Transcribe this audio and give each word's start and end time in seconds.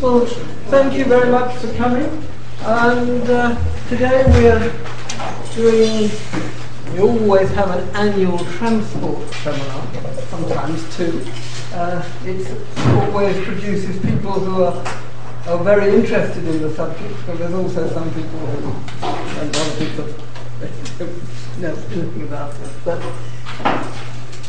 Well, 0.00 0.26
thank 0.70 0.94
you 0.94 1.06
very 1.06 1.28
much 1.28 1.56
for 1.56 1.74
coming. 1.74 2.24
And 2.60 3.28
uh, 3.28 3.58
today 3.88 4.22
we 4.38 4.46
are 4.46 4.72
doing, 5.56 6.08
we 6.92 7.00
always 7.00 7.50
have 7.50 7.70
an 7.70 7.96
annual 7.96 8.38
transport 8.38 9.28
seminar, 9.34 9.84
sometimes 10.30 10.96
two. 10.96 11.26
Uh, 11.72 12.08
it 12.24 12.46
always 12.94 13.44
produces 13.44 14.00
people 14.00 14.34
who 14.34 14.62
are, 14.62 14.86
are 15.48 15.64
very 15.64 15.92
interested 15.96 16.46
in 16.46 16.62
the 16.62 16.72
subject, 16.76 17.16
but 17.26 17.36
there's 17.38 17.54
also 17.54 17.90
some 17.92 18.08
people 18.14 18.38
who 18.38 18.60
don't 18.60 19.56
want 19.56 19.78
to 19.78 19.98
know 21.60 21.74
anything 21.90 22.22
about 22.22 22.54
it. 22.54 22.70
But 22.84 23.00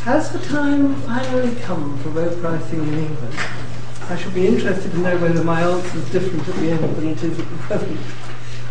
has 0.04 0.32
the 0.32 0.40
time 0.46 0.94
finally 1.02 1.56
come 1.62 1.98
for 2.04 2.10
road 2.10 2.40
pricing 2.40 2.84
in 2.84 2.94
England? 2.94 3.69
I 4.10 4.18
should 4.18 4.34
be 4.34 4.48
interested 4.48 4.92
to 4.92 4.98
know 4.98 5.16
whether 5.20 5.44
my 5.44 5.62
answer 5.62 6.00
is 6.00 6.12
different 6.12 6.50
at 6.50 6.56
the 6.56 6.72
end 6.72 6.96
than 6.96 7.10
it 7.10 7.24
is 7.24 7.40
at 7.40 7.48
the 7.48 7.58
present. 7.58 8.00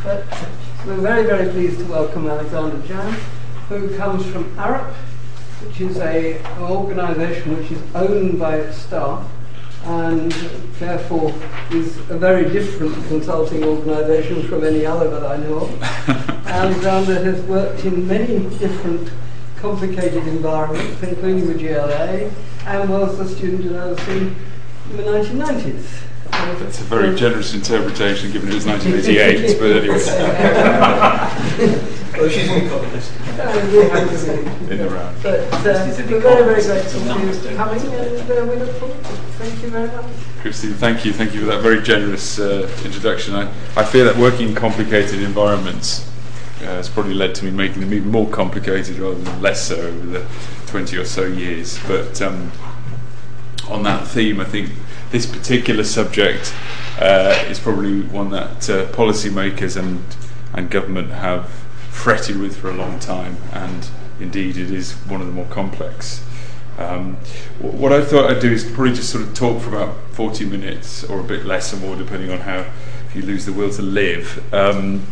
But 0.02 0.24
we're 0.84 0.96
very, 0.96 1.26
very 1.26 1.48
pleased 1.52 1.78
to 1.78 1.84
welcome 1.84 2.26
Alexander 2.26 2.84
Jan, 2.88 3.12
who 3.68 3.96
comes 3.96 4.26
from 4.26 4.44
Arup, 4.56 4.92
which 5.62 5.80
is 5.80 5.96
a, 5.98 6.38
an 6.38 6.62
organisation 6.62 7.56
which 7.56 7.70
is 7.70 7.80
owned 7.94 8.40
by 8.40 8.56
its 8.56 8.78
staff 8.78 9.30
and 9.84 10.32
therefore 10.80 11.32
is 11.70 11.98
a 12.10 12.18
very 12.18 12.50
different 12.50 12.94
consulting 13.06 13.62
organisation 13.62 14.42
from 14.48 14.64
any 14.64 14.84
other 14.84 15.08
that 15.08 15.24
I 15.24 15.36
know 15.36 15.58
of. 15.58 15.82
Alexander 16.48 17.22
has 17.22 17.40
worked 17.42 17.84
in 17.84 18.08
many 18.08 18.40
different 18.58 19.12
complicated 19.56 20.26
environments, 20.26 21.00
including 21.00 21.46
the 21.46 21.54
GLA, 21.54 22.28
and 22.66 22.90
was 22.90 23.20
a 23.20 23.28
student 23.28 23.66
at 23.66 23.76
OC 23.76 24.32
in 24.90 24.96
the 24.96 25.02
1990s. 25.02 26.04
That's 26.30 26.80
a 26.80 26.84
very 26.84 27.14
generous 27.16 27.54
interpretation 27.54 28.30
given 28.32 28.50
it 28.50 28.54
was 28.54 28.66
1988, 28.66 29.58
but 29.60 29.76
anyway. 29.76 29.98
well, 32.18 32.28
she's 32.28 32.48
an 32.48 32.66
economist. 32.66 33.12
in 34.70 34.78
the 34.78 34.88
round. 34.90 35.22
But 35.22 35.40
uh, 35.40 36.04
we're 36.10 36.20
very, 36.20 36.44
very 36.44 36.62
grateful 36.62 37.00
for 37.00 37.50
you 37.50 37.56
coming 37.56 37.80
and 37.80 38.30
uh, 38.30 38.44
we 38.44 38.56
look 38.56 38.70
forward 38.76 39.02
to 39.04 39.10
it. 39.10 39.16
Thank 39.38 39.62
you 39.62 39.70
very 39.70 39.88
much. 39.88 40.04
Christine, 40.40 40.74
thank 40.74 41.04
you. 41.04 41.12
Thank 41.12 41.34
you 41.34 41.40
for 41.40 41.46
that 41.46 41.60
very 41.60 41.82
generous 41.82 42.38
uh, 42.38 42.70
introduction. 42.84 43.34
I, 43.34 43.50
I 43.76 43.84
fear 43.84 44.04
that 44.04 44.16
working 44.16 44.48
in 44.48 44.54
complicated 44.54 45.20
environments 45.20 46.08
uh, 46.60 46.64
has 46.64 46.88
probably 46.88 47.14
led 47.14 47.34
to 47.36 47.44
me 47.44 47.50
making 47.50 47.80
them 47.80 47.92
even 47.94 48.10
more 48.10 48.28
complicated 48.28 48.98
rather 48.98 49.18
than 49.18 49.42
less 49.42 49.68
so 49.68 49.76
over 49.76 50.06
the 50.06 50.26
20 50.66 50.96
or 50.96 51.04
so 51.04 51.24
years. 51.24 51.78
But 51.86 52.20
um, 52.22 52.52
on 53.70 53.82
that 53.84 54.06
theme, 54.06 54.40
I 54.40 54.44
think 54.44 54.70
this 55.10 55.26
particular 55.26 55.84
subject 55.84 56.54
uh, 57.00 57.44
is 57.48 57.58
probably 57.58 58.02
one 58.02 58.30
that 58.30 58.68
uh, 58.68 58.86
policymakers 58.92 59.76
and 59.76 60.02
and 60.52 60.70
government 60.70 61.10
have 61.10 61.48
fretted 61.90 62.38
with 62.38 62.56
for 62.56 62.70
a 62.70 62.74
long 62.74 62.98
time, 62.98 63.36
and 63.52 63.88
indeed 64.20 64.56
it 64.56 64.70
is 64.70 64.92
one 64.92 65.20
of 65.20 65.26
the 65.26 65.32
more 65.32 65.46
complex. 65.46 66.24
Um, 66.78 67.16
what 67.58 67.92
I 67.92 68.04
thought 68.04 68.30
I'd 68.30 68.40
do 68.40 68.52
is 68.52 68.64
probably 68.64 68.94
just 68.94 69.10
sort 69.10 69.24
of 69.24 69.34
talk 69.34 69.60
for 69.60 69.70
about 69.70 69.96
40 70.12 70.44
minutes 70.44 71.02
or 71.02 71.20
a 71.20 71.24
bit 71.24 71.44
less 71.44 71.74
or 71.74 71.78
more, 71.78 71.96
depending 71.96 72.30
on 72.30 72.38
how 72.38 72.64
if 73.08 73.16
you 73.16 73.22
lose 73.22 73.46
the 73.46 73.52
will 73.52 73.70
to 73.70 73.82
live. 73.82 74.54
Um, 74.54 75.04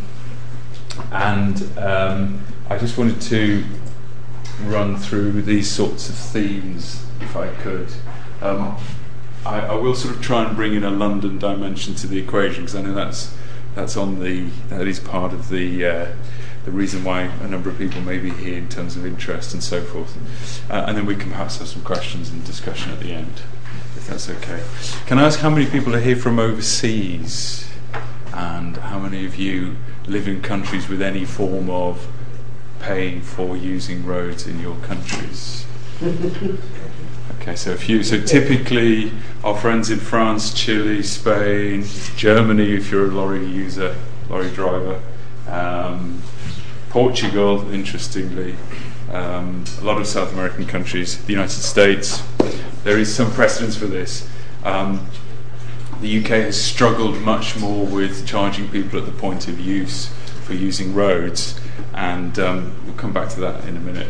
and 1.11 1.79
um, 1.79 2.45
I 2.71 2.79
just 2.79 2.97
wanted 2.97 3.21
to 3.23 3.65
run 4.65 4.97
through 4.97 5.43
these 5.43 5.71
sorts 5.71 6.09
of 6.09 6.15
themes, 6.15 7.05
if 7.21 7.37
I 7.37 7.49
could. 7.55 7.89
Um, 8.47 8.77
I, 9.45 9.61
I, 9.61 9.75
will 9.75 9.95
sort 9.95 10.15
of 10.15 10.23
try 10.23 10.45
and 10.45 10.57
bring 10.57 10.75
in 10.75 10.85
a 10.85 10.91
London 10.91 11.39
dimension 11.39 11.95
to 11.97 12.07
the 12.07 12.19
equation 12.19 12.65
because 12.65 12.77
I 12.77 12.83
know 12.83 12.95
that's 12.95 13.35
that's 13.75 13.97
on 13.97 14.21
the 14.23 14.49
that 14.69 14.87
is 14.87 15.01
part 15.01 15.33
of 15.33 15.49
the 15.49 15.87
uh, 15.87 16.13
the 16.65 16.71
reason 16.71 17.05
why 17.05 17.23
a 17.23 17.49
number 17.49 17.71
of 17.71 17.79
people 17.79 18.01
may 18.01 18.19
be 18.19 18.31
here 18.31 18.59
in 18.59 18.69
terms 18.69 18.97
of 18.97 19.07
interest 19.07 19.55
and 19.55 19.63
so 19.63 19.83
forth. 19.83 20.17
Uh, 20.71 20.85
and 20.87 20.97
then 20.97 21.07
we 21.07 21.15
can 21.15 21.31
perhaps 21.31 21.59
have 21.59 21.69
some 21.69 21.83
questions 21.83 22.29
and 22.31 22.45
discussion 22.45 22.91
at 22.91 23.01
the 23.01 23.13
end, 23.13 23.43
if 23.97 24.09
that's 24.09 24.29
okay. 24.29 24.63
Can 25.07 25.19
I 25.19 25.25
ask 25.25 25.41
how 25.41 25.51
many 25.51 25.67
people 25.67 25.95
are 25.95 26.01
here 26.01 26.17
from 26.17 26.39
overseas, 26.39 27.69
and 28.33 28.77
how 28.77 28.99
many 28.99 29.25
of 29.25 29.37
you 29.37 29.77
live 30.07 30.27
in 30.27 30.43
countries 30.43 30.89
with 30.89 31.01
any 31.01 31.25
form 31.25 31.71
of 31.71 32.09
paying 32.81 33.21
for 33.21 33.57
using 33.57 34.05
roads 34.05 34.47
in 34.47 34.61
your 34.61 34.77
countries? 34.79 35.67
Okay, 37.47 37.55
so 37.55 37.75
a 37.75 37.77
few. 37.77 38.03
So 38.03 38.21
typically, 38.21 39.13
our 39.45 39.57
friends 39.57 39.89
in 39.89 40.01
France, 40.01 40.53
Chile, 40.53 41.01
Spain, 41.05 41.85
Germany, 42.17 42.73
if 42.73 42.91
you're 42.91 43.05
a 43.05 43.13
lorry 43.13 43.47
user, 43.47 43.95
lorry 44.29 44.51
driver, 44.51 45.01
um, 45.47 46.21
Portugal, 46.89 47.71
interestingly, 47.73 48.57
um, 49.13 49.63
a 49.81 49.85
lot 49.85 50.01
of 50.01 50.09
South 50.09 50.33
American 50.33 50.67
countries, 50.67 51.25
the 51.25 51.35
United 51.35 51.53
States. 51.53 52.21
There 52.83 52.99
is 52.99 53.15
some 53.15 53.31
precedence 53.31 53.77
for 53.77 53.87
this. 53.87 54.29
Um, 54.65 55.07
the 56.01 56.19
UK 56.19 56.31
has 56.31 56.61
struggled 56.61 57.21
much 57.21 57.57
more 57.57 57.87
with 57.87 58.27
charging 58.27 58.69
people 58.71 58.99
at 58.99 59.07
the 59.07 59.13
point 59.13 59.47
of 59.47 59.61
use 59.61 60.09
for 60.43 60.55
using 60.55 60.97
roads, 60.97 61.61
and 61.95 62.41
um, 62.41 62.75
we'll 62.85 62.97
come 62.97 63.13
back 63.13 63.29
to 63.29 63.41
that 63.43 63.65
in 63.67 63.77
a 63.77 63.81
minute. 63.81 64.09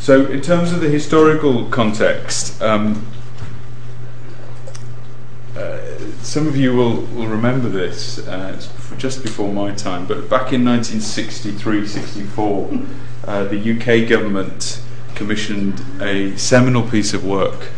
So, 0.00 0.26
in 0.26 0.40
terms 0.40 0.72
of 0.72 0.80
the 0.80 0.88
historical 0.88 1.66
context, 1.66 2.60
um, 2.62 3.06
uh, 5.56 5.78
some 6.22 6.46
of 6.46 6.56
you 6.56 6.74
will, 6.74 7.02
will 7.02 7.26
remember 7.26 7.68
this, 7.68 8.26
uh, 8.26 8.54
it's 8.56 8.70
just 8.96 9.22
before 9.22 9.52
my 9.52 9.72
time, 9.72 10.06
but 10.06 10.30
back 10.30 10.52
in 10.52 10.64
1963 10.64 11.86
64, 11.86 12.70
uh, 13.26 13.44
the 13.44 13.72
UK 13.72 14.08
government 14.08 14.80
commissioned 15.14 15.82
a 16.00 16.36
seminal 16.36 16.88
piece 16.88 17.12
of 17.12 17.24
work 17.24 17.68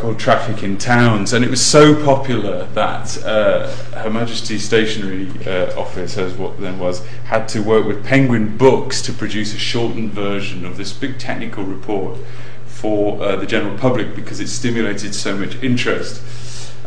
called 0.00 0.18
Traffic 0.18 0.62
in 0.62 0.78
Towns, 0.78 1.34
and 1.34 1.44
it 1.44 1.50
was 1.50 1.64
so 1.64 1.94
popular 2.04 2.64
that 2.68 3.22
uh, 3.22 3.70
Her 3.96 4.08
Majesty's 4.08 4.64
Stationery 4.64 5.28
uh, 5.46 5.78
Office, 5.78 6.16
as 6.16 6.32
what 6.34 6.58
then 6.58 6.78
was, 6.78 7.06
had 7.24 7.46
to 7.48 7.60
work 7.60 7.86
with 7.86 8.02
Penguin 8.04 8.56
Books 8.56 9.02
to 9.02 9.12
produce 9.12 9.54
a 9.54 9.58
shortened 9.58 10.12
version 10.12 10.64
of 10.64 10.78
this 10.78 10.92
big 10.94 11.18
technical 11.18 11.64
report 11.64 12.18
for 12.66 13.22
uh, 13.22 13.36
the 13.36 13.44
general 13.44 13.76
public 13.76 14.14
because 14.14 14.40
it 14.40 14.48
stimulated 14.48 15.14
so 15.14 15.36
much 15.36 15.54
interest. 15.62 16.22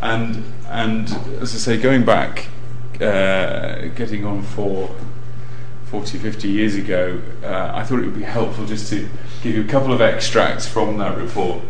And 0.02 0.44
and 0.68 1.08
as 1.40 1.54
I 1.54 1.60
say, 1.60 1.78
going 1.78 2.04
back, 2.04 2.48
uh, 2.96 3.90
getting 3.96 4.26
on 4.26 4.42
for 4.42 4.90
40, 5.86 6.18
50 6.18 6.50
years 6.50 6.74
ago, 6.74 7.22
uh, 7.44 7.72
I 7.76 7.84
thought 7.84 8.00
it 8.00 8.06
would 8.06 8.18
be 8.18 8.24
helpful 8.24 8.66
just 8.66 8.90
to 8.90 9.08
give 9.44 9.54
you 9.54 9.64
a 9.64 9.68
couple 9.68 9.94
of 9.94 10.02
extracts 10.02 10.68
from 10.68 10.98
that 10.98 11.16
report. 11.16 11.62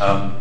Um, 0.00 0.36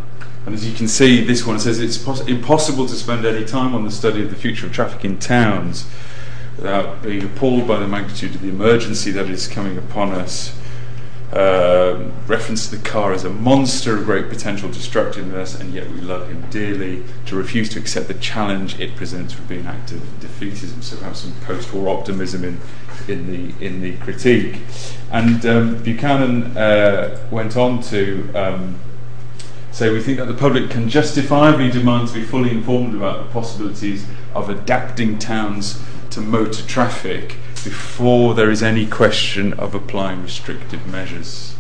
and 0.46 0.56
as 0.56 0.66
you 0.66 0.74
can 0.74 0.88
see, 0.88 1.24
this 1.25 1.46
one 1.46 1.59
says 1.59 1.80
it's 1.80 1.97
pos- 1.97 2.25
impossible 2.25 2.88
to 2.88 2.96
spend 2.96 3.25
any 3.25 3.44
time 3.44 3.75
on 3.75 3.84
the 3.84 3.91
study 3.91 4.24
of 4.24 4.30
the 4.30 4.35
future 4.38 4.66
of 4.66 4.72
traffic 4.72 5.03
in 5.03 5.19
towns 5.19 5.85
without 6.56 7.03
being 7.03 7.24
appalled 7.24 7.68
by 7.68 7.78
the 7.78 7.88
magnitude 7.88 8.34
of 8.34 8.41
the 8.41 8.47
emergency 8.47 9.12
that 9.12 9.30
is 9.30 9.47
coming 9.47 9.78
upon 9.78 10.12
us. 10.12 10.58
Uh, 11.34 12.09
reference 12.28 12.69
to 12.69 12.78
the 12.78 12.90
car 12.90 13.12
as 13.12 13.25
a 13.25 13.30
monster 13.30 13.97
of 13.97 14.06
great 14.06 14.30
potential 14.30 14.72
destructiveness, 14.72 15.59
and 15.59 15.74
yet 15.74 15.91
we 15.91 16.00
love 16.00 16.29
him 16.29 16.50
dearly. 16.50 17.03
To 17.25 17.35
refuse 17.35 17.68
to 17.72 17.79
accept 17.79 18.08
the 18.08 18.14
challenge 18.14 18.79
it 18.79 18.96
presents 18.96 19.38
would 19.38 19.50
be 19.50 19.58
an 19.58 19.68
act 19.68 19.91
of 19.91 20.00
defeatism. 20.22 20.81
So 20.81 20.96
perhaps 20.96 21.19
some 21.19 21.34
post-war 21.41 21.90
optimism 21.90 22.46
in 22.46 22.62
in 23.09 23.28
the 23.28 23.66
in 23.66 23.81
the 23.81 23.97
critique. 23.97 24.62
And 25.12 25.46
um, 25.46 25.84
Buchanan 25.84 26.56
uh, 26.56 27.28
went 27.29 27.58
on 27.58 27.81
to. 27.84 28.31
Um, 28.34 28.79
so 29.78 29.94
we 29.94 30.02
think 30.02 30.18
that 30.18 30.26
the 30.26 30.34
public 30.34 30.72
can 30.72 30.90
justifiably 30.90 31.70
demand 31.70 32.08
to 32.08 32.16
be 32.16 32.24
fully 32.24 32.50
informed 32.50 32.96
about 32.96 33.24
the 33.24 33.32
possibilities 33.32 34.08
of 34.34 34.50
adapting 34.50 35.20
towns 35.20 35.79
to 36.09 36.20
motor 36.20 36.64
traffic 36.66 37.35
before 37.64 38.34
there 38.34 38.50
is 38.50 38.64
any 38.64 38.88
question 38.88 39.53
of 39.53 39.76
applying 39.76 40.24
restrictive 40.24 40.88
measures. 40.88 41.56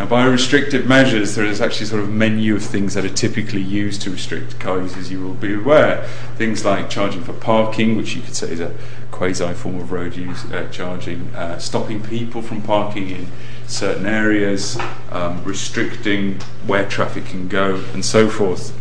And 0.00 0.08
by 0.08 0.24
restrictive 0.24 0.88
measures, 0.88 1.36
there 1.36 1.44
is 1.44 1.60
actually 1.60 1.86
sort 1.86 2.02
of 2.02 2.08
a 2.08 2.12
menu 2.12 2.56
of 2.56 2.64
things 2.64 2.94
that 2.94 3.04
are 3.04 3.08
typically 3.08 3.62
used 3.62 4.02
to 4.02 4.10
restrict 4.10 4.58
car 4.58 4.80
use, 4.80 4.96
as 4.96 5.12
You 5.12 5.20
will 5.20 5.34
be 5.34 5.54
aware 5.54 6.08
things 6.34 6.64
like 6.64 6.90
charging 6.90 7.22
for 7.22 7.34
parking, 7.34 7.96
which 7.96 8.16
you 8.16 8.22
could 8.22 8.34
say 8.34 8.50
is 8.50 8.58
a 8.58 8.74
quasi 9.12 9.54
form 9.54 9.76
of 9.76 9.92
road 9.92 10.16
use 10.16 10.44
uh, 10.46 10.66
charging, 10.72 11.32
uh, 11.36 11.60
stopping 11.60 12.02
people 12.02 12.42
from 12.42 12.62
parking 12.62 13.10
in 13.10 13.28
certain 13.66 14.06
areas, 14.06 14.78
um, 15.10 15.42
restricting 15.44 16.40
where 16.66 16.88
traffic 16.88 17.26
can 17.26 17.48
go, 17.48 17.82
and 17.92 18.04
so 18.04 18.28
forth. 18.28 18.76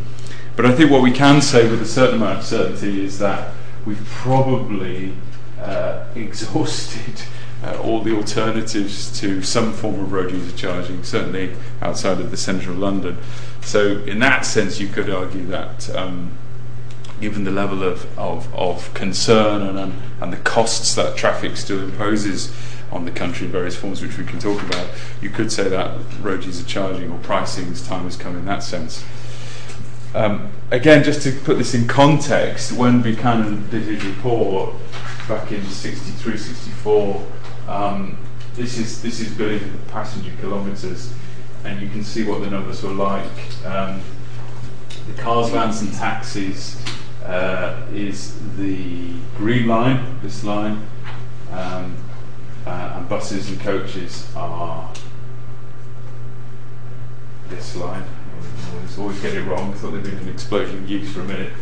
But 0.55 0.65
I 0.65 0.73
think 0.73 0.91
what 0.91 1.01
we 1.01 1.11
can 1.11 1.41
say 1.41 1.69
with 1.69 1.81
a 1.81 1.85
certain 1.85 2.15
amount 2.15 2.39
of 2.39 2.45
certainty 2.45 3.03
is 3.03 3.19
that 3.19 3.53
we've 3.85 4.05
probably 4.05 5.13
uh, 5.59 6.05
exhausted 6.15 7.23
uh, 7.63 7.79
all 7.81 8.01
the 8.01 8.15
alternatives 8.15 9.17
to 9.19 9.41
some 9.41 9.71
form 9.73 9.99
of 9.99 10.11
road 10.11 10.31
user 10.31 10.55
charging, 10.55 11.03
certainly 11.03 11.55
outside 11.81 12.19
of 12.19 12.29
the 12.29 12.37
centre 12.37 12.71
of 12.71 12.77
London. 12.77 13.17
So, 13.61 13.99
in 13.99 14.19
that 14.19 14.45
sense, 14.45 14.79
you 14.79 14.89
could 14.89 15.09
argue 15.09 15.45
that 15.47 15.89
um, 15.95 16.31
given 17.21 17.45
the 17.45 17.51
level 17.51 17.83
of, 17.83 18.05
of, 18.19 18.53
of 18.53 18.93
concern 18.93 19.61
and, 19.61 19.93
and 20.19 20.33
the 20.33 20.37
costs 20.37 20.93
that 20.95 21.15
traffic 21.15 21.55
still 21.55 21.79
imposes 21.79 22.53
on 22.93 23.05
the 23.05 23.11
country 23.11 23.47
in 23.47 23.51
various 23.51 23.75
forms, 23.75 24.01
which 24.01 24.17
we 24.17 24.23
can 24.23 24.39
talk 24.39 24.61
about, 24.61 24.87
you 25.21 25.29
could 25.29 25.51
say 25.51 25.67
that 25.67 25.99
road 26.21 26.45
user 26.45 26.63
charging 26.63 27.11
or 27.11 27.17
pricing's 27.19 27.85
time 27.85 28.03
has 28.03 28.15
come 28.15 28.37
in 28.37 28.45
that 28.45 28.61
sense. 28.63 29.03
Um, 30.15 30.51
again, 30.69 31.03
just 31.03 31.23
to 31.23 31.31
put 31.31 31.57
this 31.57 31.73
in 31.73 31.87
context, 31.87 32.71
when 32.71 33.01
Buchanan 33.01 33.67
did 33.71 33.83
his 33.83 34.05
report 34.05 34.75
back 35.27 35.51
in 35.51 35.65
63, 35.65 36.37
64, 36.37 37.27
um, 37.67 38.17
this 38.55 38.77
is 38.77 39.01
this 39.01 39.19
is 39.19 39.33
billing 39.33 39.59
the 39.59 39.91
passenger 39.91 40.31
kilometres, 40.39 41.11
and 41.63 41.81
you 41.81 41.89
can 41.89 42.03
see 42.03 42.23
what 42.23 42.41
the 42.41 42.49
numbers 42.49 42.83
were 42.83 42.91
like. 42.91 43.65
Um, 43.65 44.01
the 45.07 45.19
cars, 45.19 45.49
vans, 45.49 45.81
and 45.81 45.91
taxis 45.93 46.79
uh, 47.25 47.87
is 47.91 48.37
the 48.57 49.13
green 49.37 49.67
line, 49.67 50.19
this 50.21 50.43
line, 50.43 50.85
um, 51.51 51.97
uh, 52.65 52.93
and 52.95 53.09
buses 53.09 53.49
and 53.49 53.59
coaches 53.59 54.31
are 54.35 54.91
this 57.49 57.75
line. 57.75 58.03
Always, 58.73 58.97
always 58.97 59.21
get 59.21 59.35
it 59.35 59.43
wrong. 59.43 59.71
I 59.71 59.77
thought 59.77 59.91
there'd 59.91 60.03
been 60.03 60.17
an 60.17 60.29
explosion 60.29 60.77
in 60.77 60.87
use 60.87 61.13
for 61.13 61.21
a 61.21 61.25
minute. 61.25 61.53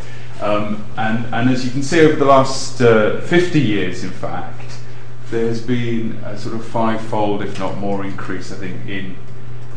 Um, 0.42 0.86
and, 0.98 1.33
and 1.33 1.50
as 1.50 1.65
you 1.65 1.71
can 1.71 1.83
see 1.83 2.01
over 2.01 2.15
the 2.15 2.25
last 2.25 2.81
uh, 2.81 3.21
50 3.21 3.59
years, 3.59 4.03
in 4.03 4.09
fact, 4.09 4.80
there's 5.30 5.62
been 5.62 6.13
a 6.25 6.38
sort 6.38 6.56
of 6.56 6.65
five-fold, 6.65 7.42
if 7.42 7.59
not 7.59 7.77
more, 7.77 8.04
increase, 8.04 8.51
I 8.51 8.56
think, 8.56 8.88
in 8.88 9.18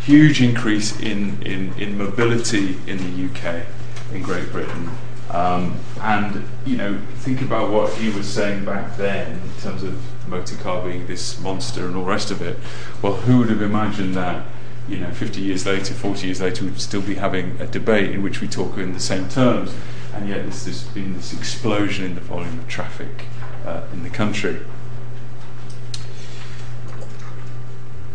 huge 0.01 0.43
increase 0.43 0.99
in, 1.01 1.43
in, 1.43 1.73
in 1.75 1.97
mobility 1.97 2.77
in 2.87 2.99
the 2.99 3.27
UK, 3.27 3.65
in 4.13 4.23
Great 4.23 4.51
Britain. 4.51 4.91
Um, 5.31 5.79
and 6.01 6.45
you 6.67 6.77
know, 6.77 6.99
think 7.17 7.41
about 7.41 7.71
what 7.71 7.93
he 7.95 8.11
was 8.11 8.29
saying 8.29 8.65
back 8.65 8.97
then 8.97 9.33
in 9.33 9.63
terms 9.63 9.83
of 9.83 10.01
motor 10.29 10.57
car 10.57 10.83
being 10.83 11.07
this 11.07 11.39
monster 11.41 11.87
and 11.87 11.97
all 11.97 12.05
the 12.05 12.11
rest 12.11 12.31
of 12.31 12.43
it. 12.43 12.59
Well, 13.03 13.15
who 13.15 13.39
would 13.39 13.51
have 13.51 13.63
imagined 13.63 14.15
that? 14.15 14.47
You 14.89 14.99
know, 14.99 15.11
50 15.11 15.41
years 15.41 15.65
later, 15.65 15.95
40 15.95 16.27
years 16.27 16.41
later, 16.41 16.65
we'd 16.65 16.81
still 16.81 17.01
be 17.01 17.15
having 17.15 17.59
a 17.61 17.67
debate 17.67 18.11
in 18.11 18.23
which 18.23 18.41
we 18.41 18.49
talk 18.49 18.77
in 18.77 18.93
the 18.93 19.01
same 19.01 19.29
terms, 19.29 19.75
and 20.13 20.29
yet 20.29 20.43
there's, 20.43 20.65
there's 20.65 20.85
been 20.85 21.15
this 21.15 21.33
explosion 21.33 22.05
in 22.05 22.15
the 22.15 22.21
volume 22.21 22.59
of 22.59 22.69
traffic 22.69 23.27
uh, 23.65 23.83
in 23.93 24.03
the 24.03 24.11
country. 24.11 24.61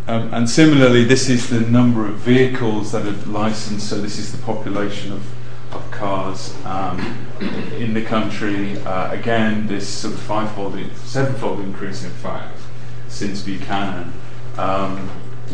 Um, 0.09 0.33
and 0.33 0.49
similarly, 0.49 1.03
this 1.03 1.29
is 1.29 1.49
the 1.49 1.59
number 1.59 2.07
of 2.07 2.15
vehicles 2.15 2.91
that 2.93 3.05
are 3.05 3.29
licensed, 3.29 3.89
so 3.89 4.01
this 4.01 4.17
is 4.17 4.31
the 4.31 4.39
population 4.39 5.11
of, 5.11 5.23
of 5.79 5.91
cars 5.91 6.55
um, 6.65 6.99
in 7.77 7.93
the 7.93 8.03
country. 8.03 8.77
Uh, 8.81 9.11
again, 9.11 9.67
this 9.67 9.87
sort 9.87 10.13
of 10.13 10.19
fivefold, 10.21 10.77
sevenfold 10.95 11.59
increase, 11.59 12.03
in 12.03 12.11
fact, 12.11 12.57
since 13.07 13.41
Buchanan, 13.41 14.13
um, 14.57 15.09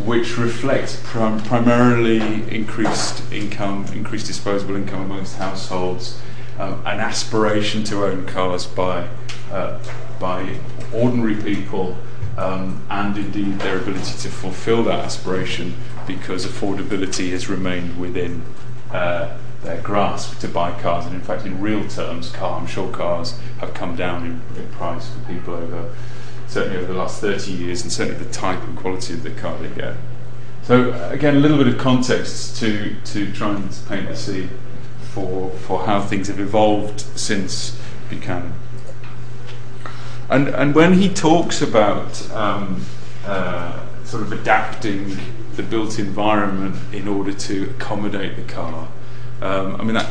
which 0.06 0.38
reflects 0.38 1.02
prim- 1.04 1.40
primarily 1.42 2.20
increased 2.54 3.24
income, 3.32 3.86
increased 3.94 4.28
disposable 4.28 4.76
income 4.76 5.02
amongst 5.02 5.38
households, 5.38 6.20
um, 6.60 6.74
an 6.86 7.00
aspiration 7.00 7.84
to 7.84 8.06
own 8.06 8.26
cars 8.26 8.66
by, 8.66 9.08
uh, 9.52 9.80
by 10.20 10.60
ordinary 10.94 11.36
people 11.36 11.98
um, 12.38 12.86
and 12.90 13.18
indeed 13.18 13.60
their 13.60 13.78
ability 13.80 14.18
to 14.20 14.30
fulfill 14.30 14.84
that 14.84 15.00
aspiration 15.00 15.74
because 16.06 16.46
affordability 16.46 17.32
has 17.32 17.50
remained 17.50 18.00
within 18.00 18.42
uh, 18.92 19.38
their 19.66 19.82
grasp 19.82 20.40
to 20.40 20.48
buy 20.48 20.80
cars. 20.82 21.06
And 21.06 21.16
in 21.16 21.22
fact, 21.22 21.46
in 21.46 21.60
real 21.60 21.88
terms, 21.88 22.30
car, 22.30 22.60
I'm 22.60 22.68
sure 22.68 22.92
cars 22.92 23.38
have 23.60 23.74
come 23.74 23.96
down 23.96 24.26
in, 24.26 24.62
in 24.62 24.70
price 24.70 25.10
for 25.10 25.20
people 25.32 25.54
over 25.54 25.94
certainly 26.48 26.78
over 26.78 26.94
the 26.94 26.98
last 26.98 27.20
30 27.22 27.52
years, 27.52 27.82
and 27.82 27.92
certainly 27.92 28.24
the 28.24 28.32
type 28.32 28.62
and 28.64 28.78
quality 28.78 29.14
of 29.14 29.24
the 29.24 29.32
car 29.32 29.58
they 29.58 29.70
get. 29.70 29.96
So 30.64 30.94
again, 31.10 31.36
a 31.36 31.40
little 31.40 31.58
bit 31.58 31.68
of 31.68 31.78
context 31.78 32.58
to 32.58 32.96
to 33.06 33.32
try 33.34 33.56
and 33.56 33.70
paint 33.88 34.08
the 34.08 34.16
scene 34.16 34.50
for 35.14 35.52
for 35.52 35.86
how 35.86 36.02
things 36.02 36.28
have 36.28 36.40
evolved 36.40 37.02
since 37.16 37.80
Buchanan. 38.10 38.54
And, 40.28 40.48
and 40.48 40.74
when 40.74 40.94
he 40.94 41.14
talks 41.14 41.62
about 41.62 42.32
um, 42.32 42.84
uh, 43.26 43.80
sort 44.06 44.24
of 44.24 44.32
adapting 44.32 45.18
the 45.56 45.62
built 45.62 46.00
environment 46.00 46.76
in 46.92 47.08
order 47.08 47.32
to 47.32 47.70
accommodate 47.70 48.36
the 48.36 48.52
car, 48.52 48.88
um, 49.46 49.76
I 49.80 49.84
mean, 49.84 49.94
that, 49.94 50.10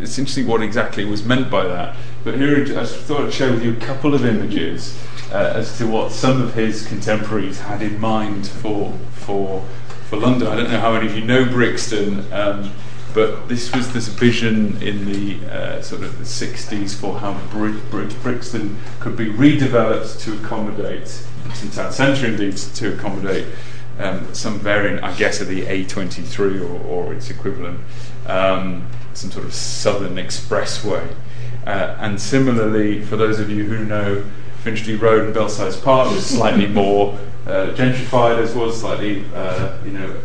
it's 0.00 0.18
interesting 0.18 0.48
what 0.48 0.60
exactly 0.60 1.04
was 1.04 1.24
meant 1.24 1.50
by 1.50 1.64
that. 1.64 1.96
But 2.24 2.34
here, 2.34 2.64
I 2.78 2.84
thought 2.84 3.20
I'd 3.20 3.32
share 3.32 3.52
with 3.52 3.62
you 3.62 3.74
a 3.74 3.80
couple 3.80 4.12
of 4.12 4.24
images 4.24 5.00
uh, 5.30 5.52
as 5.54 5.78
to 5.78 5.86
what 5.86 6.10
some 6.10 6.42
of 6.42 6.54
his 6.54 6.86
contemporaries 6.86 7.60
had 7.60 7.80
in 7.80 8.00
mind 8.00 8.48
for, 8.48 8.92
for, 9.12 9.64
for 10.08 10.16
London. 10.16 10.48
I 10.48 10.56
don't 10.56 10.70
know 10.70 10.80
how 10.80 10.92
many 10.92 11.06
of 11.06 11.16
you 11.16 11.24
know 11.24 11.44
Brixton. 11.44 12.32
Um, 12.32 12.72
but 13.14 13.46
this 13.48 13.74
was 13.74 13.92
this 13.92 14.08
vision 14.08 14.80
in 14.82 15.04
the 15.04 15.46
uh, 15.46 15.82
sort 15.82 16.02
of 16.02 16.18
the 16.18 16.24
60s 16.24 16.98
for 16.98 17.18
how 17.18 17.38
Brixton 18.22 18.78
could 19.00 19.16
be 19.16 19.26
redeveloped 19.26 20.20
to 20.22 20.34
accommodate, 20.34 21.24
in 21.62 21.70
town 21.70 21.92
centre 21.92 22.26
indeed, 22.26 22.56
to 22.56 22.94
accommodate 22.94 23.46
um, 23.98 24.32
some 24.34 24.58
variant, 24.58 25.02
I 25.02 25.14
guess, 25.14 25.40
of 25.40 25.48
the 25.48 25.62
A23 25.62 26.62
or, 26.62 26.86
or 26.86 27.12
its 27.12 27.30
equivalent, 27.30 27.80
um, 28.26 28.86
some 29.14 29.30
sort 29.30 29.44
of 29.44 29.54
southern 29.54 30.16
expressway. 30.16 31.14
Uh, 31.66 31.96
and 32.00 32.20
similarly, 32.20 33.02
for 33.02 33.16
those 33.16 33.38
of 33.38 33.50
you 33.50 33.64
who 33.64 33.84
know 33.84 34.24
Finchley 34.62 34.96
Road 34.96 35.24
and 35.24 35.34
Belsize 35.34 35.76
Park, 35.76 36.10
was 36.10 36.26
slightly 36.26 36.66
more 36.82 37.18
uh, 37.46 37.72
gentrified, 37.74 38.38
as 38.38 38.54
was 38.54 38.80
slightly, 38.80 39.24
uh, 39.34 39.76
you 39.84 39.92
know, 39.92 40.16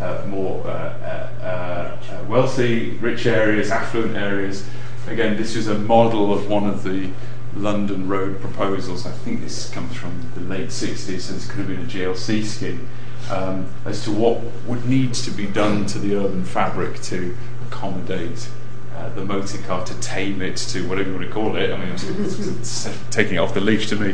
uh, 0.00 0.24
more 0.26 0.66
uh, 0.66 0.70
uh, 0.70 2.24
wealthy, 2.28 2.90
rich 2.98 3.26
areas, 3.26 3.70
affluent 3.70 4.16
areas. 4.16 4.66
Again, 5.06 5.36
this 5.36 5.54
is 5.54 5.68
a 5.68 5.78
model 5.78 6.32
of 6.32 6.48
one 6.48 6.68
of 6.68 6.82
the 6.82 7.10
London 7.56 8.08
Road 8.08 8.40
proposals. 8.40 9.06
I 9.06 9.12
think 9.12 9.40
this 9.40 9.70
comes 9.70 9.94
from 9.94 10.30
the 10.34 10.40
late 10.40 10.68
60s, 10.68 11.20
so 11.20 11.32
this 11.34 11.46
could 11.46 11.58
have 11.58 11.68
been 11.68 11.82
a 11.82 11.84
GLC 11.84 12.44
scheme, 12.44 12.88
um, 13.30 13.66
as 13.84 14.04
to 14.04 14.10
what 14.10 14.40
would 14.66 14.86
need 14.86 15.14
to 15.14 15.30
be 15.30 15.46
done 15.46 15.86
to 15.86 15.98
the 15.98 16.16
urban 16.16 16.44
fabric 16.44 17.00
to 17.02 17.36
accommodate 17.66 18.48
uh, 18.96 19.08
the 19.14 19.24
motor 19.24 19.58
car, 19.58 19.84
to 19.84 19.94
tame 20.00 20.40
it, 20.40 20.56
to 20.56 20.88
whatever 20.88 21.10
you 21.10 21.16
want 21.16 21.26
to 21.26 21.32
call 21.32 21.56
it. 21.56 21.72
I 21.72 21.76
mean, 21.76 21.88
it's, 21.88 22.04
it's, 22.04 22.86
it's 22.86 22.98
taking 23.10 23.34
it 23.34 23.38
off 23.38 23.52
the 23.54 23.60
leash 23.60 23.88
to 23.88 23.96
me 23.96 24.12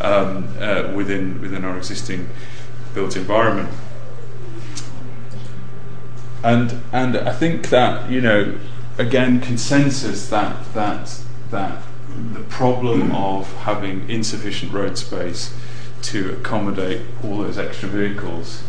um, 0.00 0.54
uh, 0.60 0.92
within 0.94 1.40
within 1.40 1.64
our 1.64 1.76
existing 1.76 2.28
built 2.94 3.16
environment 3.16 3.68
and 6.42 6.80
and 6.92 7.16
I 7.16 7.32
think 7.32 7.68
that 7.70 8.10
you 8.10 8.20
know 8.20 8.58
again 8.98 9.40
consensus 9.40 10.28
that 10.30 10.72
that 10.74 11.20
that 11.50 11.82
the 12.32 12.40
problem 12.42 13.12
of 13.12 13.52
having 13.58 14.08
insufficient 14.08 14.72
road 14.72 14.98
space 14.98 15.54
to 16.02 16.32
accommodate 16.32 17.02
all 17.22 17.38
those 17.38 17.58
extra 17.58 17.88
vehicles 17.88 18.62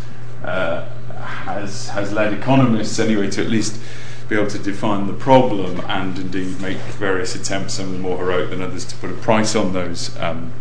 uh, 0.44 0.88
has 1.16 1.90
has 1.90 2.12
led 2.12 2.34
economists 2.34 3.00
anyway 3.00 3.30
to 3.30 3.42
at 3.42 3.50
least 3.50 3.80
be 4.28 4.36
able 4.36 4.50
to 4.50 4.60
define 4.60 5.08
the 5.08 5.14
problem 5.14 5.82
and 5.82 6.18
indeed 6.18 6.60
make 6.62 6.78
various 6.78 7.36
attempts, 7.36 7.74
some 7.74 8.00
more 8.00 8.18
heroic 8.18 8.50
than 8.50 8.62
others, 8.62 8.86
to 8.86 8.96
put 8.96 9.10
a 9.10 9.14
price 9.16 9.56
on 9.56 9.74
those 9.74 10.18
um, 10.20 10.54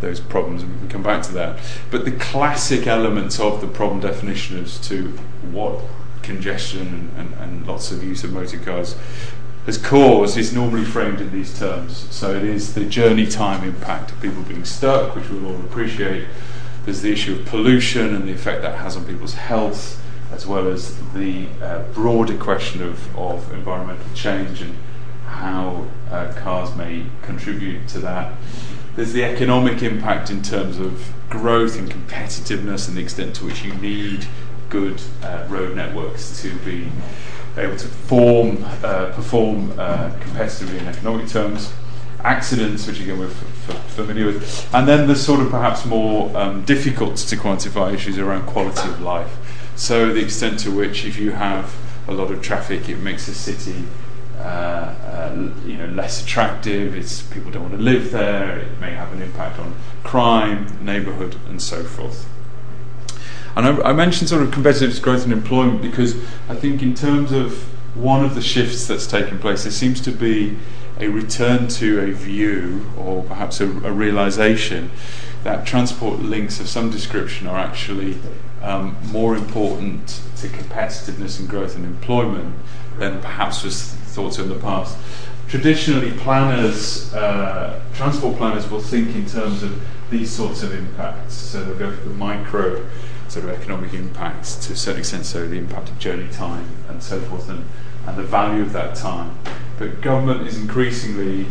those 0.00 0.20
problems, 0.20 0.62
and 0.62 0.72
we 0.74 0.78
can 0.80 0.88
come 0.88 1.02
back 1.02 1.22
to 1.22 1.32
that. 1.32 1.58
But 1.90 2.04
the 2.04 2.12
classic 2.12 2.86
elements 2.86 3.40
of 3.40 3.62
the 3.62 3.66
problem 3.66 4.00
definition 4.00 4.62
as 4.62 4.78
to 4.88 5.08
what 5.50 5.80
congestion 6.22 7.10
and, 7.16 7.18
and, 7.18 7.34
and 7.40 7.66
lots 7.66 7.92
of 7.92 8.02
use 8.02 8.24
of 8.24 8.32
motor 8.32 8.58
cars 8.58 8.96
has 9.66 9.76
cause 9.76 10.36
is 10.36 10.52
normally 10.52 10.84
framed 10.84 11.20
in 11.20 11.32
these 11.32 11.58
terms. 11.58 12.06
So 12.10 12.34
it 12.34 12.44
is 12.44 12.74
the 12.74 12.84
journey 12.84 13.26
time 13.26 13.64
impact 13.64 14.12
of 14.12 14.22
people 14.22 14.42
being 14.42 14.64
stuck, 14.64 15.16
which 15.16 15.28
we 15.28 15.44
all 15.44 15.56
appreciate. 15.56 16.28
There's 16.84 17.02
the 17.02 17.12
issue 17.12 17.34
of 17.34 17.46
pollution 17.46 18.14
and 18.14 18.28
the 18.28 18.32
effect 18.32 18.62
that 18.62 18.78
has 18.78 18.96
on 18.96 19.04
people's 19.04 19.34
health, 19.34 20.00
as 20.32 20.46
well 20.46 20.68
as 20.68 20.96
the 21.14 21.48
uh, 21.60 21.82
broader 21.92 22.38
question 22.38 22.80
of, 22.80 23.16
of 23.16 23.52
environmental 23.52 24.06
change 24.14 24.62
and 24.62 24.76
how 25.26 25.88
uh, 26.12 26.32
cars 26.36 26.74
may 26.76 27.04
contribute 27.22 27.88
to 27.88 27.98
that. 27.98 28.34
There's 28.94 29.12
the 29.12 29.24
economic 29.24 29.82
impact 29.82 30.30
in 30.30 30.42
terms 30.42 30.78
of 30.78 31.12
growth 31.28 31.76
and 31.76 31.90
competitiveness 31.90 32.86
and 32.86 32.96
the 32.96 33.02
extent 33.02 33.34
to 33.36 33.44
which 33.44 33.64
you 33.64 33.74
need 33.74 34.26
good 34.70 35.00
uh, 35.24 35.44
road 35.48 35.74
networks 35.76 36.40
to 36.42 36.56
be 36.60 36.88
able 37.56 37.76
to 37.76 37.88
uh, 38.84 39.12
perform 39.14 39.72
uh, 39.78 40.10
competitively 40.20 40.78
in 40.78 40.86
economic 40.86 41.28
terms. 41.28 41.72
Accidents, 42.20 42.86
which 42.86 43.00
again 43.00 43.18
we're 43.18 43.26
f- 43.26 43.70
f- 43.70 43.90
familiar 43.90 44.26
with, 44.26 44.74
and 44.74 44.88
then 44.88 45.06
the 45.06 45.14
sort 45.14 45.40
of 45.40 45.50
perhaps 45.50 45.84
more 45.84 46.36
um, 46.36 46.64
difficult 46.64 47.16
to 47.16 47.36
quantify 47.36 47.94
issues 47.94 48.18
around 48.18 48.46
quality 48.46 48.88
of 48.88 49.00
life. 49.00 49.36
So 49.76 50.12
the 50.12 50.24
extent 50.24 50.58
to 50.60 50.70
which, 50.70 51.04
if 51.04 51.18
you 51.18 51.32
have 51.32 51.76
a 52.08 52.12
lot 52.12 52.30
of 52.32 52.42
traffic, 52.42 52.88
it 52.88 52.96
makes 52.96 53.28
a 53.28 53.34
city 53.34 53.84
uh, 54.38 54.42
uh, 54.42 55.52
you 55.64 55.76
know 55.76 55.86
less 55.86 56.22
attractive. 56.22 56.96
It's 56.96 57.22
people 57.22 57.50
don't 57.52 57.62
want 57.62 57.74
to 57.74 57.80
live 57.80 58.10
there. 58.10 58.58
It 58.58 58.80
may 58.80 58.92
have 58.92 59.12
an 59.12 59.22
impact 59.22 59.58
on 59.58 59.74
crime, 60.02 60.84
neighbourhood, 60.84 61.36
and 61.48 61.60
so 61.62 61.84
forth. 61.84 62.28
And 63.56 63.66
I, 63.66 63.90
I 63.90 63.92
mentioned 63.92 64.28
sort 64.28 64.42
of 64.42 64.52
competitive 64.52 65.00
growth 65.02 65.24
and 65.24 65.32
employment 65.32 65.80
because 65.80 66.14
I 66.48 66.54
think 66.54 66.82
in 66.82 66.94
terms 66.94 67.32
of 67.32 67.62
one 67.96 68.24
of 68.24 68.34
the 68.34 68.42
shifts 68.42 68.86
that's 68.86 69.06
taken 69.06 69.38
place, 69.38 69.62
there 69.62 69.72
seems 69.72 70.00
to 70.02 70.12
be 70.12 70.58
a 71.00 71.08
return 71.08 71.68
to 71.68 72.00
a 72.00 72.12
view 72.12 72.86
or 72.98 73.22
perhaps 73.24 73.60
a, 73.60 73.64
a 73.64 73.92
realization 73.92 74.90
that 75.44 75.66
transport 75.66 76.20
links 76.20 76.60
of 76.60 76.68
some 76.68 76.90
description 76.90 77.46
are 77.46 77.58
actually 77.58 78.18
um, 78.62 78.96
more 79.10 79.36
important 79.36 80.20
to 80.36 80.48
competitiveness 80.48 81.38
and 81.38 81.48
growth 81.48 81.76
and 81.76 81.84
employment 81.84 82.54
than 82.98 83.20
perhaps 83.20 83.62
was 83.62 83.82
thought 83.82 84.38
of 84.38 84.50
in 84.50 84.56
the 84.56 84.60
past. 84.60 84.96
Traditionally, 85.48 86.10
planners, 86.18 87.14
uh, 87.14 87.80
transport 87.94 88.36
planners, 88.36 88.68
will 88.68 88.80
think 88.80 89.14
in 89.14 89.26
terms 89.26 89.62
of 89.62 89.80
these 90.10 90.30
sorts 90.30 90.62
of 90.62 90.74
impacts. 90.74 91.34
So 91.34 91.62
they'll 91.64 91.78
go 91.78 91.94
for 91.94 92.08
the 92.08 92.14
micro 92.14 92.84
sort 93.28 93.44
of 93.44 93.50
economic 93.50 93.92
impacts 93.94 94.54
to 94.66 94.72
a 94.72 94.76
certain 94.76 95.00
extent, 95.00 95.26
so 95.26 95.46
the 95.46 95.56
impact 95.56 95.88
of 95.88 95.98
journey 95.98 96.28
time 96.32 96.68
and 96.88 97.02
so 97.02 97.20
forth, 97.20 97.48
and, 97.48 97.64
and 98.06 98.16
the 98.16 98.22
value 98.22 98.62
of 98.62 98.72
that 98.72 98.94
time. 98.94 99.38
But 99.78 100.00
government 100.00 100.46
is 100.46 100.56
increasingly 100.56 101.46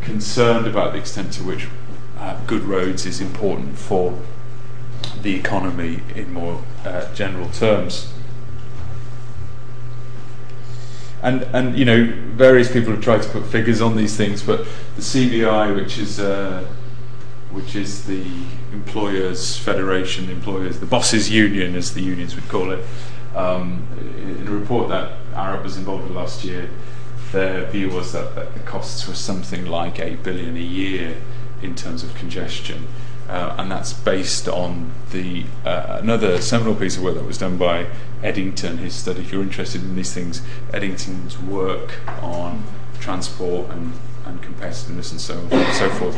concerned 0.00 0.66
about 0.66 0.92
the 0.92 0.98
extent 0.98 1.32
to 1.34 1.44
which 1.44 1.68
uh, 2.18 2.40
good 2.46 2.62
roads 2.62 3.06
is 3.06 3.20
important 3.20 3.78
for 3.78 4.18
the 5.22 5.34
economy 5.34 6.00
in 6.14 6.32
more 6.32 6.62
uh, 6.84 7.12
general 7.14 7.48
terms. 7.50 8.12
And, 11.22 11.42
and 11.52 11.76
you 11.76 11.84
know 11.84 12.12
various 12.36 12.72
people 12.72 12.92
have 12.92 13.02
tried 13.02 13.22
to 13.22 13.28
put 13.28 13.44
figures 13.46 13.80
on 13.80 13.96
these 13.96 14.16
things, 14.16 14.42
but 14.42 14.64
the 14.94 15.02
CBI, 15.02 15.74
which 15.74 15.98
is 15.98 16.20
uh, 16.20 16.64
which 17.58 17.74
is 17.74 18.04
the 18.04 18.24
employers' 18.72 19.56
federation, 19.56 20.26
the 20.26 20.32
employers, 20.32 20.78
the 20.78 20.86
bosses' 20.86 21.28
union, 21.28 21.74
as 21.74 21.92
the 21.92 22.00
unions 22.00 22.36
would 22.36 22.48
call 22.48 22.70
it, 22.70 22.84
um, 23.34 23.84
in 24.16 24.46
a 24.46 24.50
report 24.50 24.88
that 24.88 25.12
Arup 25.32 25.64
was 25.64 25.76
involved 25.76 26.04
with 26.04 26.16
last 26.16 26.44
year, 26.44 26.70
their 27.32 27.66
view 27.66 27.90
was 27.90 28.12
that, 28.12 28.36
that 28.36 28.54
the 28.54 28.60
costs 28.60 29.08
were 29.08 29.14
something 29.14 29.66
like 29.66 29.98
eight 29.98 30.22
billion 30.22 30.56
a 30.56 30.60
year 30.60 31.16
in 31.60 31.74
terms 31.74 32.04
of 32.04 32.14
congestion. 32.14 32.86
Uh, 33.28 33.56
and 33.58 33.70
that's 33.70 33.92
based 33.92 34.48
on 34.48 34.92
the 35.10 35.44
uh, 35.64 35.98
another 36.00 36.40
seminal 36.40 36.76
piece 36.76 36.96
of 36.96 37.02
work 37.02 37.14
that 37.14 37.24
was 37.24 37.38
done 37.38 37.58
by 37.58 37.86
Eddington. 38.22 38.78
His 38.78 38.94
study, 38.94 39.20
if 39.20 39.32
you're 39.32 39.42
interested 39.42 39.82
in 39.82 39.96
these 39.96 40.14
things, 40.14 40.42
Eddington's 40.72 41.38
work 41.38 41.98
on 42.22 42.62
transport 43.00 43.68
and, 43.70 43.92
and 44.24 44.40
competitiveness 44.42 45.10
and 45.10 45.20
so 45.20 45.36
on 45.38 45.52
and 45.52 45.74
so 45.74 45.90
forth 45.90 46.16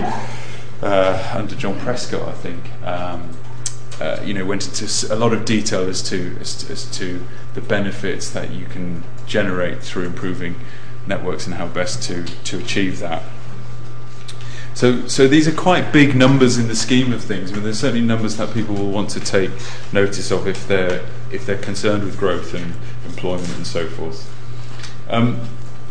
uh, 0.82 1.32
under 1.34 1.54
John 1.54 1.78
Prescott, 1.80 2.28
I 2.28 2.32
think. 2.32 2.72
Um, 2.84 3.30
uh, 4.00 4.18
you 4.24 4.32
know, 4.32 4.46
went 4.46 4.66
into 4.66 5.12
a 5.12 5.16
lot 5.16 5.34
of 5.34 5.44
detail 5.44 5.86
as 5.86 6.00
to, 6.00 6.36
as 6.40 6.56
to, 6.56 6.72
as 6.72 6.90
to 6.96 7.22
the 7.52 7.60
benefits 7.60 8.30
that 8.30 8.50
you 8.50 8.64
can 8.64 9.04
generate 9.26 9.82
through 9.82 10.06
improving 10.06 10.54
networks 11.06 11.46
and 11.46 11.56
how 11.56 11.66
best 11.66 12.02
to 12.04 12.24
to 12.44 12.58
achieve 12.58 12.98
that. 13.00 13.22
So, 14.74 15.06
so 15.08 15.28
these 15.28 15.46
are 15.46 15.52
quite 15.52 15.92
big 15.92 16.14
numbers 16.14 16.56
in 16.56 16.68
the 16.68 16.76
scheme 16.76 17.12
of 17.12 17.22
things. 17.22 17.50
I 17.50 17.56
mean, 17.56 17.64
there's 17.64 17.80
certainly 17.80 18.06
numbers 18.06 18.36
that 18.36 18.54
people 18.54 18.74
will 18.74 18.90
want 18.90 19.10
to 19.10 19.20
take 19.20 19.50
notice 19.92 20.30
of 20.30 20.46
if 20.46 20.66
they're 20.66 21.04
if 21.30 21.44
they're 21.44 21.58
concerned 21.58 22.04
with 22.04 22.16
growth 22.18 22.54
and 22.54 22.74
employment 23.04 23.54
and 23.56 23.66
so 23.66 23.88
forth. 23.88 24.32
Um, 25.10 25.40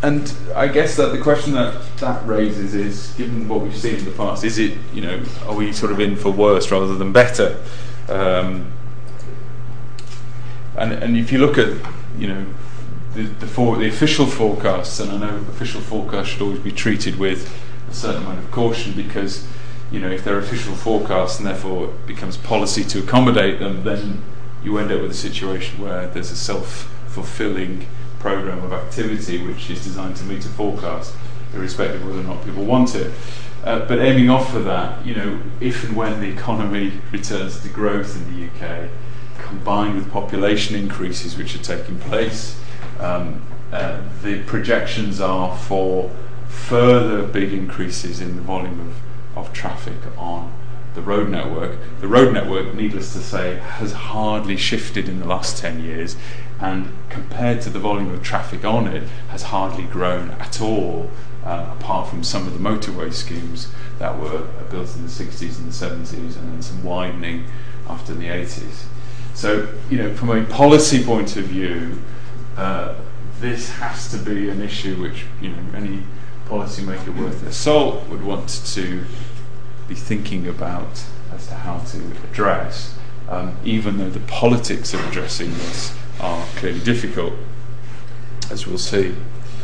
and 0.02 0.34
I 0.56 0.68
guess 0.68 0.96
that 0.96 1.12
the 1.12 1.18
question 1.20 1.54
that 1.54 1.76
that 1.98 2.26
raises 2.26 2.74
is, 2.74 3.14
given 3.18 3.50
what 3.50 3.62
we've 3.62 3.76
seen 3.76 3.96
in 3.96 4.06
the 4.06 4.12
past, 4.12 4.44
is 4.44 4.58
it 4.58 4.78
you 4.94 5.02
know 5.02 5.22
are 5.46 5.56
we 5.56 5.74
sort 5.74 5.92
of 5.92 6.00
in 6.00 6.16
for 6.16 6.32
worse 6.32 6.72
rather 6.72 6.96
than 6.96 7.12
better? 7.12 7.62
Um, 8.08 8.72
and 10.78 10.94
and 10.94 11.18
if 11.18 11.32
you 11.32 11.40
look 11.40 11.58
at 11.58 11.76
you 12.18 12.28
know 12.28 12.46
the 13.14 13.24
the, 13.24 13.48
for, 13.48 13.76
the 13.76 13.90
official 13.90 14.26
forecasts, 14.26 15.02
and 15.02 15.12
I 15.12 15.18
know 15.18 15.36
official 15.50 15.82
forecasts 15.82 16.30
should 16.30 16.42
always 16.42 16.60
be 16.60 16.72
treated 16.72 17.20
with 17.20 17.54
a 17.90 17.94
certain 17.94 18.24
amount 18.24 18.40
of 18.40 18.52
caution 18.52 18.94
because 18.94 19.46
you 19.92 20.00
know 20.00 20.10
if 20.10 20.24
they're 20.24 20.40
official 20.40 20.76
forecasts 20.76 21.40
and 21.40 21.48
therefore 21.48 21.90
it 21.90 22.08
becomes 22.08 22.38
policy 22.38 22.86
to 22.86 23.00
accommodate 23.00 23.60
them, 23.60 23.84
then 23.84 24.24
you 24.64 24.78
end 24.78 24.94
up 24.94 25.02
with 25.02 25.12
a 25.12 25.16
situation 25.16 25.82
where 25.82 26.08
there's 26.08 26.32
a 26.32 26.38
self-fulfilling 26.38 27.86
program 28.20 28.64
of 28.64 28.74
activity 28.74 29.44
which 29.46 29.70
is 29.70 29.84
designed 29.84 30.16
to 30.18 30.24
meet 30.26 30.46
a 30.46 30.50
forecast, 30.50 31.16
irrespective 31.54 32.02
of 32.02 32.08
whether 32.08 32.20
or 32.20 32.24
not 32.24 32.44
people 32.46 32.66
want 32.66 32.96
it. 32.96 33.12
Uh, 33.64 33.86
but 33.88 34.00
aiming 34.00 34.30
off 34.30 34.52
for 34.52 34.60
that, 34.60 35.06
you 35.06 35.14
know, 35.14 35.42
if 35.60 35.84
and 35.84 35.96
when 35.96 36.22
the 36.22 36.30
economy 36.30 36.94
returns 37.12 37.62
to 37.62 37.70
growth 37.70 38.16
in 38.16 38.34
the 38.34 38.48
UK, 38.48 38.90
combined 39.40 39.96
with 39.96 40.10
population 40.12 40.76
increases 40.76 41.38
which 41.38 41.56
are 41.56 41.64
taking 41.64 42.00
place, 42.00 42.60
um, 43.00 43.42
uh, 43.72 44.02
the 44.24 44.42
projections 44.44 45.20
are 45.20 45.58
for 45.58 46.10
further 46.48 47.24
big 47.24 47.54
increases 47.54 48.22
in 48.22 48.36
the 48.36 48.42
volume 48.42 48.80
of, 49.36 49.38
of 49.38 49.54
traffic 49.54 49.98
on 50.18 50.54
the 50.96 51.02
road 51.02 51.30
network. 51.30 51.78
The 52.02 52.08
road 52.08 52.34
network, 52.34 52.74
needless 52.74 53.14
to 53.14 53.20
say, 53.20 53.58
has 53.58 53.92
hardly 53.92 54.58
shifted 54.58 55.08
in 55.08 55.20
the 55.20 55.28
last 55.28 55.58
10 55.58 55.84
years, 55.84 56.16
and 56.62 56.94
compared 57.10 57.62
to 57.62 57.70
the 57.70 57.80
volume 57.80 58.12
of 58.12 58.22
traffic 58.22 58.66
on 58.66 58.88
it, 58.88 59.04
has 59.30 59.44
hardly 59.44 59.86
grown 59.86 60.32
at 60.32 60.62
all, 60.62 61.10
uh, 61.46 61.74
apart 61.80 62.10
from 62.10 62.24
some 62.24 62.46
of 62.46 62.54
the 62.54 62.60
motorway 62.60 63.14
schemes 63.14 63.72
that 63.98 64.20
were 64.20 64.46
built 64.70 64.94
in 64.96 65.04
the 65.04 65.10
60s 65.10 65.58
and 65.58 65.72
the 65.72 66.16
70s, 66.16 66.38
and 66.38 66.54
then 66.54 66.62
some 66.62 66.84
widening 66.84 67.46
after 67.88 68.14
the 68.14 68.26
80s. 68.26 68.86
So, 69.34 69.74
you 69.90 69.98
know, 69.98 70.14
from 70.14 70.32
a 70.32 70.44
policy 70.44 71.04
point 71.04 71.38
of 71.38 71.46
view, 71.46 72.00
uh, 72.58 72.96
this 73.40 73.70
has 73.72 74.12
to 74.12 74.18
be 74.18 74.50
an 74.50 74.62
issue 74.62 75.02
which, 75.02 75.26
you 75.42 75.50
know, 75.52 75.64
any 75.74 76.04
policymaker 76.48 77.16
worth 77.18 77.42
their 77.42 77.54
salt 77.54 78.08
would 78.10 78.24
want 78.24 78.50
to 78.74 79.06
be 79.88 79.96
thinking 79.96 80.48
about 80.48 81.06
as 81.34 81.48
to 81.48 81.54
how 81.54 81.80
to 81.80 82.00
address, 82.30 82.98
um, 83.30 83.56
even 83.64 83.98
though 83.98 84.10
the 84.10 84.20
politics 84.22 84.94
of 84.94 85.08
addressing 85.08 85.52
this 85.54 85.96
are 86.20 86.46
clearly 86.56 86.80
difficult, 86.82 87.34
as 88.52 88.68
we'll 88.68 88.78
see. 88.78 89.16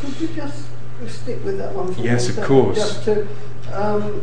Could 0.02 0.20
you 0.20 0.28
just 0.30 0.68
stick 1.08 1.44
with 1.44 1.58
that 1.58 1.74
one 1.74 1.94
for 1.94 2.02
Yes, 2.02 2.30
of 2.30 2.44
course. 2.44 2.78
Just, 2.78 3.04
to, 3.06 3.28
um, 3.74 4.22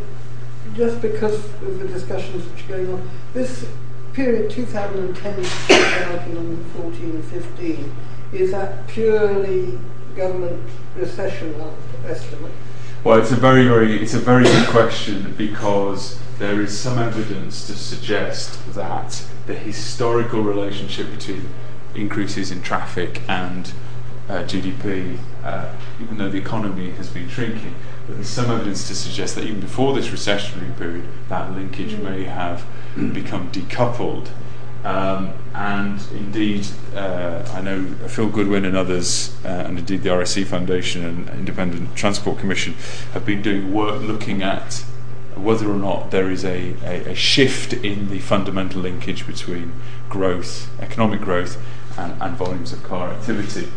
just 0.75 1.01
because 1.03 1.35
of 1.35 1.79
the 1.79 1.89
discussions 1.89 2.47
which 2.51 2.65
are 2.65 2.69
going 2.69 2.93
on, 2.93 3.11
this 3.35 3.67
period 4.13 4.51
2010 4.51 5.37
2014 5.37 7.11
and 7.11 7.25
15, 7.25 7.95
is 8.33 8.51
that 8.51 8.87
purely 8.89 9.79
government 10.17 10.63
recession 10.97 11.55
estimate? 12.07 12.53
Well, 13.05 13.19
it's 13.19 13.33
a 13.33 13.37
very, 13.37 13.67
very, 13.67 14.01
it's 14.01 14.15
a 14.15 14.19
very 14.19 14.45
good 14.45 14.69
question 14.69 15.35
because 15.37 16.21
there 16.39 16.61
is 16.61 16.79
some 16.79 16.99
evidence 16.99 17.67
to 17.67 17.75
suggest 17.75 18.75
that 18.75 19.25
the 19.47 19.55
historical 19.55 20.43
relationship 20.43 21.11
between 21.11 21.49
increases 21.95 22.51
in 22.51 22.63
traffic 22.63 23.23
and 23.29 23.73
uh, 24.29 24.45
GDP, 24.45 25.19
uh, 25.45 25.73
even 26.01 26.19
though 26.19 26.29
the 26.29 26.39
economy 26.39 26.91
has 26.93 27.09
been 27.09 27.29
shrinking, 27.29 27.75
but 28.07 28.17
there's 28.17 28.29
some 28.29 28.51
evidence 28.51 28.89
to 28.89 28.95
suggest 28.95 29.35
that 29.35 29.45
even 29.45 29.61
before 29.61 29.95
this 29.95 30.09
recessionary 30.09 30.77
period, 30.79 31.07
that 31.29 31.53
linkage 31.53 31.93
mm. 31.93 32.03
may 32.03 32.25
have 32.25 32.65
become 33.13 33.51
decoupled. 33.51 34.29
Um, 34.85 35.33
and 35.55 36.01
indeed, 36.13 36.67
uh, 36.95 37.49
I 37.55 37.61
know 37.61 37.85
Phil 38.09 38.29
Goodwin 38.29 38.65
and 38.65 38.77
others, 38.77 39.37
uh, 39.45 39.49
and 39.49 39.79
indeed 39.79 40.03
the 40.03 40.17
RAC 40.17 40.45
Foundation 40.47 41.05
and 41.05 41.29
Independent 41.31 41.95
Transport 41.95 42.39
Commission, 42.39 42.75
have 43.13 43.25
been 43.25 43.43
doing 43.43 43.73
work 43.73 44.03
looking 44.03 44.43
at 44.43 44.85
whether 45.37 45.71
or 45.71 45.77
not 45.77 46.11
there 46.11 46.31
is 46.31 46.45
a, 46.45 46.75
a, 46.85 47.11
a 47.11 47.15
shift 47.15 47.73
in 47.73 48.11
the 48.11 48.19
fundamental 48.19 48.81
linkage 48.81 49.27
between 49.27 49.73
growth, 50.09 50.69
economic 50.81 51.21
growth, 51.21 51.63
and, 51.99 52.21
and 52.21 52.37
volumes 52.37 52.73
of 52.73 52.83
car 52.83 53.11
activity. 53.11 53.69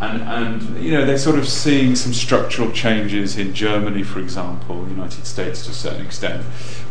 And, 0.00 0.22
and 0.22 0.82
you 0.82 0.90
know 0.90 1.04
they're 1.06 1.18
sort 1.18 1.38
of 1.38 1.48
seeing 1.48 1.94
some 1.96 2.12
structural 2.12 2.70
changes 2.72 3.38
in 3.38 3.54
Germany, 3.54 4.02
for 4.02 4.18
example, 4.18 4.88
United 4.88 5.26
States 5.26 5.64
to 5.64 5.70
a 5.70 5.74
certain 5.74 6.04
extent, 6.04 6.44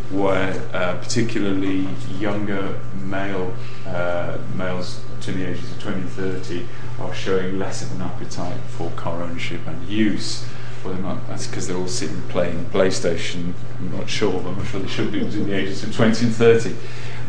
where 0.10 0.54
uh, 0.74 0.98
particularly 0.98 1.88
younger 2.18 2.80
male 3.04 3.54
uh, 3.86 4.38
males 4.56 5.02
between 5.20 5.40
the 5.40 5.50
ages 5.52 5.72
of 5.72 5.82
20 5.82 6.00
and 6.02 6.10
30 6.10 6.68
are 7.00 7.14
showing 7.14 7.60
less 7.60 7.82
of 7.82 7.92
an 7.94 8.02
appetite 8.02 8.60
for 8.68 8.90
car 8.92 9.22
ownership 9.22 9.62
and 9.68 9.88
use. 9.88 10.46
Well, 10.84 10.96
not 10.96 11.28
that's 11.28 11.48
because 11.48 11.68
they're 11.68 11.78
all 11.78 11.88
sitting 11.88 12.22
playing 12.24 12.66
PlayStation, 12.66 13.54
I'm 13.80 13.98
not 13.98 14.10
sure, 14.10 14.42
but 14.42 14.50
I'm 14.50 14.66
sure 14.66 14.82
they 14.82 14.88
should 14.88 15.12
be 15.12 15.24
between 15.24 15.48
the 15.48 15.56
ages 15.56 15.84
of 15.84 15.96
20 15.96 16.26
and 16.26 16.36
30. 16.36 16.76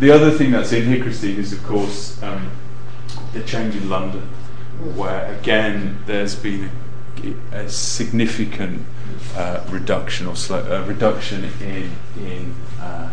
The 0.01 0.11
other 0.11 0.33
thing 0.33 0.51
that's 0.51 0.73
in 0.73 0.87
here, 0.87 1.01
Christine, 1.03 1.39
is 1.39 1.53
of 1.53 1.63
course 1.63 2.21
um, 2.23 2.51
the 3.35 3.43
change 3.43 3.75
in 3.77 3.91
London, 3.91 4.23
where 4.95 5.33
again 5.35 5.99
there's 6.07 6.35
been 6.37 6.71
a 7.53 7.69
significant 7.69 8.83
uh, 9.37 9.65
reduction 9.69 10.27
or 10.27 10.37
slow, 10.37 10.59
uh, 10.61 10.85
reduction 10.87 11.45
in 11.61 11.91
in 12.19 12.55
uh, 12.81 13.11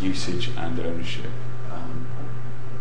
usage 0.00 0.50
and 0.56 0.78
ownership. 0.78 1.30
Um, 1.72 2.06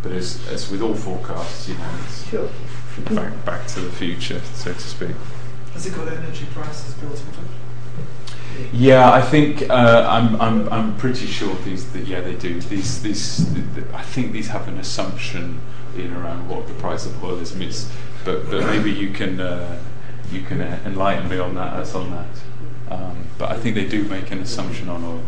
but 0.02 0.12
as, 0.12 0.46
as 0.50 0.70
with 0.70 0.82
all 0.82 0.96
forecasts, 0.96 1.70
you 1.70 1.76
know, 1.76 1.90
it's 2.06 2.28
Sure. 2.30 2.50
back 3.12 3.46
back 3.46 3.68
to 3.68 3.80
the 3.82 3.92
future, 3.92 4.42
so 4.54 4.74
to 4.74 4.80
speak. 4.80 5.16
Has 5.74 5.86
it 5.86 5.96
got 5.96 6.08
energy 6.08 6.46
prices 6.54 6.94
built 6.96 7.14
into 7.20 7.40
it? 7.42 7.61
Yeah, 8.74 9.12
I 9.12 9.22
think 9.22 9.70
uh, 9.70 10.08
I'm, 10.10 10.40
I'm, 10.42 10.70
I'm 10.70 10.98
pretty 10.98 11.26
sure 11.26 11.56
these. 11.64 11.92
That, 11.94 12.06
yeah, 12.06 12.22
they 12.22 12.36
do. 12.36 12.60
These, 12.62 13.02
these. 13.02 13.46
th- 13.54 13.66
th- 13.76 13.88
I 13.94 14.02
think 14.04 14.32
these 14.32 14.50
have 14.50 14.68
an 14.68 14.78
assumption 14.78 15.60
in 15.96 16.14
around 16.14 16.48
what 16.48 16.68
the 16.68 16.74
price 16.76 17.06
of 17.06 17.24
oil 17.24 17.40
is. 17.40 17.90
But 18.24 18.50
but 18.50 18.66
maybe 18.66 18.92
you 18.92 19.10
can 19.12 19.40
uh, 19.40 19.80
you 20.32 20.42
can 20.42 20.62
enlighten 20.62 21.30
me 21.30 21.38
on 21.40 21.56
that. 21.56 21.74
as 21.80 21.96
on 21.96 22.12
that. 22.12 22.28
Um, 22.92 23.26
but 23.38 23.50
I 23.50 23.58
think 23.58 23.76
they 23.76 23.88
do 23.88 24.04
make 24.04 24.32
an 24.32 24.40
assumption 24.40 24.90
on 24.90 25.02
oil. 25.06 25.24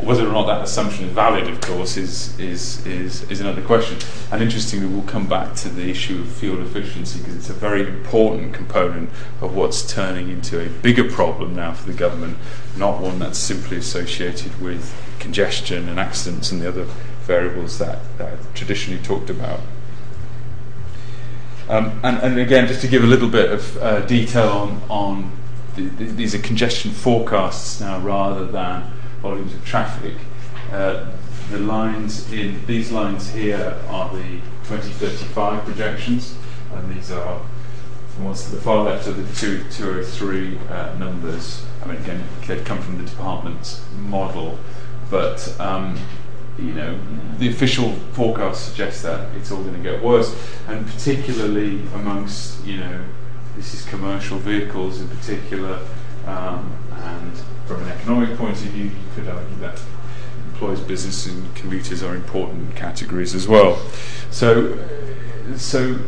Whether 0.00 0.28
or 0.28 0.32
not 0.32 0.46
that 0.48 0.62
assumption 0.62 1.06
is 1.06 1.12
valid, 1.12 1.48
of 1.48 1.58
course, 1.62 1.96
is 1.96 2.38
is 2.38 2.84
is, 2.86 3.22
is 3.30 3.40
another 3.40 3.62
question. 3.62 3.96
And 4.30 4.42
interestingly, 4.42 4.86
we'll 4.86 5.02
come 5.06 5.26
back 5.26 5.54
to 5.56 5.70
the 5.70 5.88
issue 5.88 6.20
of 6.20 6.28
fuel 6.30 6.60
efficiency 6.60 7.20
because 7.20 7.36
it's 7.36 7.48
a 7.48 7.54
very 7.54 7.88
important 7.88 8.52
component 8.52 9.08
of 9.40 9.56
what's 9.56 9.82
turning 9.90 10.28
into 10.28 10.60
a 10.60 10.68
bigger 10.68 11.10
problem 11.10 11.56
now 11.56 11.72
for 11.72 11.90
the 11.90 11.96
government, 11.96 12.36
not 12.76 13.00
one 13.00 13.18
that's 13.18 13.38
simply 13.38 13.78
associated 13.78 14.60
with 14.60 14.94
congestion 15.18 15.88
and 15.88 15.98
accidents 15.98 16.52
and 16.52 16.60
the 16.60 16.68
other 16.68 16.84
variables 17.22 17.78
that, 17.78 17.98
that 18.18 18.34
I've 18.34 18.54
traditionally 18.54 19.02
talked 19.02 19.30
about. 19.30 19.60
Um, 21.70 21.98
and, 22.02 22.18
and 22.18 22.38
again, 22.38 22.66
just 22.66 22.82
to 22.82 22.88
give 22.88 23.04
a 23.04 23.06
little 23.06 23.28
bit 23.28 23.50
of 23.50 23.78
uh, 23.78 24.00
detail 24.00 24.48
on, 24.48 24.82
on 24.90 25.39
these 25.88 26.34
are 26.34 26.38
congestion 26.38 26.90
forecasts 26.90 27.80
now 27.80 27.98
rather 28.00 28.46
than 28.46 28.90
volumes 29.22 29.54
of 29.54 29.64
traffic. 29.64 30.14
Uh, 30.72 31.06
the 31.50 31.58
lines 31.58 32.30
in 32.32 32.64
these 32.66 32.92
lines 32.92 33.30
here 33.30 33.76
are 33.88 34.08
the 34.14 34.40
2035 34.68 35.64
projections, 35.64 36.36
and 36.74 36.94
these 36.94 37.10
are 37.10 37.40
the 38.16 38.24
ones 38.24 38.44
to 38.44 38.54
the 38.54 38.60
far 38.60 38.84
left 38.84 39.06
are 39.08 39.12
the 39.12 39.34
two, 39.34 39.64
203 39.70 40.58
uh, 40.68 40.94
numbers. 40.98 41.64
I 41.82 41.88
mean, 41.88 41.96
again, 41.96 42.22
they 42.46 42.62
come 42.62 42.80
from 42.80 42.98
the 42.98 43.10
department's 43.10 43.82
model, 43.98 44.58
but 45.10 45.58
um, 45.60 45.98
you 46.58 46.72
know, 46.72 46.98
the 47.38 47.48
official 47.48 47.92
forecast 48.12 48.68
suggests 48.68 49.02
that 49.02 49.34
it's 49.36 49.50
all 49.50 49.62
going 49.62 49.74
to 49.74 49.82
get 49.82 50.02
worse, 50.02 50.34
and 50.68 50.86
particularly 50.86 51.80
amongst, 51.94 52.64
you 52.64 52.78
know, 52.78 53.04
this 53.56 53.74
is 53.74 53.84
commercial 53.84 54.38
vehicles 54.38 55.00
in 55.00 55.08
particular, 55.08 55.80
um, 56.26 56.72
and 56.92 57.32
from 57.66 57.82
an 57.82 57.88
economic 57.88 58.36
point 58.36 58.56
of 58.56 58.68
view, 58.68 58.84
you 58.84 58.90
could 59.14 59.28
argue 59.28 59.56
that 59.56 59.80
employees, 60.52 60.80
business, 60.80 61.26
and 61.26 61.54
commuters 61.54 62.02
are 62.02 62.14
important 62.14 62.74
categories 62.76 63.34
as 63.34 63.48
well. 63.48 63.76
So, 64.30 64.78
so 65.56 65.98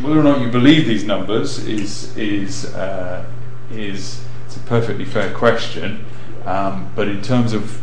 whether 0.00 0.18
or 0.18 0.22
not 0.22 0.40
you 0.40 0.50
believe 0.50 0.86
these 0.86 1.04
numbers 1.04 1.58
is 1.66 2.16
is 2.16 2.66
uh, 2.74 3.24
is 3.70 4.24
it's 4.46 4.56
a 4.56 4.60
perfectly 4.60 5.04
fair 5.04 5.32
question. 5.32 6.04
Um, 6.44 6.90
but 6.96 7.08
in 7.08 7.22
terms 7.22 7.52
of 7.52 7.80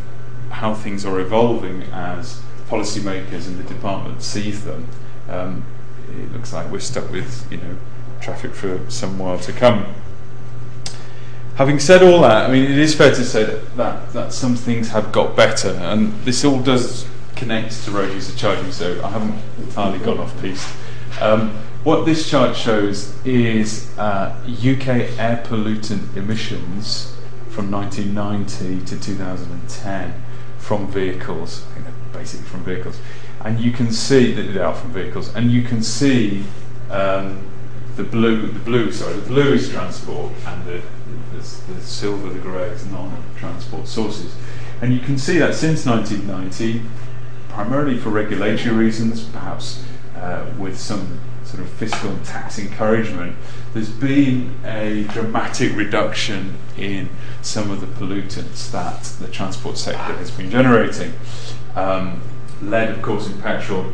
how 0.50 0.74
things 0.74 1.05
are 1.05 1.19
evolving 1.19 1.83
as 1.93 2.41
policymakers 2.69 3.48
in 3.48 3.57
the 3.57 3.63
department 3.63 4.21
sees 4.21 4.65
them, 4.65 4.88
um, 5.29 5.63
it 6.09 6.31
looks 6.33 6.51
like 6.51 6.69
we're 6.69 6.79
stuck 6.79 7.09
with 7.09 7.50
you 7.51 7.57
know 7.57 7.77
traffic 8.22 8.54
for 8.54 8.90
some 8.90 9.18
while 9.20 9.40
to 9.40 9.52
come. 9.52 9.86
Having 11.56 11.80
said 11.80 12.04
all 12.04 12.22
that, 12.22 12.50
I 12.50 12.54
mean, 12.54 12.64
it 12.64 12.78
is 12.78 12.96
fair 12.96 13.14
to 13.14 13.26
say 13.26 13.44
that, 13.44 13.76
that, 13.76 14.14
that 14.14 14.34
some 14.34 14.56
things 14.56 14.90
have 14.90 15.12
got 15.12 15.36
better, 15.36 15.72
and 15.72 16.14
this 16.24 16.46
all 16.46 16.62
does 16.62 17.05
connect 17.36 17.84
to 17.84 17.92
road 17.92 18.14
user 18.14 18.38
charging, 18.38 18.72
so 18.72 19.03
I 19.03 19.10
haven't 19.10 19.38
entirely 19.58 20.00
gone 20.00 20.20
off 20.20 20.40
piste. 20.42 20.74
Um, 21.20 21.50
what 21.84 22.05
this 22.05 22.29
chart 22.29 22.55
shows 22.55 23.16
is 23.25 23.98
uh, 23.98 24.36
UK 24.48 24.88
air 25.18 25.44
pollutant 25.46 26.16
emissions 26.16 27.16
from 27.50 27.72
1990 27.72 28.86
to 28.86 29.00
2010 29.00 30.24
from 30.58 30.88
vehicles. 30.88 31.66
Basically 32.14 32.48
from 32.48 32.64
vehicles, 32.64 33.00
and 33.46 33.60
you 33.60 33.72
can 33.72 33.92
see 33.92 34.34
that 34.34 34.42
they 34.42 34.60
are 34.60 34.74
from 34.74 34.92
vehicles, 34.92 35.34
and 35.36 35.51
you 35.51 35.62
can 35.62 35.82
see 35.82 36.44
um, 36.90 37.46
the 38.00 38.05
blue. 38.05 38.48
The 38.48 38.59
blue, 38.59 38.92
sorry, 38.92 39.14
the 39.14 39.27
blue 39.27 39.53
is 39.53 39.70
transport, 39.70 40.31
and 40.48 40.66
the, 40.66 40.81
the, 41.33 41.74
the 41.74 41.81
silver, 41.81 42.29
the 42.29 42.40
grey 42.40 42.70
is 42.70 42.85
non-transport 42.85 43.88
sources, 43.88 44.33
and 44.81 44.94
you 44.94 45.00
can 45.00 45.18
see 45.18 45.38
that 45.40 45.53
since 45.53 45.85
1990, 45.85 46.81
primarily 47.50 47.98
for 47.98 48.09
regulatory 48.09 48.74
reasons, 48.74 49.24
perhaps 49.25 49.83
uh, 50.16 50.50
with 50.57 50.79
some 50.79 51.20
sort 51.44 51.62
of 51.62 51.70
fiscal 51.72 52.12
and 52.12 52.24
tax 52.24 52.57
encouragement, 52.57 53.35
there's 53.74 53.90
been 53.90 54.55
a 54.64 55.03
dramatic 55.12 55.75
reduction 55.75 56.57
in 56.77 57.09
some 57.42 57.70
of 57.70 57.81
the 57.81 57.88
pollutants 57.88 58.72
that 58.72 59.03
the 59.20 59.27
transport 59.27 59.77
sector 59.77 60.16
has 60.16 60.31
been 60.31 60.50
generating. 60.50 61.14
Um, 61.75 62.22
lead, 62.62 62.90
of 62.92 63.01
course, 63.01 63.27
in 63.27 63.42
petrol. 63.42 63.94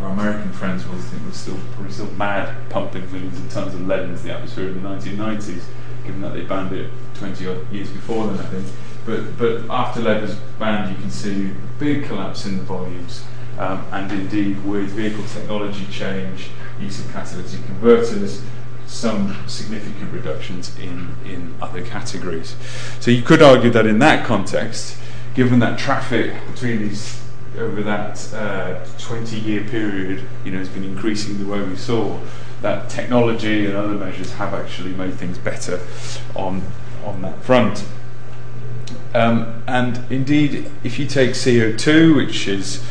Our 0.00 0.10
American 0.10 0.52
friends 0.52 0.86
will 0.86 0.98
think 0.98 1.24
we're 1.24 1.32
still 1.32 1.58
probably 1.72 1.92
still 1.92 2.10
mad 2.12 2.54
pumping 2.70 3.10
millions 3.12 3.38
of 3.38 3.50
tons 3.50 3.74
of 3.74 3.86
lead 3.86 4.08
into 4.08 4.22
the 4.22 4.32
atmosphere 4.32 4.68
in 4.68 4.82
the 4.82 4.88
1990s, 4.88 5.62
given 6.04 6.20
that 6.20 6.34
they 6.34 6.42
banned 6.42 6.72
it 6.72 6.90
20 7.14 7.46
odd 7.46 7.72
years 7.72 7.90
before 7.90 8.28
then, 8.28 8.38
I 8.38 8.48
think. 8.48 8.66
But 9.04 9.38
but 9.38 9.70
after 9.70 10.00
lead 10.00 10.22
was 10.22 10.36
banned, 10.58 10.94
you 10.94 11.00
can 11.00 11.10
see 11.10 11.50
a 11.50 11.78
big 11.78 12.04
collapse 12.04 12.46
in 12.46 12.58
the 12.58 12.64
volumes. 12.64 13.24
Um, 13.58 13.84
and 13.90 14.12
indeed, 14.12 14.64
with 14.64 14.90
vehicle 14.90 15.24
technology 15.24 15.84
change, 15.90 16.50
use 16.80 17.04
of 17.04 17.10
catalytic 17.12 17.64
converters, 17.66 18.42
some 18.86 19.36
significant 19.46 20.12
reductions 20.12 20.76
in, 20.78 21.14
in 21.24 21.54
other 21.60 21.82
categories. 21.82 22.56
So 23.00 23.10
you 23.10 23.22
could 23.22 23.42
argue 23.42 23.70
that 23.70 23.86
in 23.86 23.98
that 23.98 24.24
context, 24.24 24.96
given 25.34 25.58
that 25.58 25.78
traffic 25.78 26.34
between 26.52 26.78
these 26.78 27.22
over 27.58 27.82
that 27.82 28.32
uh, 28.34 28.84
20 28.98 29.38
year 29.38 29.64
period 29.64 30.24
you 30.44 30.52
know, 30.52 30.58
has 30.58 30.68
been 30.68 30.84
increasing 30.84 31.38
the 31.38 31.50
way 31.50 31.62
we 31.62 31.76
saw, 31.76 32.18
that 32.62 32.88
technology 32.90 33.66
and 33.66 33.76
other 33.76 33.94
measures 33.94 34.32
have 34.32 34.54
actually 34.54 34.92
made 34.92 35.14
things 35.14 35.38
better 35.38 35.80
on, 36.34 36.62
on 37.04 37.22
that 37.22 37.42
front. 37.42 37.84
Um, 39.14 39.62
and 39.66 40.00
indeed, 40.10 40.70
if 40.84 40.98
you 40.98 41.06
take 41.06 41.30
CO2, 41.30 42.16
which 42.16 42.48
is 42.48 42.84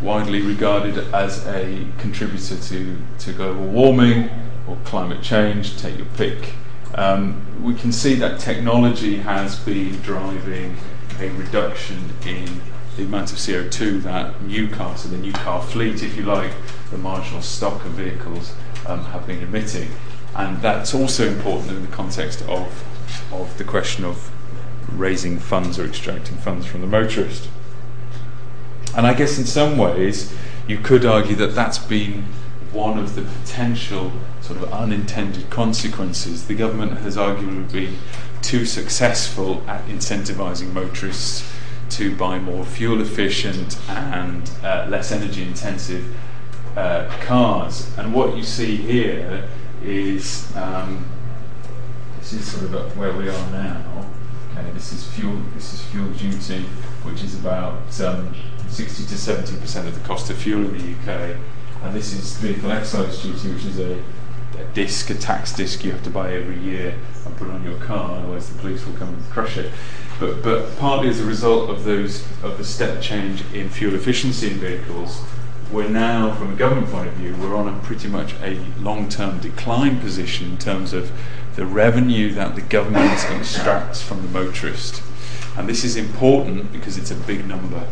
widely 0.00 0.40
regarded 0.40 0.98
as 1.14 1.46
a 1.46 1.86
contributor 1.98 2.56
to, 2.56 2.96
to 3.20 3.32
global 3.32 3.66
warming 3.66 4.30
or 4.66 4.76
climate 4.84 5.22
change, 5.22 5.78
take 5.78 5.96
your 5.96 6.06
pick, 6.16 6.54
um, 6.94 7.40
we 7.62 7.74
can 7.74 7.92
see 7.92 8.14
that 8.16 8.40
technology 8.40 9.18
has 9.18 9.58
been 9.60 10.00
driving 10.00 10.76
a 11.20 11.28
reduction 11.30 12.10
in 12.26 12.60
the 12.96 13.04
amount 13.04 13.32
of 13.32 13.38
CO2 13.38 14.02
that 14.02 14.42
new 14.42 14.68
cars, 14.68 15.00
so 15.00 15.08
the 15.08 15.16
new 15.16 15.32
car 15.32 15.62
fleet, 15.62 16.02
if 16.02 16.16
you 16.16 16.22
like, 16.24 16.52
the 16.90 16.98
marginal 16.98 17.42
stock 17.42 17.84
of 17.84 17.92
vehicles 17.92 18.54
um, 18.86 19.04
have 19.06 19.26
been 19.26 19.42
emitting. 19.42 19.90
And 20.34 20.60
that's 20.60 20.94
also 20.94 21.26
important 21.26 21.70
in 21.70 21.82
the 21.82 21.92
context 21.92 22.42
of, 22.42 22.84
of 23.32 23.56
the 23.58 23.64
question 23.64 24.04
of 24.04 24.30
raising 24.90 25.38
funds 25.38 25.78
or 25.78 25.84
extracting 25.84 26.36
funds 26.36 26.66
from 26.66 26.82
the 26.82 26.86
motorist. 26.86 27.48
And 28.94 29.06
I 29.06 29.14
guess 29.14 29.38
in 29.38 29.46
some 29.46 29.78
ways, 29.78 30.34
you 30.68 30.78
could 30.78 31.06
argue 31.06 31.36
that 31.36 31.54
that's 31.54 31.78
been 31.78 32.24
one 32.72 32.98
of 32.98 33.14
the 33.14 33.22
potential 33.22 34.12
sort 34.42 34.62
of 34.62 34.72
unintended 34.72 35.48
consequences. 35.50 36.46
The 36.46 36.54
government 36.54 36.98
has 36.98 37.16
arguably 37.16 37.70
been 37.72 37.98
too 38.42 38.66
successful 38.66 39.62
at 39.66 39.86
incentivizing 39.86 40.72
motorists 40.72 41.50
to 41.92 42.16
buy 42.16 42.38
more 42.38 42.64
fuel 42.64 43.00
efficient 43.00 43.78
and 43.88 44.50
uh, 44.62 44.86
less 44.88 45.12
energy 45.12 45.42
intensive 45.42 46.16
uh, 46.76 47.06
cars. 47.20 47.90
And 47.98 48.14
what 48.14 48.36
you 48.36 48.42
see 48.42 48.76
here 48.76 49.48
is 49.82 50.54
um, 50.56 51.04
this 52.18 52.32
is 52.32 52.50
sort 52.50 52.72
of 52.72 52.96
where 52.96 53.12
we 53.12 53.28
are 53.28 53.50
now. 53.50 54.08
Okay, 54.52 54.70
this 54.72 54.92
is 54.92 55.06
fuel. 55.08 55.36
This 55.54 55.74
is 55.74 55.82
fuel 55.82 56.08
duty, 56.12 56.62
which 57.02 57.22
is 57.22 57.38
about 57.38 58.00
um, 58.00 58.34
60 58.68 59.04
to 59.04 59.18
70 59.18 59.56
percent 59.60 59.88
of 59.88 59.94
the 59.94 60.06
cost 60.06 60.30
of 60.30 60.38
fuel 60.38 60.64
in 60.64 60.72
the 60.78 61.12
UK, 61.12 61.36
and 61.82 61.94
this 61.94 62.12
is 62.12 62.36
vehicle 62.38 62.70
excise 62.70 63.22
duty, 63.22 63.52
which 63.52 63.64
is 63.64 63.78
a, 63.78 64.02
a 64.58 64.64
disc, 64.72 65.10
a 65.10 65.14
tax 65.14 65.52
disc 65.52 65.84
you 65.84 65.92
have 65.92 66.02
to 66.04 66.10
buy 66.10 66.32
every 66.32 66.58
year 66.58 66.98
and 67.26 67.36
put 67.36 67.48
on 67.48 67.62
your 67.64 67.78
car, 67.80 68.18
otherwise 68.18 68.50
the 68.50 68.58
police 68.58 68.86
will 68.86 68.94
come 68.94 69.08
and 69.08 69.24
crush 69.30 69.56
it. 69.56 69.72
But, 70.20 70.42
but 70.42 70.78
partly 70.78 71.08
as 71.08 71.20
a 71.20 71.24
result 71.24 71.70
of 71.70 71.84
those 71.84 72.24
of 72.42 72.58
the 72.58 72.64
step 72.64 73.02
change 73.02 73.42
in 73.52 73.68
fuel 73.68 73.94
efficiency 73.94 74.50
in 74.50 74.58
vehicles, 74.58 75.22
we're 75.72 75.88
now, 75.88 76.34
from 76.34 76.52
a 76.52 76.56
government 76.56 76.92
point 76.92 77.08
of 77.08 77.14
view, 77.14 77.34
we're 77.36 77.56
on 77.56 77.66
a 77.66 77.78
pretty 77.80 78.06
much 78.06 78.34
a 78.42 78.60
long-term 78.78 79.40
decline 79.40 80.00
position 80.00 80.50
in 80.50 80.58
terms 80.58 80.92
of 80.92 81.10
the 81.56 81.64
revenue 81.64 82.32
that 82.34 82.54
the 82.54 82.60
government 82.60 83.24
extracts 83.30 84.02
from 84.02 84.20
the 84.20 84.28
motorist. 84.28 85.02
And 85.56 85.68
this 85.68 85.82
is 85.82 85.96
important 85.96 86.72
because 86.72 86.98
it's 86.98 87.10
a 87.10 87.14
big 87.14 87.46
number, 87.46 87.86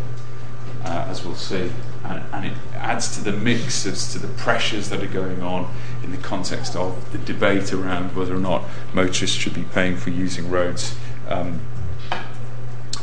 uh, 0.84 1.06
as 1.08 1.24
we'll 1.24 1.34
see. 1.34 1.72
And, 2.04 2.22
and, 2.32 2.46
it 2.46 2.52
adds 2.74 3.16
to 3.16 3.24
the 3.24 3.32
mix 3.32 3.86
as 3.86 4.12
to 4.12 4.18
the 4.18 4.28
pressures 4.28 4.88
that 4.88 5.02
are 5.02 5.06
going 5.06 5.42
on 5.42 5.72
in 6.02 6.10
the 6.10 6.16
context 6.18 6.74
of 6.74 7.12
the 7.12 7.18
debate 7.18 7.72
around 7.72 8.16
whether 8.16 8.34
or 8.34 8.40
not 8.40 8.64
motorists 8.94 9.36
should 9.36 9.54
be 9.54 9.64
paying 9.64 9.96
for 9.96 10.10
using 10.10 10.50
roads 10.50 10.96
um, 11.28 11.60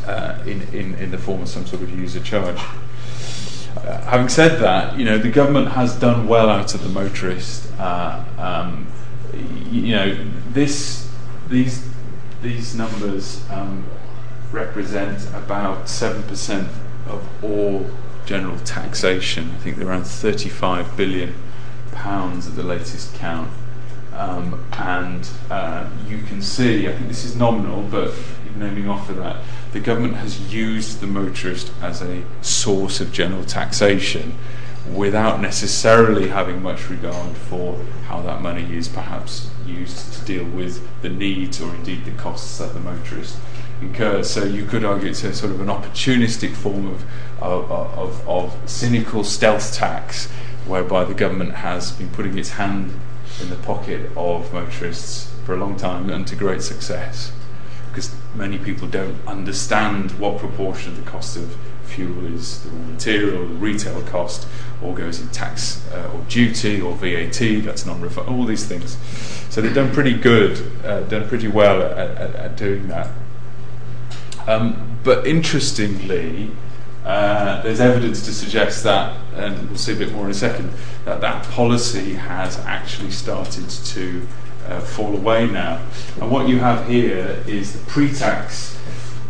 uh, 0.08 0.41
in, 0.46 0.62
in, 0.74 0.96
in 0.96 1.12
the 1.12 1.17
form 1.17 1.41
of 1.41 1.50
some 1.50 1.65
sort 1.65 1.82
of 1.82 1.98
user 1.98 2.20
charge. 2.20 2.58
Uh, 3.78 4.02
having 4.02 4.30
said 4.30 4.60
that, 4.60 4.98
you 4.98 5.06
know 5.06 5.17
the 5.17 5.30
government 5.30 5.70
has 5.70 5.98
done 6.00 6.28
well 6.28 6.50
out 6.50 6.74
of 6.74 6.82
the 6.82 6.89
motorist. 6.89 7.72
Uh, 7.80 8.24
um, 8.38 8.88
you 9.70 9.96
know 9.96 10.17
this 10.50 11.10
these 11.50 11.88
these 12.41 12.76
numbers 12.76 13.43
um, 13.52 13.86
represent 14.52 15.28
about 15.36 15.88
seven 15.88 16.24
percent 16.24 16.67
of 17.08 17.28
all 17.43 17.86
general 18.26 18.58
taxation. 18.60 19.52
I 19.52 19.58
think 19.60 19.78
they're 19.78 19.88
around 19.88 20.06
35 20.06 20.98
billion 20.98 21.34
pounds 21.91 22.48
at 22.48 22.56
the 22.56 22.63
latest 22.63 23.15
count. 23.15 23.50
Um, 24.13 24.65
and 24.74 25.28
uh, 25.50 25.89
you 26.08 26.22
can 26.24 26.41
see, 26.41 26.88
I 26.88 26.93
think 26.93 27.08
this 27.08 27.24
is 27.24 27.36
nominal, 27.36 27.84
but 27.84 28.13
naming 28.58 28.89
off 28.89 29.10
of 29.10 29.17
that, 29.17 29.38
the 29.73 29.80
government 29.80 30.15
has 30.15 30.53
used 30.53 31.01
the 31.01 31.08
motorist 31.08 31.71
as 31.82 32.01
a 32.01 32.23
source 32.41 33.01
of 33.01 33.12
general 33.12 33.43
taxation 33.43 34.38
without 34.93 35.41
necessarily 35.41 36.30
having 36.30 36.62
much 36.62 36.89
regard 36.89 37.36
for 37.36 37.77
how 38.08 38.21
that 38.21 38.41
money 38.41 38.75
is 38.75 38.88
perhaps 38.88 39.49
used 39.65 40.13
to 40.13 40.25
deal 40.25 40.45
with 40.45 40.88
the 41.01 41.10
needs 41.10 41.62
or 41.62 41.73
indeed 41.75 42.06
the 42.06 42.12
costs 42.12 42.58
that 42.58 42.73
the 42.73 42.80
motorist 42.80 43.38
incurs. 43.82 44.30
So 44.30 44.45
you 44.45 44.65
could 44.65 44.86
argue 44.86 45.10
it's 45.10 45.23
a 45.23 45.34
sort 45.34 45.51
of 45.51 45.60
an 45.60 45.67
opportunistic 45.67 46.56
form 46.56 46.88
of, 46.88 47.03
of, 47.41 47.69
of, 47.71 48.27
of 48.27 48.69
cynical 48.69 49.23
stealth 49.23 49.73
tax 49.73 50.27
whereby 50.65 51.03
the 51.03 51.13
government 51.13 51.56
has 51.56 51.91
been 51.91 52.10
putting 52.10 52.38
its 52.38 52.51
hand 52.51 52.93
in 53.41 53.49
the 53.49 53.56
pocket 53.58 54.10
of 54.15 54.51
motorists 54.53 55.32
for 55.45 55.53
a 55.53 55.58
long 55.58 55.75
time 55.75 56.10
and 56.10 56.25
to 56.27 56.36
great 56.36 56.62
success 56.62 57.32
because 57.97 58.15
many 58.36 58.60
people 58.60 58.88
don't 58.88 59.17
understand 59.25 60.12
what 60.19 60.38
proportion 60.38 60.91
of 60.91 61.03
the 61.03 61.10
cost 61.10 61.36
of 61.36 61.57
fuel 61.86 62.27
is 62.27 62.62
the 62.62 62.69
raw 62.69 62.86
material, 62.89 63.47
the 63.47 63.55
retail 63.55 63.99
cost, 64.03 64.47
or 64.83 64.93
goes 64.93 65.19
in 65.19 65.27
tax 65.29 65.83
uh, 65.91 66.07
or 66.13 66.21
duty 66.29 66.79
or 66.79 66.93
VAT, 66.93 67.39
that's 67.65 67.88
non 67.88 67.99
refund, 67.99 68.29
all 68.29 68.45
these 68.45 68.67
things. 68.67 68.97
So 69.49 69.62
they've 69.62 69.73
done 69.73 69.91
pretty 69.91 70.13
good, 70.13 70.71
uh, 70.86 71.01
done 71.05 71.27
pretty 71.27 71.47
well 71.47 71.81
at, 71.81 71.97
at, 71.97 72.36
at 72.36 72.55
doing 72.55 72.88
that. 72.89 73.10
Um, 74.45 74.99
but 75.03 75.25
interestingly, 75.25 76.51
uh, 77.03 77.63
there's 77.63 77.79
evidence 77.79 78.23
to 78.27 78.31
suggest 78.31 78.83
that, 78.83 79.19
and 79.33 79.69
we'll 79.69 79.79
see 79.79 79.93
a 79.93 79.95
bit 79.95 80.13
more 80.13 80.25
in 80.25 80.31
a 80.31 80.36
second, 80.36 80.71
that 81.05 81.19
that 81.21 81.45
policy 81.45 82.13
has 82.13 82.60
actually 82.60 83.10
started 83.10 83.67
to 83.67 84.27
uh, 84.67 84.82
fall 84.82 85.15
away 85.15 85.47
now. 85.47 85.82
And 86.19 86.32
what 86.32 86.47
you 86.47 86.60
have 86.60 86.88
here 86.88 87.43
is 87.47 87.73
the 87.73 87.86
pre-tax 87.89 88.80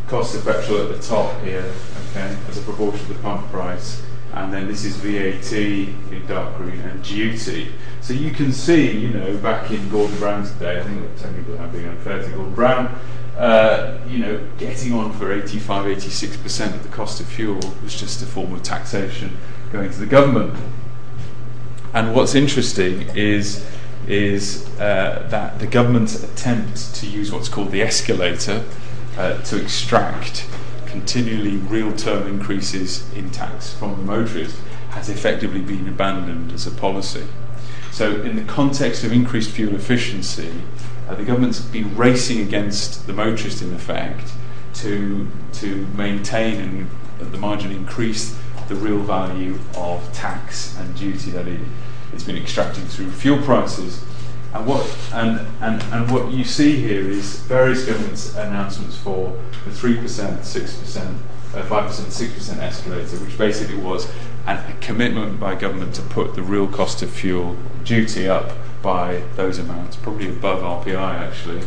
cost 0.07 0.35
of 0.35 0.45
petrol 0.45 0.81
at 0.81 0.89
the 0.89 1.05
top 1.05 1.41
here, 1.41 1.71
okay, 2.09 2.35
as 2.49 2.57
a 2.57 2.61
proportion 2.61 3.01
of 3.01 3.07
the 3.09 3.21
pump 3.21 3.49
price, 3.51 4.01
and 4.33 4.53
then 4.53 4.67
this 4.67 4.85
is 4.85 4.95
VAT 4.97 5.53
in 5.53 6.25
dark 6.27 6.55
green 6.57 6.79
and 6.81 7.03
duty. 7.03 7.71
So 8.01 8.13
you 8.13 8.31
can 8.31 8.51
see, 8.51 8.91
you 8.97 9.09
know, 9.09 9.35
back 9.37 9.71
in 9.71 9.89
Gordon 9.89 10.17
Brown's 10.17 10.51
day, 10.51 10.79
I 10.79 10.83
think 10.83 11.17
technically 11.17 11.57
I'm 11.59 11.71
being 11.71 11.87
unfair 11.87 12.23
to 12.23 12.29
Gordon 12.29 12.53
Brown, 12.53 12.99
uh, 13.37 13.99
you 14.07 14.19
know, 14.19 14.47
getting 14.57 14.93
on 14.93 15.13
for 15.13 15.31
85, 15.31 15.85
86% 15.85 16.73
of 16.73 16.83
the 16.83 16.89
cost 16.89 17.19
of 17.19 17.27
fuel 17.27 17.59
was 17.83 17.99
just 17.99 18.21
a 18.21 18.25
form 18.25 18.53
of 18.53 18.63
taxation 18.63 19.37
going 19.71 19.91
to 19.91 19.99
the 19.99 20.05
government. 20.05 20.57
And 21.93 22.15
what's 22.15 22.35
interesting 22.35 23.01
is 23.15 23.65
is 24.07 24.67
uh, 24.79 25.27
that 25.29 25.59
the 25.59 25.67
government's 25.67 26.23
attempt 26.23 26.95
to 26.95 27.07
use 27.07 27.31
what's 27.31 27.49
called 27.49 27.71
the 27.71 27.81
escalator 27.81 28.63
uh, 29.17 29.41
to 29.43 29.61
extract 29.61 30.47
continually 30.85 31.57
real 31.57 31.95
term 31.95 32.27
increases 32.27 33.11
in 33.13 33.29
tax 33.29 33.73
from 33.73 33.91
the 33.97 34.03
motorist 34.03 34.59
has 34.89 35.09
effectively 35.09 35.61
been 35.61 35.87
abandoned 35.87 36.51
as 36.51 36.65
a 36.65 36.71
policy. 36.71 37.25
So, 37.91 38.21
in 38.21 38.35
the 38.35 38.43
context 38.43 39.03
of 39.03 39.11
increased 39.11 39.51
fuel 39.51 39.75
efficiency, 39.75 40.51
uh, 41.07 41.15
the 41.15 41.23
government's 41.23 41.59
been 41.59 41.95
racing 41.95 42.41
against 42.41 43.07
the 43.07 43.13
motorist 43.13 43.61
in 43.61 43.73
effect 43.73 44.31
to, 44.75 45.27
to 45.53 45.87
maintain 45.95 46.59
and 46.59 46.89
at 47.19 47.31
the 47.31 47.37
margin 47.37 47.71
increase 47.71 48.37
the 48.67 48.75
real 48.75 48.99
value 48.99 49.57
of 49.75 50.11
tax 50.13 50.77
and 50.77 50.95
duty 50.95 51.31
that 51.31 51.47
it, 51.47 51.59
it's 52.13 52.23
been 52.23 52.37
extracted 52.37 52.85
through 52.85 53.11
fuel 53.11 53.41
prices. 53.43 54.03
And 54.53 54.65
what, 54.65 54.97
and, 55.13 55.45
and, 55.61 55.81
and 55.93 56.11
what 56.11 56.31
you 56.31 56.43
see 56.43 56.77
here 56.81 57.01
is 57.01 57.41
various 57.41 57.85
government 57.85 58.33
announcements 58.35 58.97
for 58.97 59.37
the 59.65 59.71
3%, 59.71 59.99
6%, 59.99 61.17
uh, 61.53 61.63
5%, 61.63 61.89
6% 61.89 62.57
escalator, 62.57 63.17
which 63.17 63.37
basically 63.37 63.77
was 63.77 64.09
an, 64.47 64.57
a 64.57 64.75
commitment 64.79 65.39
by 65.39 65.55
government 65.55 65.93
to 65.95 66.01
put 66.01 66.35
the 66.35 66.41
real 66.41 66.67
cost 66.67 67.01
of 67.01 67.09
fuel 67.09 67.57
duty 67.83 68.27
up 68.27 68.51
by 68.81 69.21
those 69.35 69.59
amounts, 69.59 69.95
probably 69.97 70.29
above 70.29 70.85
RPI 70.85 70.97
actually. 70.97 71.61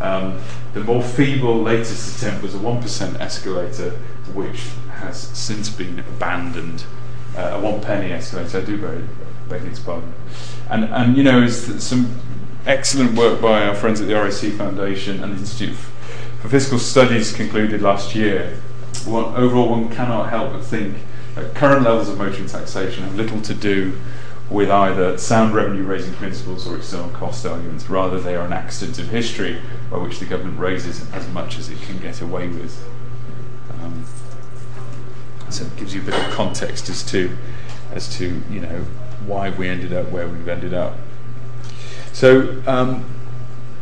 Um, 0.00 0.40
the 0.74 0.80
more 0.80 1.02
feeble 1.02 1.60
latest 1.62 2.18
attempt 2.18 2.42
was 2.42 2.54
a 2.54 2.58
1% 2.58 3.20
escalator, 3.20 3.90
which 4.32 4.70
has 4.90 5.18
since 5.18 5.68
been 5.68 5.98
abandoned. 5.98 6.84
Uh, 7.36 7.52
a 7.54 7.60
one 7.60 7.80
penny 7.80 8.10
escalator, 8.12 8.58
I 8.58 8.64
do 8.64 8.80
beg, 8.80 9.04
beg 9.48 9.62
its 9.64 9.80
pardon. 9.80 10.12
And, 10.70 10.84
and 10.84 11.16
you 11.16 11.22
know, 11.22 11.42
it's 11.42 11.82
some 11.82 12.20
excellent 12.66 13.16
work 13.16 13.40
by 13.40 13.66
our 13.66 13.74
friends 13.74 14.00
at 14.00 14.08
the 14.08 14.14
RAC 14.14 14.52
Foundation 14.52 15.22
and 15.22 15.34
the 15.34 15.38
Institute 15.38 15.74
for 16.40 16.48
Fiscal 16.48 16.78
Studies 16.78 17.32
concluded 17.32 17.82
last 17.82 18.14
year. 18.14 18.58
One, 19.04 19.34
overall, 19.34 19.70
one 19.70 19.88
cannot 19.88 20.28
help 20.30 20.52
but 20.52 20.64
think 20.64 20.96
that 21.34 21.54
current 21.54 21.82
levels 21.82 22.08
of 22.08 22.18
motoring 22.18 22.46
taxation 22.46 23.04
have 23.04 23.16
little 23.16 23.40
to 23.42 23.54
do 23.54 23.98
with 24.50 24.70
either 24.70 25.18
sound 25.18 25.54
revenue 25.54 25.82
raising 25.82 26.14
principles 26.14 26.66
or 26.66 26.76
external 26.76 27.10
cost 27.10 27.44
arguments. 27.44 27.88
Rather, 27.90 28.20
they 28.20 28.34
are 28.34 28.46
an 28.46 28.52
accident 28.52 28.98
of 28.98 29.08
history 29.08 29.60
by 29.90 29.98
which 29.98 30.18
the 30.20 30.24
government 30.24 30.58
raises 30.58 31.10
as 31.12 31.28
much 31.28 31.58
as 31.58 31.68
it 31.68 31.80
can 31.82 31.98
get 31.98 32.20
away 32.20 32.48
with. 32.48 32.86
Um, 33.80 34.04
so 35.50 35.64
it 35.64 35.76
gives 35.76 35.94
you 35.94 36.02
a 36.02 36.04
bit 36.04 36.14
of 36.14 36.32
context 36.32 36.88
as 36.88 37.02
to, 37.10 37.36
as 37.92 38.14
to 38.16 38.42
you 38.50 38.60
know 38.60 38.84
why 39.28 39.50
we 39.50 39.68
ended 39.68 39.92
up 39.92 40.08
where 40.08 40.26
we've 40.26 40.48
ended 40.48 40.74
up. 40.74 40.96
So 42.12 42.62
um, 42.66 43.04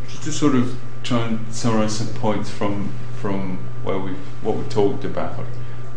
just 0.08 0.24
to 0.24 0.32
sort 0.32 0.54
of 0.54 0.76
try 1.02 1.26
and 1.26 1.54
summarise 1.54 1.98
some 1.98 2.08
points 2.14 2.50
from 2.50 2.92
from 3.20 3.58
where 3.82 3.98
we 3.98 4.12
what 4.42 4.56
we 4.56 4.64
talked 4.64 5.04
about. 5.04 5.46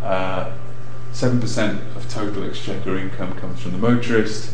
Uh, 0.01 0.51
Seven 1.11 1.41
percent 1.41 1.81
of 1.95 2.07
total 2.07 2.43
exchequer 2.43 2.97
income 2.97 3.33
comes 3.39 3.61
from 3.61 3.71
the 3.71 3.77
motorist. 3.77 4.53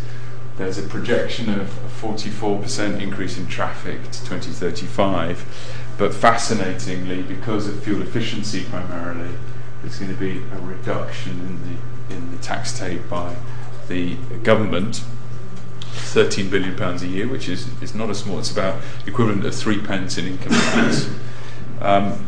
There's 0.58 0.78
a 0.78 0.84
projection 0.84 1.50
of 1.50 1.78
a 1.84 1.90
44% 1.90 3.02
increase 3.02 3.38
in 3.38 3.46
traffic 3.48 4.04
to 4.04 4.26
2035. 4.26 5.44
But 5.98 6.14
fascinatingly, 6.14 7.24
because 7.24 7.68
of 7.68 7.84
fuel 7.84 8.02
efficiency 8.02 8.64
primarily, 8.64 9.32
there's 9.82 10.00
going 10.00 10.14
to 10.14 10.20
be 10.20 10.38
a 10.54 10.60
reduction 10.62 11.34
in 11.34 11.60
the, 11.62 12.16
in 12.16 12.32
the 12.32 12.38
tax 12.38 12.78
take 12.80 13.10
by 13.10 13.36
the 13.88 14.16
government. 14.44 15.04
13 16.16 16.50
billion 16.50 16.76
pounds 16.78 17.04
a 17.04 17.08
year, 17.08 17.28
which 17.28 17.50
is, 17.50 17.68
is 17.82 17.94
not 17.94 18.10
a 18.10 18.16
small, 18.16 18.40
it's 18.40 18.52
about 18.52 18.82
equivalent 19.06 19.46
of 19.46 19.54
three 19.54 19.82
pence 19.82 20.18
in 20.18 20.26
income 20.26 20.54
tax. 20.54 21.10
Um, 21.82 22.28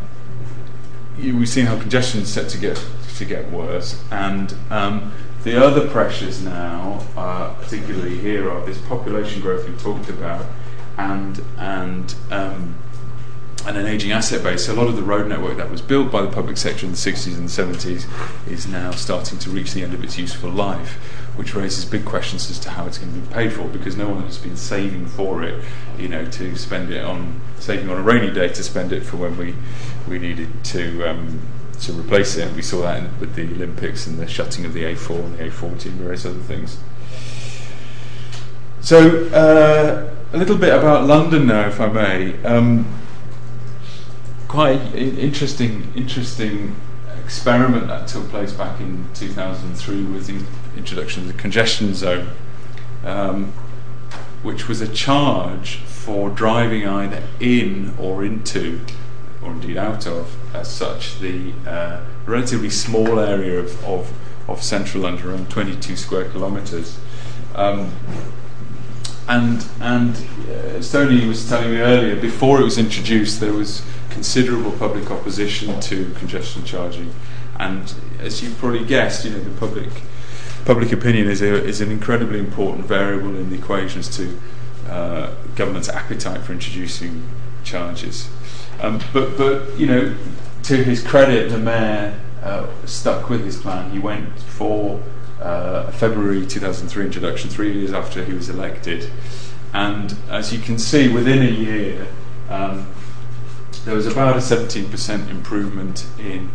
we've 1.16 1.48
seen 1.48 1.66
how 1.66 1.78
congestion 1.78 2.20
is 2.20 2.32
set 2.32 2.48
to 2.50 2.58
get 2.58 2.82
to 3.16 3.24
get 3.24 3.50
worse, 3.50 4.02
and 4.10 4.54
um, 4.70 5.12
the 5.42 5.60
other 5.62 5.88
pressures 5.88 6.42
now, 6.42 7.04
uh, 7.16 7.54
particularly 7.54 8.16
here, 8.18 8.50
are 8.50 8.64
this 8.64 8.78
population 8.82 9.40
growth 9.40 9.68
we 9.68 9.74
talked 9.76 10.08
about, 10.08 10.46
and 10.96 11.42
and 11.56 12.14
um, 12.30 12.76
and 13.66 13.76
an 13.76 13.86
aging 13.86 14.12
asset 14.12 14.42
base. 14.42 14.66
So 14.66 14.72
a 14.72 14.76
lot 14.76 14.88
of 14.88 14.96
the 14.96 15.02
road 15.02 15.28
network 15.28 15.56
that 15.56 15.70
was 15.70 15.82
built 15.82 16.10
by 16.10 16.22
the 16.22 16.28
public 16.28 16.56
sector 16.56 16.86
in 16.86 16.92
the 16.92 16.98
60s 16.98 17.36
and 17.36 17.48
the 17.48 17.78
70s 17.78 18.50
is 18.50 18.66
now 18.66 18.92
starting 18.92 19.38
to 19.40 19.50
reach 19.50 19.72
the 19.72 19.82
end 19.82 19.94
of 19.94 20.02
its 20.02 20.16
useful 20.16 20.50
life, 20.50 20.94
which 21.36 21.54
raises 21.54 21.84
big 21.84 22.04
questions 22.04 22.50
as 22.50 22.58
to 22.60 22.70
how 22.70 22.86
it's 22.86 22.98
going 22.98 23.12
to 23.12 23.18
be 23.18 23.34
paid 23.34 23.52
for 23.52 23.64
because 23.68 23.96
no 23.96 24.08
one 24.08 24.22
has 24.22 24.38
been 24.38 24.56
saving 24.56 25.06
for 25.06 25.42
it, 25.42 25.62
you 25.98 26.08
know, 26.08 26.24
to 26.26 26.56
spend 26.56 26.90
it 26.90 27.04
on 27.04 27.40
saving 27.58 27.90
on 27.90 27.96
a 27.96 28.02
rainy 28.02 28.32
day 28.32 28.48
to 28.48 28.62
spend 28.62 28.92
it 28.92 29.02
for 29.02 29.16
when 29.16 29.36
we 29.36 29.54
we 30.08 30.18
needed 30.18 30.64
to. 30.64 31.08
Um, 31.08 31.40
to 31.80 31.92
replace 31.92 32.36
it. 32.36 32.48
and 32.48 32.56
We 32.56 32.62
saw 32.62 32.82
that 32.82 32.98
in, 32.98 33.20
with 33.20 33.36
the 33.36 33.44
Olympics 33.44 34.08
and 34.08 34.18
the 34.18 34.26
shutting 34.26 34.64
of 34.64 34.72
the 34.72 34.82
A4 34.82 35.24
and 35.24 35.38
the 35.38 35.44
A40 35.44 35.86
and 35.86 35.94
various 35.94 36.26
other 36.26 36.40
things. 36.40 36.78
So, 38.80 39.28
uh, 39.28 40.12
a 40.32 40.36
little 40.36 40.56
bit 40.56 40.74
about 40.74 41.06
London 41.06 41.46
now, 41.46 41.68
if 41.68 41.80
I 41.80 41.86
may. 41.86 42.44
Um, 42.44 42.97
quite 44.48 44.80
interesting, 44.94 45.92
interesting 45.94 46.74
experiment 47.22 47.86
that 47.88 48.08
took 48.08 48.26
place 48.30 48.52
back 48.52 48.80
in 48.80 49.06
2003 49.14 50.04
was 50.06 50.26
the 50.26 50.42
introduction 50.76 51.22
of 51.22 51.28
the 51.28 51.34
congestion 51.34 51.94
zone, 51.94 52.30
um, 53.04 53.52
which 54.42 54.66
was 54.66 54.80
a 54.80 54.88
charge 54.88 55.76
for 55.76 56.30
driving 56.30 56.86
either 56.86 57.22
in 57.38 57.94
or 57.98 58.24
into, 58.24 58.80
or 59.42 59.50
indeed 59.50 59.76
out 59.76 60.06
of, 60.06 60.34
as 60.54 60.70
such, 60.70 61.18
the 61.20 61.52
uh, 61.66 62.00
relatively 62.24 62.70
small 62.70 63.20
area 63.20 63.60
of, 63.60 63.84
of, 63.84 64.10
of 64.48 64.62
central 64.62 65.02
London, 65.02 65.28
around 65.28 65.50
22 65.50 65.94
square 65.96 66.30
kilometres. 66.30 66.98
Um, 67.54 67.92
and 69.28 69.66
and 69.80 70.16
uh, 70.48 70.80
Stoney 70.80 71.26
was 71.26 71.46
telling 71.46 71.72
me 71.72 71.80
earlier, 71.80 72.18
before 72.18 72.62
it 72.62 72.64
was 72.64 72.78
introduced, 72.78 73.40
there 73.40 73.52
was 73.52 73.82
considerable 74.18 74.72
public 74.72 75.12
opposition 75.12 75.78
to 75.78 76.12
congestion 76.14 76.64
charging, 76.64 77.14
and 77.56 77.94
as 78.18 78.42
you 78.42 78.50
probably 78.54 78.84
guessed, 78.84 79.24
you 79.24 79.30
know 79.30 79.38
the 79.38 79.56
public 79.60 79.88
public 80.64 80.90
opinion 80.90 81.28
is 81.30 81.40
a, 81.40 81.64
is 81.64 81.80
an 81.80 81.92
incredibly 81.92 82.40
important 82.40 82.84
variable 82.84 83.36
in 83.36 83.48
the 83.48 83.54
equations 83.54 84.08
to 84.16 84.36
uh, 84.88 85.32
government's 85.54 85.88
appetite 85.88 86.40
for 86.40 86.52
introducing 86.52 87.22
charges. 87.62 88.28
Um, 88.80 89.00
but 89.12 89.38
but 89.38 89.78
you 89.78 89.86
know, 89.86 90.16
to 90.64 90.82
his 90.82 91.00
credit, 91.00 91.50
the 91.50 91.58
mayor 91.58 92.18
uh, 92.42 92.66
stuck 92.86 93.30
with 93.30 93.44
his 93.44 93.56
plan. 93.56 93.92
He 93.92 94.00
went 94.00 94.36
for 94.40 95.00
uh, 95.40 95.92
February 95.92 96.44
2003 96.44 97.04
introduction, 97.04 97.50
three 97.50 97.72
years 97.72 97.92
after 97.92 98.24
he 98.24 98.32
was 98.32 98.48
elected. 98.48 99.12
And 99.72 100.16
as 100.28 100.52
you 100.52 100.58
can 100.58 100.76
see, 100.76 101.06
within 101.06 101.40
a 101.40 101.50
year, 101.50 102.08
um, 102.48 102.88
there 103.88 103.96
was 103.96 104.06
about 104.06 104.36
a 104.36 104.40
17% 104.40 105.30
improvement 105.30 106.06
in 106.18 106.50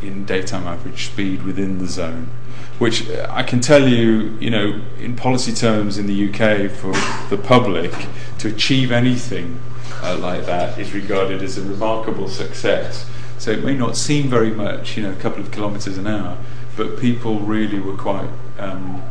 in 0.00 0.24
daytime 0.24 0.66
average 0.66 1.08
speed 1.08 1.42
within 1.42 1.78
the 1.78 1.86
zone, 1.86 2.30
which 2.78 3.10
I 3.28 3.42
can 3.42 3.60
tell 3.60 3.86
you, 3.86 4.38
you 4.40 4.48
know, 4.48 4.80
in 4.98 5.14
policy 5.14 5.52
terms 5.52 5.98
in 5.98 6.06
the 6.06 6.28
UK 6.28 6.70
for 6.70 6.92
the 7.28 7.36
public 7.36 7.92
to 8.38 8.48
achieve 8.48 8.90
anything 8.90 9.60
uh, 10.02 10.16
like 10.16 10.46
that 10.46 10.78
is 10.78 10.94
regarded 10.94 11.42
as 11.42 11.58
a 11.58 11.62
remarkable 11.62 12.28
success. 12.28 13.04
So 13.36 13.50
it 13.50 13.62
may 13.62 13.76
not 13.76 13.94
seem 13.94 14.28
very 14.28 14.52
much, 14.52 14.96
you 14.96 15.02
know, 15.02 15.12
a 15.12 15.16
couple 15.16 15.42
of 15.42 15.50
kilometres 15.50 15.98
an 15.98 16.06
hour, 16.06 16.38
but 16.74 16.98
people 16.98 17.40
really 17.40 17.80
were 17.80 17.96
quite 17.96 18.30
um, 18.58 19.02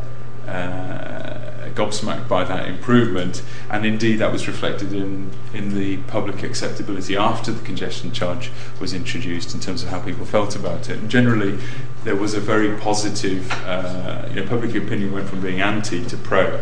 uh, 0.48 1.38
gobsmacked 1.78 2.28
by 2.28 2.42
that 2.42 2.68
improvement, 2.68 3.42
and 3.70 3.86
indeed 3.86 4.16
that 4.16 4.32
was 4.32 4.48
reflected 4.48 4.92
in, 4.92 5.30
in 5.54 5.74
the 5.78 5.98
public 6.08 6.42
acceptability 6.42 7.16
after 7.16 7.52
the 7.52 7.64
congestion 7.64 8.10
charge 8.10 8.50
was 8.80 8.92
introduced 8.92 9.54
in 9.54 9.60
terms 9.60 9.84
of 9.84 9.88
how 9.90 10.00
people 10.00 10.26
felt 10.26 10.56
about 10.56 10.90
it. 10.90 10.98
And 10.98 11.08
generally, 11.08 11.56
there 12.02 12.16
was 12.16 12.34
a 12.34 12.40
very 12.40 12.76
positive, 12.78 13.50
uh, 13.64 14.26
you 14.30 14.36
know, 14.36 14.46
public 14.46 14.74
opinion 14.74 15.12
went 15.12 15.28
from 15.28 15.40
being 15.40 15.60
anti 15.60 16.04
to 16.06 16.16
pro 16.16 16.60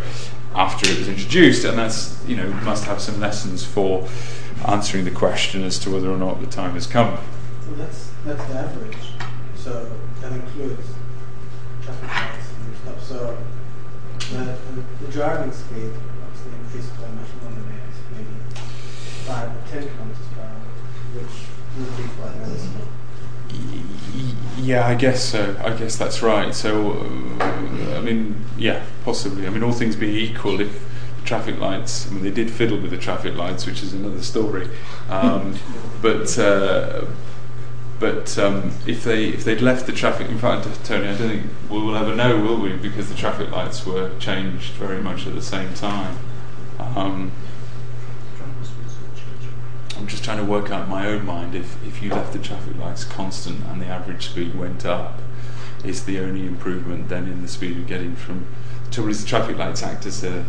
after 0.54 0.88
it 0.88 0.98
was 0.98 1.08
introduced, 1.08 1.64
and 1.64 1.78
that's, 1.78 2.22
you 2.26 2.36
know, 2.36 2.48
must 2.64 2.84
have 2.84 3.00
some 3.00 3.18
lessons 3.18 3.64
for 3.64 4.06
answering 4.66 5.04
the 5.04 5.10
question 5.10 5.62
as 5.62 5.78
to 5.78 5.90
whether 5.90 6.10
or 6.10 6.16
not 6.16 6.40
the 6.40 6.46
time 6.46 6.72
has 6.72 6.86
come. 6.86 7.18
So 7.64 7.72
that's, 7.74 8.10
that's 8.24 8.44
the 8.46 8.54
average. 8.54 8.96
So 9.56 9.90
that 10.20 10.32
includes 10.32 10.86
traffic 11.82 12.08
lights 12.08 12.48
and 12.64 12.76
stuff. 12.76 13.02
So 13.02 13.38
the, 15.06 15.12
the 15.12 15.18
driving 15.18 15.52
speed 15.52 15.92
obviously 16.24 16.52
increased 16.60 16.94
by 17.00 17.08
much 17.08 17.28
more 17.42 17.52
than 17.52 17.66
that, 17.66 17.92
maybe 18.12 18.28
five 19.26 19.48
or 19.48 19.70
ten 19.70 19.88
kilometers 19.88 20.26
per 20.34 20.42
hour, 20.42 20.60
which 21.14 21.46
would 21.78 21.96
be 21.96 22.04
quite 22.20 22.36
noticeable. 22.36 22.86
Yeah, 24.58 24.86
I 24.86 24.94
guess 24.94 25.22
so. 25.22 25.56
I 25.62 25.74
guess 25.74 25.96
that's 25.96 26.22
right. 26.22 26.54
So, 26.54 26.92
uh, 27.40 27.96
I 27.96 28.00
mean, 28.00 28.44
yeah, 28.56 28.84
possibly. 29.04 29.46
I 29.46 29.50
mean, 29.50 29.62
all 29.62 29.72
things 29.72 29.96
being 29.96 30.16
equal, 30.16 30.60
if 30.60 30.82
traffic 31.24 31.58
lights, 31.58 32.08
I 32.08 32.14
mean, 32.14 32.22
they 32.22 32.30
did 32.30 32.50
fiddle 32.50 32.78
with 32.80 32.90
the 32.90 32.96
traffic 32.96 33.34
lights, 33.36 33.66
which 33.66 33.82
is 33.82 33.92
another 33.92 34.22
story. 34.22 34.68
Um, 35.10 35.56
but 36.02 36.38
uh, 36.38 37.04
but 37.98 38.38
um, 38.38 38.72
if 38.86 39.04
they 39.04 39.28
if 39.28 39.44
they'd 39.44 39.60
left 39.60 39.86
the 39.86 39.92
traffic, 39.92 40.28
in 40.28 40.38
fact, 40.38 40.66
Tony, 40.84 41.08
I 41.08 41.16
don't 41.16 41.28
think 41.28 41.46
we'll, 41.70 41.96
ever 41.96 42.14
know, 42.14 42.38
will 42.40 42.60
we? 42.60 42.72
Because 42.74 43.08
the 43.08 43.14
traffic 43.14 43.50
lights 43.50 43.86
were 43.86 44.10
changed 44.18 44.72
very 44.72 45.00
much 45.00 45.26
at 45.26 45.34
the 45.34 45.42
same 45.42 45.72
time. 45.74 46.18
Um, 46.78 47.32
I'm 49.96 50.06
just 50.06 50.22
trying 50.22 50.38
to 50.38 50.44
work 50.44 50.70
out 50.70 50.84
in 50.84 50.90
my 50.90 51.06
own 51.06 51.24
mind 51.24 51.54
if, 51.54 51.82
if 51.86 52.02
you 52.02 52.10
left 52.10 52.34
the 52.34 52.38
traffic 52.38 52.76
lights 52.76 53.02
constant 53.02 53.64
and 53.64 53.80
the 53.80 53.86
average 53.86 54.26
speed 54.28 54.54
went 54.54 54.84
up, 54.84 55.20
is 55.82 56.04
the 56.04 56.20
only 56.20 56.46
improvement 56.46 57.08
then 57.08 57.26
in 57.26 57.40
the 57.40 57.48
speed 57.48 57.78
of 57.78 57.86
getting 57.86 58.14
from. 58.14 58.46
The 58.84 58.90
trouble 58.90 59.10
is, 59.10 59.22
the 59.22 59.28
traffic 59.28 59.56
lights 59.56 59.82
act 59.82 60.04
as 60.04 60.22
a, 60.22 60.44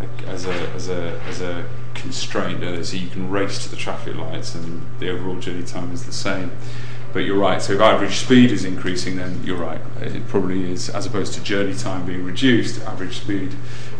a 0.00 0.26
as 0.26 0.46
a 0.46 0.68
as 0.70 0.88
a 0.88 1.20
as 1.28 1.40
a 1.40 1.64
constraint, 1.94 2.60
so 2.84 2.96
you 2.96 3.08
can 3.08 3.30
race 3.30 3.62
to 3.64 3.70
the 3.70 3.76
traffic 3.76 4.16
lights 4.16 4.54
and 4.54 4.82
the 4.98 5.10
overall 5.10 5.38
journey 5.38 5.64
time 5.64 5.92
is 5.92 6.04
the 6.04 6.12
same. 6.12 6.50
But 7.12 7.20
you're 7.20 7.38
right, 7.38 7.62
so 7.62 7.74
if 7.74 7.80
average 7.80 8.16
speed 8.16 8.50
is 8.50 8.64
increasing, 8.64 9.16
then 9.16 9.40
you're 9.44 9.56
right, 9.56 9.80
it 10.00 10.26
probably 10.26 10.70
is, 10.72 10.90
as 10.90 11.06
opposed 11.06 11.32
to 11.34 11.42
journey 11.42 11.74
time 11.74 12.04
being 12.04 12.24
reduced, 12.24 12.82
average 12.82 13.18
speed, 13.18 13.54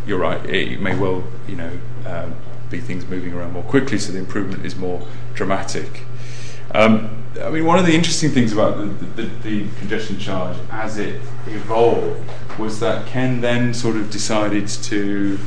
you're 0.07 0.18
right, 0.18 0.44
it 0.46 0.80
may 0.80 0.98
well, 0.98 1.22
you 1.46 1.54
know, 1.54 1.78
um, 2.07 2.35
be 2.70 2.80
things 2.80 3.07
moving 3.07 3.33
around 3.33 3.52
more 3.52 3.62
quickly, 3.62 3.98
so 3.98 4.12
the 4.12 4.18
improvement 4.18 4.66
is 4.66 4.74
more 4.74 5.07
dramatic. 5.35 6.02
Um, 6.72 7.22
I 7.40 7.50
mean, 7.50 7.64
one 7.64 7.78
of 7.78 7.87
the 7.87 7.94
interesting 7.94 8.30
things 8.30 8.52
about 8.52 8.78
the, 8.78 9.22
the, 9.22 9.28
the, 9.42 9.68
congestion 9.78 10.18
charge 10.18 10.57
as 10.70 10.98
it 10.98 11.20
evolved 11.46 12.20
was 12.59 12.80
that 12.80 13.07
Ken 13.07 13.40
then 13.40 13.74
sort 13.74 13.96
of 13.96 14.11
decided 14.11 14.68
to 14.68 15.38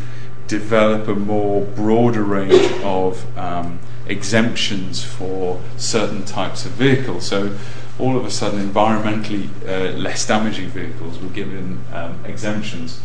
develop 0.47 1.07
a 1.07 1.15
more 1.15 1.61
broader 1.61 2.23
range 2.23 2.71
of 2.83 3.37
um, 3.37 3.79
exemptions 4.07 5.03
for 5.03 5.61
certain 5.77 6.23
types 6.25 6.65
of 6.65 6.71
vehicles. 6.73 7.25
So 7.25 7.57
all 7.99 8.17
of 8.17 8.25
a 8.25 8.31
sudden, 8.31 8.59
environmentally 8.67 9.49
uh, 9.67 9.97
less 9.97 10.25
damaging 10.27 10.69
vehicles 10.69 11.19
were 11.19 11.29
given 11.29 11.83
um, 11.93 12.23
exemptions. 12.25 13.01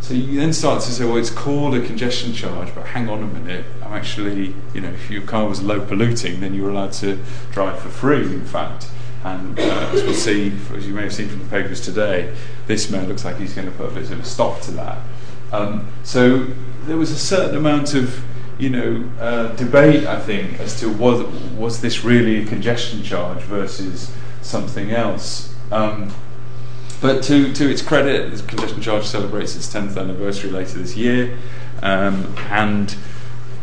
So 0.00 0.14
you 0.14 0.40
then 0.40 0.52
start 0.52 0.82
to 0.82 0.92
say, 0.92 1.04
well, 1.04 1.18
it's 1.18 1.30
called 1.30 1.74
a 1.74 1.86
congestion 1.86 2.32
charge, 2.32 2.74
but 2.74 2.86
hang 2.86 3.08
on 3.08 3.22
a 3.22 3.26
minute, 3.26 3.66
I'm 3.82 3.92
actually, 3.92 4.54
you 4.74 4.80
know, 4.80 4.88
if 4.88 5.10
your 5.10 5.22
car 5.22 5.46
was 5.46 5.62
low 5.62 5.84
polluting, 5.84 6.40
then 6.40 6.54
you 6.54 6.64
were 6.64 6.70
allowed 6.70 6.92
to 6.94 7.18
drive 7.52 7.78
for 7.80 7.90
free, 7.90 8.22
in 8.22 8.44
fact. 8.44 8.88
And 9.22 9.58
uh, 9.58 9.90
as 9.92 10.02
we'll 10.02 10.14
see, 10.14 10.52
as 10.74 10.86
you 10.86 10.94
may 10.94 11.02
have 11.02 11.12
seen 11.12 11.28
from 11.28 11.40
the 11.40 11.48
papers 11.50 11.82
today, 11.82 12.34
this 12.66 12.90
man 12.90 13.06
looks 13.06 13.24
like 13.24 13.36
he's 13.36 13.52
going 13.52 13.70
to 13.70 13.76
put 13.76 13.90
a 13.90 13.94
bit 13.94 14.10
of 14.10 14.18
a 14.18 14.24
stop 14.24 14.62
to 14.62 14.70
that. 14.72 14.98
Um, 15.52 15.86
so 16.02 16.46
there 16.90 16.98
was 16.98 17.12
a 17.12 17.16
certain 17.16 17.56
amount 17.56 17.94
of 17.94 18.20
you 18.58 18.68
know, 18.68 19.08
uh, 19.20 19.54
debate, 19.54 20.08
I 20.08 20.18
think, 20.18 20.58
as 20.58 20.80
to 20.80 20.90
was 20.90 21.22
was 21.56 21.80
this 21.80 22.02
really 22.02 22.42
a 22.42 22.44
congestion 22.44 23.04
charge 23.04 23.38
versus 23.42 24.12
something 24.42 24.90
else. 24.90 25.54
Um, 25.70 26.12
but 27.00 27.22
to, 27.24 27.52
to 27.52 27.70
its 27.70 27.80
credit, 27.80 28.36
the 28.36 28.42
congestion 28.42 28.82
charge 28.82 29.04
celebrates 29.04 29.54
its 29.54 29.72
10th 29.72 29.96
anniversary 29.96 30.50
later 30.50 30.80
this 30.80 30.96
year, 30.96 31.38
um, 31.80 32.34
and 32.50 32.96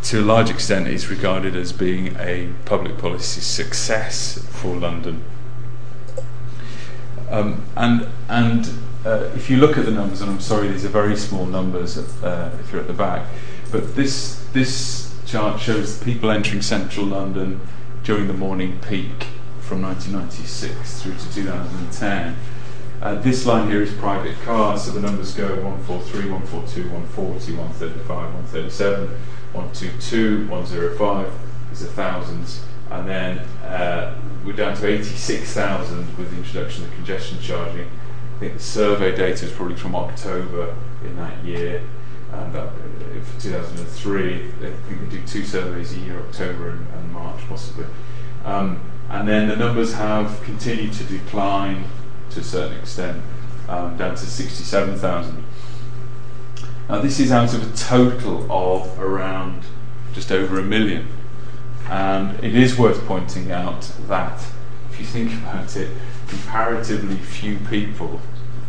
to 0.04 0.22
a 0.22 0.24
large 0.24 0.50
extent 0.50 0.88
is 0.88 1.10
regarded 1.10 1.54
as 1.54 1.74
being 1.74 2.16
a 2.18 2.50
public 2.64 2.98
policy 2.98 3.42
success 3.42 4.40
for 4.52 4.74
London. 4.78 5.22
Um, 7.30 7.66
and 7.76 8.08
and 8.30 8.87
uh, 9.08 9.32
if 9.36 9.50
you 9.50 9.56
look 9.56 9.78
at 9.78 9.86
the 9.86 9.92
numbers, 9.92 10.20
and 10.20 10.30
I'm 10.30 10.42
sorry, 10.42 10.68
these 10.68 10.84
are 10.84 10.90
very 10.90 11.16
small 11.16 11.46
numbers 11.46 11.98
uh, 11.98 12.52
if 12.60 12.72
you're 12.72 12.82
at 12.82 12.88
the 12.88 12.94
back, 12.94 13.26
but 13.72 13.96
this 13.96 14.46
this 14.52 15.16
chart 15.26 15.62
shows 15.62 15.98
people 16.04 16.30
entering 16.30 16.62
central 16.62 17.06
London 17.06 17.62
during 18.04 18.28
the 18.28 18.34
morning 18.34 18.80
peak 18.80 19.28
from 19.62 19.82
1996 19.82 21.02
through 21.02 21.14
to 21.14 21.34
2010. 21.34 22.36
Uh, 23.02 23.16
this 23.22 23.46
line 23.46 23.70
here 23.70 23.82
is 23.82 23.94
private 23.94 24.36
cars, 24.42 24.84
so 24.84 24.92
the 24.92 25.00
numbers 25.00 25.34
go 25.34 25.48
143, 25.64 26.30
142, 26.30 26.90
140, 26.90 27.56
135, 27.56 28.10
137, 28.10 29.08
122, 29.54 30.48
105, 30.48 31.32
these 31.70 31.84
are 31.84 31.86
thousands, 31.88 32.64
and 32.92 33.08
then 33.08 33.38
uh, 33.64 34.20
we're 34.44 34.54
down 34.54 34.76
to 34.76 34.88
86,000 34.88 36.18
with 36.18 36.32
the 36.32 36.38
introduction 36.38 36.84
of 36.84 36.92
congestion 36.94 37.38
charging. 37.40 37.88
I 38.38 38.40
think 38.40 38.54
the 38.54 38.60
survey 38.60 39.16
data 39.16 39.48
is 39.48 39.52
probably 39.52 39.76
from 39.76 39.96
October 39.96 40.76
in 41.04 41.16
that 41.18 41.44
year. 41.44 41.82
And 42.32 42.54
that, 42.54 42.72
for 43.24 43.42
2003, 43.42 44.36
I 44.36 44.40
think 44.60 45.10
they 45.10 45.18
do 45.18 45.26
two 45.26 45.44
surveys 45.44 45.94
a 45.94 46.00
year, 46.02 46.20
October 46.20 46.70
and, 46.70 46.86
and 46.94 47.12
March 47.12 47.42
possibly. 47.50 47.88
Um, 48.46 48.80
and 49.10 49.28
then 49.28 49.48
the 49.48 49.56
numbers 49.56 49.96
have 49.96 50.40
continued 50.44 50.94
to 50.94 51.04
decline 51.06 51.86
to 52.30 52.42
a 52.42 52.44
certain 52.44 52.78
extent, 52.78 53.24
um, 53.70 53.98
down 53.98 54.12
to 54.12 54.26
67,000. 54.26 55.44
Now, 56.90 57.02
this 57.02 57.20
is 57.20 57.32
out 57.32 57.56
of 57.56 57.74
a 57.74 57.76
total 57.76 58.46
of 58.52 59.00
around 59.00 59.64
just 60.14 60.32
over 60.32 60.60
a 60.60 60.64
million. 60.64 61.08
And 61.90 62.44
it 62.44 62.54
is 62.54 62.78
worth 62.78 63.04
pointing 63.08 63.52
out 63.52 63.82
that 64.08 64.46
if 64.92 65.00
you 65.00 65.06
think 65.08 65.34
about 65.34 65.76
it, 65.76 65.90
comparatively 66.28 67.18
few 67.18 67.58
people, 67.70 68.22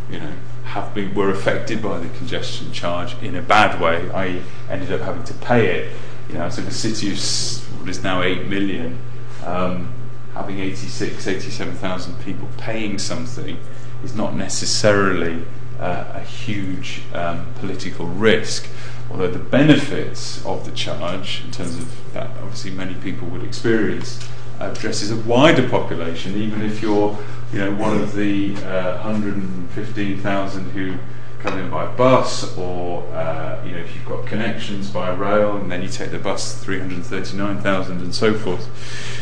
you 0.09 0.19
know, 0.19 0.33
have 0.65 0.93
been 0.93 1.13
were 1.13 1.31
affected 1.31 1.81
by 1.81 1.99
the 1.99 2.09
congestion 2.17 2.71
charge 2.71 3.15
in 3.21 3.35
a 3.35 3.41
bad 3.41 3.81
way. 3.81 4.09
I 4.11 4.41
ended 4.69 4.91
up 4.91 5.01
having 5.01 5.23
to 5.25 5.33
pay 5.35 5.67
it. 5.67 5.93
You 6.29 6.35
know, 6.35 6.49
so 6.49 6.61
the 6.61 6.71
city 6.71 7.11
of 7.11 7.79
what 7.79 7.89
is 7.89 8.03
now 8.03 8.21
eight 8.21 8.47
million, 8.47 8.99
um, 9.43 9.91
having 10.33 10.59
86, 10.59 11.27
87,000 11.27 12.19
people 12.23 12.47
paying 12.57 12.99
something 12.99 13.57
is 14.03 14.15
not 14.15 14.35
necessarily 14.35 15.43
uh, 15.79 16.05
a 16.13 16.19
huge 16.19 17.01
um, 17.13 17.47
political 17.55 18.05
risk. 18.05 18.67
Although 19.09 19.31
the 19.31 19.39
benefits 19.39 20.45
of 20.45 20.65
the 20.65 20.71
charge, 20.71 21.41
in 21.43 21.51
terms 21.51 21.77
of 21.77 22.13
that, 22.13 22.29
obviously 22.41 22.71
many 22.71 22.93
people 22.95 23.27
would 23.29 23.43
experience, 23.43 24.19
addresses 24.59 25.11
a 25.11 25.15
wider 25.15 25.67
population, 25.69 26.35
even 26.35 26.61
if 26.61 26.81
you're, 26.81 27.17
you 27.51 27.59
know, 27.59 27.73
one 27.75 27.99
of 27.99 28.13
the 28.13 28.55
uh, 28.57 28.95
115,000 29.03 30.71
who 30.71 30.97
come 31.39 31.57
in 31.57 31.69
by 31.69 31.85
bus, 31.95 32.55
or 32.57 33.03
uh, 33.13 33.63
you 33.65 33.71
know, 33.71 33.77
if 33.77 33.95
you've 33.95 34.05
got 34.05 34.25
connections 34.25 34.89
by 34.89 35.09
rail, 35.09 35.55
and 35.57 35.71
then 35.71 35.81
you 35.81 35.87
take 35.87 36.11
the 36.11 36.19
bus 36.19 36.61
339,000 36.63 38.01
and 38.01 38.13
so 38.13 38.33
forth. 38.33 38.67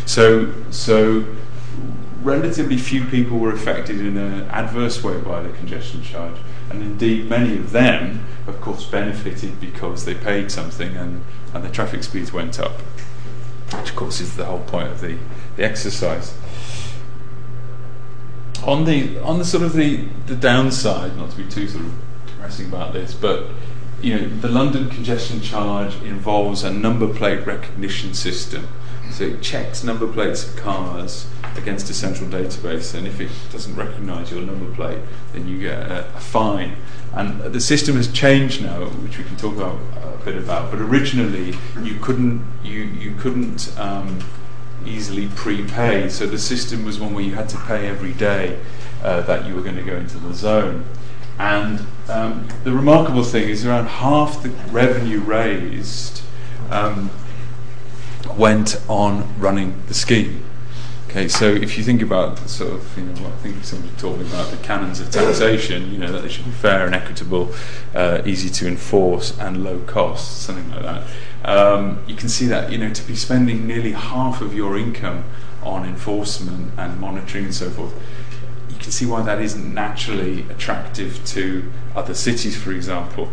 So, 0.08 0.54
so 0.72 1.26
relatively 2.24 2.78
few 2.78 3.06
people 3.06 3.38
were 3.38 3.54
affected 3.54 4.00
in 4.00 4.18
an 4.18 4.50
adverse 4.50 5.04
way 5.04 5.20
by 5.20 5.42
the 5.42 5.50
congestion 5.50 6.02
charge, 6.02 6.38
and 6.70 6.82
indeed 6.82 7.30
many 7.30 7.58
of 7.58 7.72
them, 7.72 8.26
of 8.48 8.60
course, 8.62 8.86
benefited 8.86 9.60
because 9.62 10.06
they 10.06 10.16
paid 10.16 10.52
something 10.52 10.96
and, 10.96 11.24
and 11.54 11.64
the 11.64 11.70
traffic 11.70 12.04
speeds 12.04 12.34
went 12.34 12.60
up, 12.60 12.82
which 13.74 13.90
of 13.90 13.96
course 13.96 14.22
is 14.22 14.36
the 14.36 14.46
whole 14.46 14.62
point 14.62 14.90
of 14.90 15.02
the, 15.02 15.18
the 15.56 15.64
exercise. 15.64 16.38
On 18.64 18.86
the 18.86 19.20
on 19.20 19.38
the 19.38 19.46
sort 19.46 19.64
of 19.64 19.74
the, 19.74 20.08
the 20.26 20.36
downside, 20.36 21.16
not 21.18 21.32
to 21.32 21.38
be 21.38 21.50
too 21.50 21.68
sort 21.68 21.86
of 21.86 21.94
depressing 22.26 22.68
about 22.68 22.94
this, 22.94 23.14
but 23.14 23.48
you 24.02 24.16
know 24.16 24.28
the 24.28 24.50
London 24.50 24.90
congestion 24.90 25.42
charge 25.42 25.96
involves 26.02 26.64
a 26.64 26.72
number 26.72 27.12
plate 27.14 27.46
recognition 27.46 28.14
system, 28.14 28.68
so 29.12 29.26
it 29.26 29.42
checks 29.42 29.84
number 29.84 30.12
plates 30.12 30.48
of 30.48 30.56
cars 30.58 31.28
against 31.56 31.90
a 31.90 31.94
central 31.94 32.30
database, 32.30 32.94
and 32.94 33.08
if 33.08 33.20
it 33.20 33.30
doesn't 33.52 33.76
recognise 33.76 34.32
your 34.32 34.42
number 34.42 34.74
plate, 34.76 35.00
then 35.34 35.48
you 35.48 35.60
get 35.60 35.80
a, 35.92 36.06
a, 36.16 36.20
fine. 36.20 36.76
And 37.14 37.42
the 37.42 37.62
system 37.62 37.96
has 37.96 38.12
changed 38.12 38.62
now, 38.62 38.86
which 38.86 39.18
we 39.18 39.24
can 39.24 39.38
talk 39.38 39.56
about 39.56 39.80
a 39.96 40.26
bit 40.26 40.38
about. 40.38 40.72
But 40.72 40.82
originally, 40.82 41.56
you 41.82 41.96
couldn't 42.02 42.46
you 42.64 42.84
you 42.84 43.16
couldn't 43.16 43.78
um, 43.80 44.20
easily 44.86 45.28
prepay. 45.30 46.10
So 46.10 46.26
the 46.28 46.40
system 46.40 46.86
was 46.86 47.00
one 47.00 47.14
where 47.14 47.24
you 47.24 47.36
had 47.36 47.50
to 47.50 47.58
pay 47.58 47.88
every 47.88 48.14
day 48.14 48.60
uh, 49.04 49.22
that 49.22 49.46
you 49.46 49.56
were 49.56 49.62
going 49.62 49.76
to 49.76 49.84
go 49.84 49.96
into 49.96 50.18
the 50.18 50.34
zone. 50.34 50.86
And 51.40 51.86
um, 52.10 52.48
the 52.64 52.72
remarkable 52.72 53.24
thing 53.24 53.50
is, 53.50 53.66
around 53.66 53.88
half 53.88 54.42
the 54.42 54.50
revenue 54.72 55.20
raised 55.20 56.22
um, 56.72 57.12
went 58.36 58.82
on 58.88 59.40
running 59.40 59.82
the 59.88 59.94
scheme. 59.94 60.44
Okay, 61.10 61.30
so 61.30 61.46
if 61.46 61.78
you 61.78 61.86
think 61.86 62.02
about 62.02 62.38
sort 62.50 62.74
of, 62.74 62.98
you 62.98 63.06
know, 63.06 63.28
I 63.28 63.32
think 63.38 63.64
somebody 63.64 63.94
talking 63.98 64.28
about 64.28 64.52
the 64.52 64.58
canons 64.58 65.00
of 65.00 65.10
taxation, 65.10 65.90
you 65.94 65.98
know, 65.98 66.12
that 66.12 66.22
they 66.22 66.28
should 66.28 66.44
be 66.44 66.52
fair 66.52 66.86
and 66.86 66.94
equitable, 66.94 67.54
uh, 67.96 68.22
easy 68.26 68.50
to 68.50 68.68
enforce, 68.68 69.36
and 69.40 69.64
low 69.64 69.80
cost, 69.80 70.42
something 70.42 70.70
like 70.70 70.84
that. 70.84 71.08
Um, 71.46 72.04
you 72.08 72.16
can 72.16 72.28
see 72.28 72.46
that, 72.48 72.74
you 72.74 72.78
know, 72.78 72.90
to 72.90 73.04
be 73.04 73.16
spending 73.16 73.66
nearly 73.66 73.94
half 73.94 74.42
of 74.42 74.54
your 74.54 74.78
income 74.78 75.24
on 75.64 75.86
enforcement 75.86 76.74
and 76.78 77.00
monitoring 77.00 77.46
and 77.46 77.56
so 77.56 77.70
forth, 77.70 77.94
you 78.70 78.76
can 78.76 78.92
see 78.92 79.06
why 79.06 79.22
that 79.22 79.42
isn't 79.42 79.74
naturally 79.74 80.42
attractive 80.50 81.24
to 81.28 81.72
other 81.96 82.14
cities, 82.14 82.62
for 82.62 82.74
example. 82.74 83.30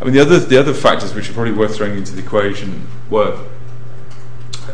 I 0.00 0.04
mean, 0.04 0.14
the 0.14 0.20
other 0.20 0.38
the 0.38 0.58
other 0.58 0.72
factors 0.72 1.12
which 1.12 1.28
are 1.28 1.32
probably 1.32 1.52
worth 1.52 1.76
throwing 1.76 1.98
into 1.98 2.12
the 2.12 2.22
equation 2.22 2.86
were 3.10 3.44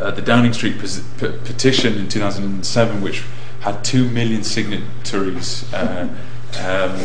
uh, 0.01 0.11
the 0.11 0.23
Downing 0.23 0.53
Street 0.53 0.79
petition 0.79 1.95
in 1.99 2.09
2007, 2.09 3.01
which 3.01 3.25
had 3.61 3.83
two 3.85 4.09
million 4.11 4.45
signatories 4.45 5.73
uh, 5.73 6.09
um, 6.61 7.01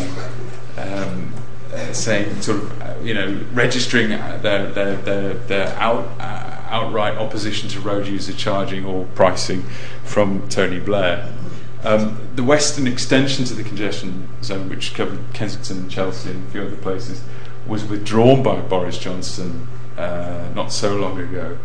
um, 0.78 1.34
uh, 1.74 1.94
saying, 1.94 2.42
sort 2.42 2.60
of, 2.60 2.82
uh, 2.82 2.96
you 3.02 3.14
know, 3.14 3.40
registering 3.54 4.10
their 4.10 4.70
their 4.72 4.96
their, 4.98 5.34
their 5.34 5.68
out, 5.80 6.06
uh, 6.20 6.52
outright 6.70 7.18
opposition 7.18 7.70
to 7.70 7.80
road 7.80 8.08
user 8.08 8.34
charging 8.34 8.86
or 8.86 9.06
pricing 9.16 9.64
from 10.04 10.48
Tony 10.50 10.80
Blair. 10.80 11.34
Um, 11.84 12.20
the 12.36 12.44
western 12.44 12.86
extension 12.88 13.46
to 13.46 13.54
the 13.54 13.64
congestion 13.64 14.30
zone, 14.44 14.70
which 14.70 14.94
covered 14.94 15.20
Kensington 15.34 15.78
and 15.84 15.92
Chelsea 15.92 16.30
and 16.30 16.48
a 16.48 16.52
few 16.52 16.62
other 16.62 16.76
places, 16.76 17.24
was 17.66 17.86
withdrawn 17.86 18.44
by 18.44 18.62
Boris 18.62 18.98
Johnson 18.98 19.68
uh, 19.98 20.50
not 20.54 20.72
so 20.72 20.96
long 20.96 21.20
ago. 21.20 21.58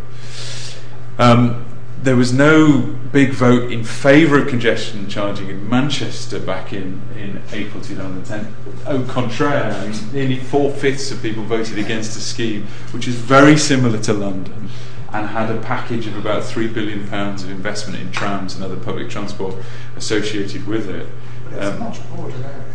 Um, 1.19 1.65
there 2.03 2.17
was 2.17 2.33
no 2.33 2.83
big 3.13 3.31
vote 3.31 3.73
in 3.73 3.83
favour 3.83 4.39
of 4.39 4.49
congestion 4.49 5.09
charging 5.09 5.49
in 5.49 5.69
Manchester 5.69 6.39
back 6.39 6.73
in, 6.73 7.01
in 7.17 7.43
April 7.53 7.83
2010. 7.83 8.55
Au 8.87 9.03
contraire, 9.05 9.93
nearly 10.13 10.39
four 10.39 10.71
fifths 10.71 11.11
of 11.11 11.23
people 11.23 11.43
voted 11.43 11.79
against 11.79 12.17
a 12.17 12.21
scheme 12.21 12.67
which 12.93 13.09
is 13.09 13.15
very 13.15 13.57
similar 13.57 13.99
to 13.99 14.13
London 14.13 14.69
and 15.13 15.29
had 15.29 15.51
a 15.51 15.61
package 15.63 16.07
of 16.07 16.17
about 16.17 16.43
£3 16.43 16.73
billion 16.73 17.01
of 17.13 17.51
investment 17.51 18.01
in 18.01 18.13
trams 18.13 18.55
and 18.55 18.63
other 18.63 18.77
public 18.77 19.09
transport 19.09 19.55
associated 19.97 20.67
with 20.67 20.89
it. 20.91 21.09
But 21.45 21.53
it's 21.55 21.67
um, 21.67 21.77
a 21.77 21.79
much 21.81 22.09
broader 22.11 22.35
area. 22.35 22.75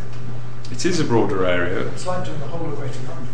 It 0.71 0.85
is 0.85 0.99
a 0.99 1.03
broader 1.03 1.45
area. 1.45 1.87
It's 1.89 2.07
like 2.07 2.25
doing 2.25 2.39
the 2.39 2.47
whole 2.47 2.67
of 2.67 2.75
Greater 2.77 2.99
London. 3.07 3.27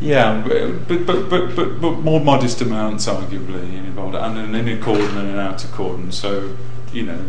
Yeah, 0.00 0.42
but, 0.46 0.88
but, 0.88 1.28
but, 1.28 1.54
but, 1.54 1.80
but 1.80 1.90
more 1.98 2.20
modest 2.20 2.62
amounts, 2.62 3.06
arguably, 3.06 3.74
involved, 3.74 4.14
and 4.14 4.38
an 4.38 4.54
inner 4.54 4.82
cordon 4.82 5.18
and 5.18 5.28
an 5.28 5.38
outer 5.38 5.68
cordon. 5.68 6.10
So, 6.10 6.56
you 6.90 7.02
know, 7.04 7.24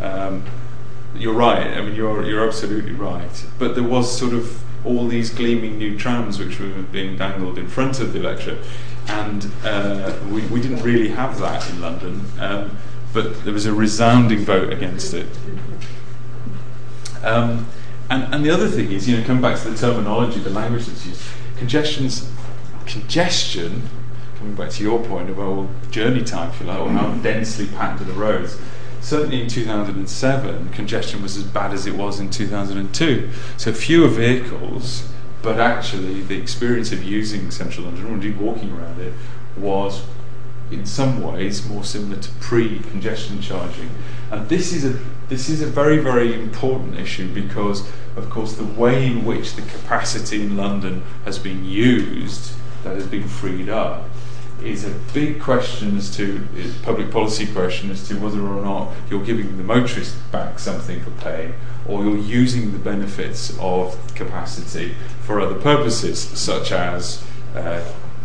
um, 0.00 0.44
you're 1.14 1.34
right. 1.34 1.66
I 1.66 1.80
mean, 1.80 1.94
you're, 1.94 2.24
you're 2.24 2.46
absolutely 2.46 2.92
right. 2.92 3.46
But 3.58 3.74
there 3.74 3.84
was 3.84 4.16
sort 4.16 4.34
of 4.34 4.62
all 4.84 5.08
these 5.08 5.30
gleaming 5.30 5.78
new 5.78 5.96
trams 5.98 6.38
which 6.38 6.60
were 6.60 6.68
being 6.92 7.16
dangled 7.16 7.56
in 7.56 7.68
front 7.68 8.00
of 8.00 8.12
the 8.12 8.20
lecture. 8.20 8.58
and 9.08 9.50
uh, 9.64 10.14
we, 10.28 10.42
we 10.46 10.60
didn't 10.60 10.82
really 10.82 11.08
have 11.08 11.38
that 11.38 11.68
in 11.70 11.80
London. 11.80 12.22
Um, 12.38 12.76
but 13.12 13.44
there 13.44 13.52
was 13.52 13.66
a 13.66 13.74
resounding 13.74 14.44
vote 14.44 14.72
against 14.72 15.14
it. 15.14 15.26
Um, 17.22 17.66
and, 18.08 18.34
and 18.34 18.44
the 18.44 18.50
other 18.50 18.68
thing 18.68 18.92
is, 18.92 19.08
you 19.08 19.16
know, 19.16 19.24
coming 19.24 19.42
back 19.42 19.58
to 19.60 19.70
the 19.70 19.76
terminology, 19.76 20.40
the 20.40 20.50
language 20.50 20.86
that's 20.86 21.06
used 21.06 21.22
congestion's 21.60 22.26
congestion, 22.86 23.82
coming 24.38 24.54
back 24.54 24.70
to 24.70 24.82
your 24.82 24.98
point 25.04 25.28
about 25.28 25.56
well, 25.56 25.70
journey 25.90 26.24
time, 26.24 26.48
if 26.50 26.58
you 26.58 26.66
like, 26.66 26.80
or 26.80 26.88
how 26.88 27.12
densely 27.16 27.66
packed 27.66 28.00
are 28.00 28.04
the 28.04 28.14
roads. 28.14 28.58
Certainly 29.02 29.42
in 29.42 29.48
2007, 29.48 30.70
congestion 30.70 31.22
was 31.22 31.36
as 31.36 31.44
bad 31.44 31.72
as 31.72 31.86
it 31.86 31.94
was 31.94 32.18
in 32.18 32.30
2002. 32.30 33.30
So 33.58 33.72
fewer 33.74 34.08
vehicles, 34.08 35.06
but 35.42 35.60
actually 35.60 36.22
the 36.22 36.38
experience 36.40 36.92
of 36.92 37.04
using 37.04 37.50
central 37.50 37.84
London, 37.84 38.06
or 38.06 38.14
indeed 38.14 38.40
walking 38.40 38.72
around 38.72 38.98
it, 38.98 39.12
was 39.56 40.02
in 40.70 40.86
some 40.86 41.22
ways 41.22 41.66
more 41.68 41.84
similar 41.84 42.20
to 42.22 42.30
pre-congestion 42.40 43.42
charging. 43.42 43.90
And 44.30 44.48
this 44.48 44.72
is 44.72 44.84
a 44.84 44.98
this 45.28 45.48
is 45.48 45.62
a 45.62 45.66
very 45.66 45.98
very 45.98 46.34
important 46.34 46.98
issue 46.98 47.32
because 47.32 47.88
of 48.20 48.30
course 48.30 48.54
the 48.54 48.64
way 48.64 49.06
in 49.06 49.24
which 49.24 49.54
the 49.54 49.62
capacity 49.62 50.42
in 50.42 50.56
London 50.56 51.02
has 51.24 51.38
been 51.38 51.64
used 51.64 52.52
that 52.84 52.94
has 52.94 53.06
been 53.06 53.26
freed 53.26 53.68
up 53.68 54.04
is 54.62 54.84
a 54.84 54.90
big 55.14 55.40
question 55.40 55.96
as 55.96 56.14
to 56.14 56.46
public 56.82 57.10
policy 57.10 57.46
question 57.46 57.90
as 57.90 58.06
to 58.06 58.14
whether 58.20 58.42
or 58.42 58.62
not 58.62 58.92
you're 59.08 59.24
giving 59.24 59.56
the 59.56 59.62
motorist 59.62 60.14
back 60.30 60.58
something 60.58 61.00
for 61.02 61.10
pay 61.22 61.54
or 61.88 62.04
you're 62.04 62.16
using 62.16 62.72
the 62.72 62.78
benefits 62.78 63.56
of 63.58 63.96
capacity 64.14 64.94
for 65.22 65.40
other 65.40 65.58
purposes 65.58 66.20
such 66.20 66.72
as 66.72 67.24
uh, 67.56 67.82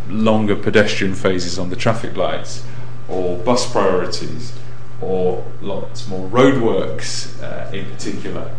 longer 0.10 0.56
pedestrian 0.56 1.16
phases 1.16 1.58
on 1.58 1.70
the 1.70 1.76
traffic 1.76 2.16
lights, 2.16 2.64
or 3.08 3.38
bus 3.38 3.70
priorities, 3.72 4.54
or 5.02 5.44
lots 5.62 6.08
more 6.08 6.28
roadworks 6.30 7.42
uh, 7.44 7.70
in 7.72 7.86
particular. 7.92 8.54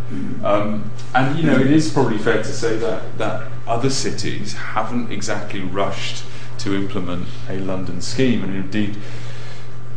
Um, 0.44 0.90
and 1.14 1.38
you 1.38 1.44
know, 1.44 1.58
it 1.58 1.70
is 1.70 1.90
probably 1.90 2.18
fair 2.18 2.38
to 2.38 2.44
say 2.44 2.76
that, 2.76 3.18
that 3.18 3.50
other 3.66 3.90
cities 3.90 4.52
haven't 4.54 5.10
exactly 5.10 5.60
rushed 5.60 6.24
to 6.58 6.74
implement 6.74 7.26
a 7.48 7.58
London 7.58 8.00
scheme, 8.00 8.44
and 8.44 8.54
indeed, 8.54 8.96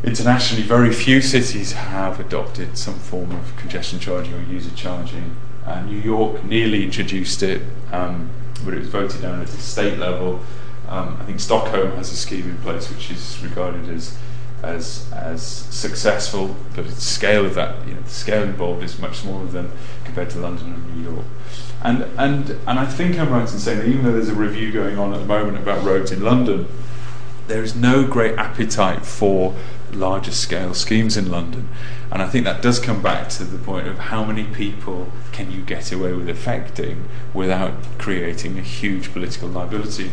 internationally, 0.04 0.64
very 0.64 0.94
few 0.94 1.22
cities 1.22 1.74
have 1.74 2.20
adopted 2.20 2.78
some 2.78 2.96
form 2.96 3.32
of 3.32 3.56
congestion 3.58 4.00
charging 4.00 4.34
or 4.34 4.42
user 4.44 4.72
charging 4.76 5.36
Uh, 5.66 5.82
New 5.84 6.00
York 6.00 6.44
nearly 6.46 6.84
introduced 6.84 7.44
it, 7.44 7.62
um, 7.92 8.30
but 8.66 8.74
it 8.74 8.80
was 8.80 8.88
voted 8.90 9.22
down 9.22 9.40
at 9.40 9.48
the 9.48 9.62
state 9.62 10.00
level. 10.00 10.40
Um, 10.88 11.18
I 11.22 11.26
think 11.26 11.40
Stockholm 11.40 11.92
has 11.92 12.12
a 12.12 12.16
scheme 12.16 12.50
in 12.50 12.58
place 12.60 12.90
which 12.90 13.12
is 13.12 13.38
regarded 13.44 13.88
as 13.90 14.18
as 14.64 15.10
as 15.14 15.42
successful, 15.42 16.56
but 16.76 16.86
the 16.86 16.92
scale 17.02 17.46
of 17.46 17.56
that, 17.56 17.88
you 17.88 17.94
know, 17.94 18.02
the 18.02 18.10
scale 18.10 18.44
involved 18.44 18.84
is 18.84 19.00
much 19.00 19.18
smaller 19.18 19.46
than 19.46 19.72
compared 20.04 20.30
to 20.32 20.40
London 20.40 20.74
and 20.74 20.96
New 20.96 21.12
York. 21.12 21.26
And 21.82 22.04
and 22.18 22.50
and 22.68 22.80
I 22.80 22.86
think 22.86 23.18
I'm 23.18 23.32
right 23.32 23.42
in 23.42 23.60
saying 23.60 23.80
that 23.80 23.88
even 23.88 24.04
though 24.04 24.12
there's 24.12 24.30
a 24.30 24.36
review 24.36 24.72
going 24.72 24.98
on 24.98 25.14
at 25.14 25.20
the 25.20 25.26
moment 25.26 25.58
about 25.58 25.84
roads 25.84 26.12
in 26.12 26.22
London, 26.22 26.68
there 27.48 27.64
is 27.64 27.76
no 27.76 28.06
great 28.06 28.38
appetite 28.38 29.06
for 29.06 29.56
larger 29.92 30.32
scale 30.32 30.74
schemes 30.74 31.18
in 31.18 31.32
London. 31.32 31.70
And 32.12 32.22
I 32.22 32.28
think 32.28 32.46
that 32.46 32.62
does 32.62 32.80
come 32.80 33.02
back 33.02 33.30
to 33.30 33.44
the 33.44 33.58
point 33.58 33.88
of 33.88 33.98
how 33.98 34.24
many 34.24 34.44
people 34.44 35.12
can 35.32 35.52
you 35.52 35.62
get 35.62 35.92
away 35.92 36.14
with 36.14 36.30
affecting 36.30 37.08
without 37.34 37.74
creating 37.98 38.60
a 38.60 38.62
huge 38.62 39.14
political 39.14 39.48
liability 39.48 40.12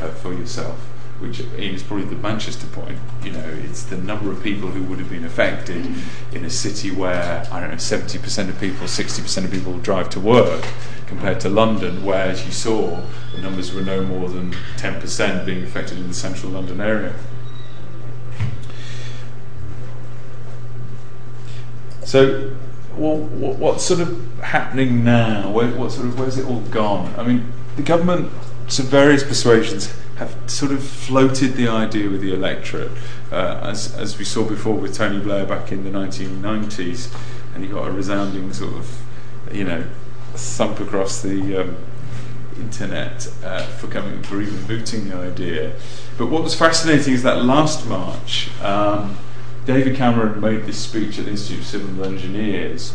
uh, 0.00 0.08
for 0.08 0.32
yourself 0.32 0.78
which 1.20 1.40
is 1.40 1.82
probably 1.82 2.04
the 2.06 2.16
Manchester 2.16 2.66
point. 2.68 2.98
You 3.24 3.32
know, 3.32 3.48
it's 3.64 3.84
the 3.84 3.96
number 3.96 4.30
of 4.30 4.42
people 4.42 4.68
who 4.70 4.82
would 4.84 4.98
have 4.98 5.08
been 5.08 5.24
affected 5.24 5.86
in 6.32 6.44
a 6.44 6.50
city 6.50 6.90
where 6.90 7.46
I 7.50 7.60
don't 7.60 7.70
know, 7.70 7.76
seventy 7.76 8.18
percent 8.18 8.50
of 8.50 8.60
people, 8.60 8.86
sixty 8.86 9.22
percent 9.22 9.46
of 9.46 9.52
people 9.52 9.78
drive 9.78 10.10
to 10.10 10.20
work, 10.20 10.64
compared 11.06 11.40
to 11.40 11.48
London, 11.48 12.04
where, 12.04 12.26
as 12.26 12.44
you 12.44 12.52
saw, 12.52 13.02
the 13.34 13.40
numbers 13.40 13.72
were 13.72 13.80
no 13.80 14.04
more 14.04 14.28
than 14.28 14.54
ten 14.76 15.00
percent 15.00 15.46
being 15.46 15.62
affected 15.62 15.98
in 15.98 16.08
the 16.08 16.14
central 16.14 16.52
London 16.52 16.80
area. 16.80 17.14
So, 22.04 22.50
what, 22.94 23.18
what's 23.58 23.84
sort 23.84 24.00
of 24.00 24.40
happening 24.40 25.02
now? 25.02 25.50
Where, 25.50 25.68
what 25.68 25.92
sort 25.92 26.06
of 26.06 26.18
where's 26.18 26.38
it 26.38 26.46
all 26.46 26.60
gone? 26.60 27.14
I 27.18 27.24
mean, 27.24 27.52
the 27.74 27.82
government, 27.82 28.30
to 28.68 28.82
various 28.82 29.24
persuasions 29.24 29.92
have 30.16 30.34
sort 30.46 30.72
of 30.72 30.82
floated 30.82 31.54
the 31.54 31.68
idea 31.68 32.08
with 32.08 32.22
the 32.22 32.32
electorate, 32.32 32.90
uh, 33.30 33.60
as, 33.62 33.94
as 33.96 34.18
we 34.18 34.24
saw 34.24 34.46
before 34.46 34.74
with 34.74 34.94
Tony 34.94 35.20
Blair 35.20 35.44
back 35.44 35.70
in 35.72 35.84
the 35.84 35.90
1990s, 35.90 37.14
and 37.54 37.62
he 37.62 37.70
got 37.70 37.86
a 37.86 37.90
resounding 37.90 38.52
sort 38.52 38.74
of, 38.74 38.98
you 39.52 39.64
know, 39.64 39.84
thump 40.32 40.80
across 40.80 41.20
the 41.22 41.60
um, 41.60 41.76
internet 42.58 43.30
uh, 43.44 43.62
for 43.62 43.88
coming 43.88 44.22
for 44.22 44.40
even 44.40 44.66
booting 44.66 45.08
the 45.08 45.16
idea. 45.16 45.74
But 46.16 46.26
what 46.26 46.42
was 46.42 46.54
fascinating 46.54 47.12
is 47.12 47.22
that 47.22 47.44
last 47.44 47.86
March, 47.86 48.48
um, 48.62 49.18
David 49.66 49.96
Cameron 49.96 50.40
made 50.40 50.64
this 50.64 50.78
speech 50.78 51.18
at 51.18 51.26
the 51.26 51.32
Institute 51.32 51.60
of 51.60 51.66
Civil 51.66 52.04
Engineers, 52.04 52.92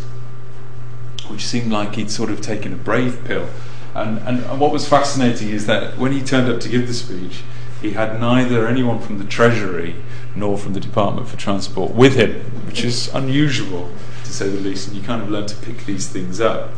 which 1.28 1.46
seemed 1.46 1.72
like 1.72 1.96
he'd 1.96 2.10
sort 2.10 2.32
of 2.32 2.42
taken 2.42 2.74
a 2.74 2.78
brave 2.78 3.24
pill 3.26 3.48
and, 3.94 4.20
and, 4.20 4.44
and 4.44 4.60
what 4.60 4.72
was 4.72 4.88
fascinating 4.88 5.50
is 5.50 5.66
that 5.66 5.98
when 5.98 6.12
he 6.12 6.22
turned 6.22 6.50
up 6.50 6.60
to 6.62 6.70
give 6.70 6.88
the 6.88 6.94
speech, 6.94 7.42
he 7.82 7.92
had 7.92 8.20
neither 8.20 8.68
anyone 8.68 9.00
from 9.00 9.18
the 9.18 9.26
Treasury 9.26 9.96
nor 10.36 10.58
from 10.58 10.74
the 10.74 10.80
Department 10.80 11.28
for 11.28 11.36
Transport 11.36 11.94
with 11.94 12.16
him, 12.16 12.42
which 12.66 12.84
is 12.84 13.10
unusual 13.14 13.90
to 14.24 14.32
say 14.32 14.50
the 14.50 14.60
least, 14.60 14.88
and 14.88 14.98
you 14.98 15.04
kind 15.04 15.22
of 15.22 15.30
learn 15.30 15.48
to 15.48 15.56
pick 15.58 15.86
these 15.86 16.08
things 16.08 16.40
up. 16.40 16.70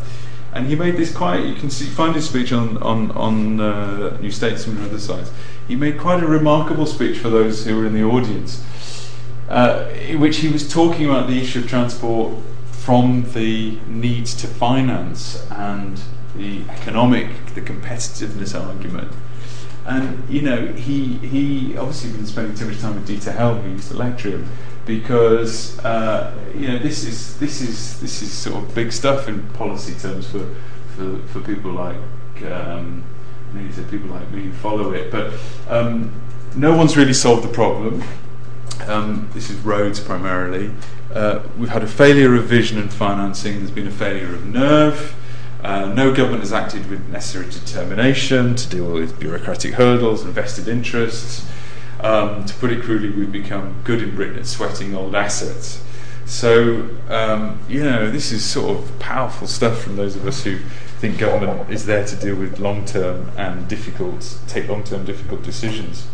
And 0.54 0.68
he 0.68 0.76
made 0.76 0.98
this 0.98 1.14
quite, 1.14 1.46
you 1.46 1.56
can 1.56 1.70
see, 1.70 1.86
find 1.86 2.16
his 2.16 2.30
speech 2.30 2.54
on, 2.54 2.78
on, 2.78 3.12
on 3.12 3.60
uh, 3.60 4.18
New 4.22 4.32
Statesman 4.32 4.78
and 4.78 4.86
other 4.88 5.00
sites. 5.00 5.32
He 5.68 5.76
made 5.76 6.00
quite 6.00 6.22
a 6.22 6.28
remarkable 6.28 6.86
speech 6.86 7.18
for 7.18 7.30
those 7.30 7.66
who 7.66 7.76
were 7.76 7.86
in 7.86 7.94
the 7.94 8.04
audience, 8.04 8.64
uh, 9.50 9.90
in 10.08 10.20
which 10.20 10.38
he 10.38 10.50
was 10.50 10.72
talking 10.72 11.06
about 11.06 11.28
the 11.28 11.40
issue 11.40 11.60
of 11.60 11.68
transport 11.68 12.34
from 12.72 13.26
the 13.34 13.80
need 13.88 14.26
to 14.26 14.48
finance 14.48 15.46
and 15.52 16.00
the 16.36 16.62
economic, 16.70 17.30
the 17.54 17.62
competitiveness 17.62 18.60
argument. 18.60 19.12
And 19.86 20.28
you 20.30 20.42
know, 20.42 20.68
he 20.68 21.18
he 21.18 21.78
obviously 21.78 22.12
been 22.12 22.26
spending 22.26 22.56
too 22.56 22.66
much 22.66 22.80
time 22.80 22.96
with 22.96 23.08
Dieter 23.08 23.36
Helm, 23.36 23.62
who 23.62 23.72
used 23.72 23.92
to 23.92 23.98
lecture 23.98 24.30
him, 24.30 24.48
because 24.86 25.78
uh, 25.80 26.34
you 26.56 26.68
know 26.68 26.80
this 26.80 27.04
is 27.04 27.38
this 27.40 27.62
is 27.62 28.00
this 28.00 28.22
is 28.22 28.32
sort 28.32 28.64
of 28.64 28.74
big 28.74 28.92
stuff 28.92 29.28
in 29.28 29.44
policy 29.50 29.94
terms 30.00 30.30
for 30.30 30.50
for, 30.96 31.18
for 31.28 31.42
people 31.42 31.72
like 31.72 31.98
um, 32.50 33.04
maybe 33.54 33.74
people 33.90 34.10
like 34.10 34.30
me 34.32 34.44
who 34.44 34.54
follow 34.54 34.92
it. 34.94 35.12
But 35.12 35.34
um, 35.68 36.14
no 36.56 36.76
one's 36.76 36.96
really 36.96 37.14
solved 37.14 37.44
the 37.44 37.54
problem. 37.54 38.04
Um, 38.88 39.30
this 39.34 39.50
is 39.50 39.58
roads 39.60 40.00
primarily. 40.00 40.72
Uh, 41.14 41.44
we've 41.58 41.70
had 41.70 41.84
a 41.84 41.88
failure 41.88 42.36
of 42.36 42.46
vision 42.46 42.80
and 42.80 42.92
financing. 42.92 43.60
There's 43.60 43.72
been 43.72 43.88
a 43.88 43.92
failure 43.92 44.34
of 44.34 44.46
nerve. 44.46 45.16
Uh, 45.64 45.86
no 45.94 46.14
government 46.14 46.42
has 46.42 46.52
acted 46.52 46.90
with 46.90 47.08
necessary 47.10 47.46
determination 47.46 48.54
to 48.56 48.70
deal 48.70 48.92
with 48.92 49.18
bureaucratic 49.20 49.74
hurdles 49.76 50.24
and 50.24 50.34
vested 50.34 50.68
interests. 50.68 51.50
Um, 52.02 52.46
to 52.46 52.54
put 52.56 52.70
it 52.70 52.84
crudely, 52.84 53.10
we've 53.10 53.32
become 53.32 53.82
good 53.86 54.02
in 54.02 54.14
Britain 54.14 54.38
at 54.38 54.46
sweating 54.46 54.94
old 54.94 55.16
assets. 55.16 55.82
So, 56.26 56.90
um, 57.10 57.60
you 57.70 57.84
know, 57.84 58.12
this 58.12 58.32
is 58.34 58.44
sort 58.44 58.78
of 58.78 59.00
powerful 59.00 59.48
stuff 59.48 59.82
from 59.82 59.96
those 59.96 60.16
of 60.18 60.28
us 60.28 60.44
who 60.44 60.60
think 61.00 61.20
government 61.20 61.70
is 61.70 61.86
there 61.86 62.06
to 62.06 62.16
deal 62.16 62.36
with 62.36 62.60
long 62.60 62.86
term 62.86 63.30
and 63.38 63.68
difficult, 63.68 64.38
take 64.48 64.68
long 64.68 64.84
term 64.84 65.06
difficult 65.06 65.44
decisions. 65.44 66.08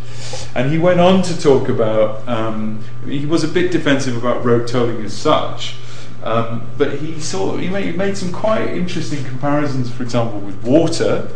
And 0.55 0.71
he 0.71 0.77
went 0.77 0.99
on 0.99 1.21
to 1.23 1.39
talk 1.39 1.69
about, 1.69 2.27
um, 2.27 2.83
he 3.05 3.25
was 3.25 3.43
a 3.43 3.47
bit 3.47 3.71
defensive 3.71 4.17
about 4.17 4.43
road 4.45 4.67
tolling 4.67 5.03
as 5.03 5.13
such. 5.13 5.75
Um, 6.23 6.69
but 6.77 6.99
he 6.99 7.19
saw 7.19 7.55
he 7.57 7.69
made, 7.69 7.85
he 7.85 7.91
made 7.91 8.17
some 8.17 8.31
quite 8.31 8.67
interesting 8.69 9.23
comparisons, 9.23 9.91
for 9.91 10.03
example, 10.03 10.39
with 10.39 10.61
water, 10.63 11.29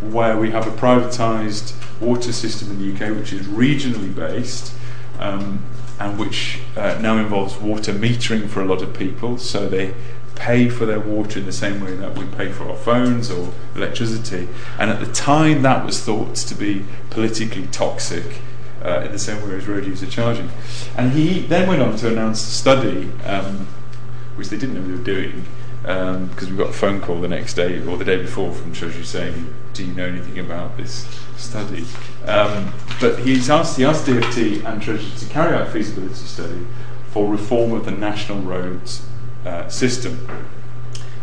where 0.00 0.38
we 0.38 0.50
have 0.50 0.66
a 0.66 0.70
privatised 0.70 1.74
water 2.00 2.32
system 2.32 2.70
in 2.70 2.78
the 2.78 2.94
UK, 2.94 3.16
which 3.16 3.32
is 3.32 3.46
regionally 3.46 4.14
based, 4.14 4.72
um, 5.18 5.64
and 6.00 6.18
which 6.18 6.60
uh, 6.76 6.98
now 7.00 7.18
involves 7.18 7.56
water 7.58 7.92
metering 7.92 8.48
for 8.48 8.60
a 8.60 8.64
lot 8.64 8.82
of 8.82 8.94
people. 8.94 9.38
So 9.38 9.68
they 9.68 9.94
pay 10.34 10.68
for 10.68 10.84
their 10.84 11.00
water 11.00 11.38
in 11.38 11.46
the 11.46 11.52
same 11.52 11.80
way 11.80 11.94
that 11.96 12.18
we 12.18 12.24
pay 12.26 12.50
for 12.50 12.68
our 12.68 12.76
phones 12.76 13.30
or 13.30 13.52
electricity. 13.76 14.48
And 14.78 14.90
at 14.90 15.00
the 15.00 15.12
time, 15.12 15.62
that 15.62 15.84
was 15.84 16.00
thought 16.00 16.34
to 16.36 16.54
be 16.54 16.84
politically 17.10 17.66
toxic. 17.68 18.40
Uh, 18.82 19.00
in 19.06 19.12
the 19.12 19.18
same 19.18 19.40
way 19.48 19.54
as 19.54 19.66
road 19.66 19.86
user 19.86 20.04
charging. 20.04 20.50
And 20.94 21.12
he 21.12 21.40
then 21.40 21.66
went 21.66 21.80
on 21.80 21.96
to 21.96 22.12
announce 22.12 22.42
a 22.42 22.50
study 22.50 23.10
um, 23.24 23.66
which 24.36 24.48
they 24.48 24.56
didn't 24.56 24.74
know 24.74 24.82
they 24.82 24.92
were 24.92 25.04
doing, 25.04 25.44
because 25.82 26.48
um, 26.48 26.50
we 26.50 26.56
got 26.56 26.70
a 26.70 26.72
phone 26.72 27.00
call 27.00 27.20
the 27.20 27.28
next 27.28 27.54
day 27.54 27.84
or 27.86 27.96
the 27.96 28.04
day 28.04 28.16
before 28.16 28.52
from 28.52 28.72
Treasury 28.72 29.04
saying, 29.04 29.54
"Do 29.74 29.84
you 29.84 29.92
know 29.92 30.06
anything 30.06 30.38
about 30.38 30.76
this 30.76 31.06
study?" 31.36 31.84
Um, 32.26 32.72
but 33.00 33.18
he's 33.20 33.50
asked, 33.50 33.76
he 33.76 33.84
asked 33.84 34.06
DFT 34.06 34.64
and 34.64 34.82
Treasury 34.82 35.10
to 35.18 35.26
carry 35.26 35.54
out 35.54 35.68
a 35.68 35.70
feasibility 35.70 36.14
study 36.14 36.66
for 37.10 37.30
reform 37.30 37.72
of 37.72 37.84
the 37.84 37.90
national 37.90 38.40
roads 38.40 39.06
uh, 39.44 39.68
system, 39.68 40.26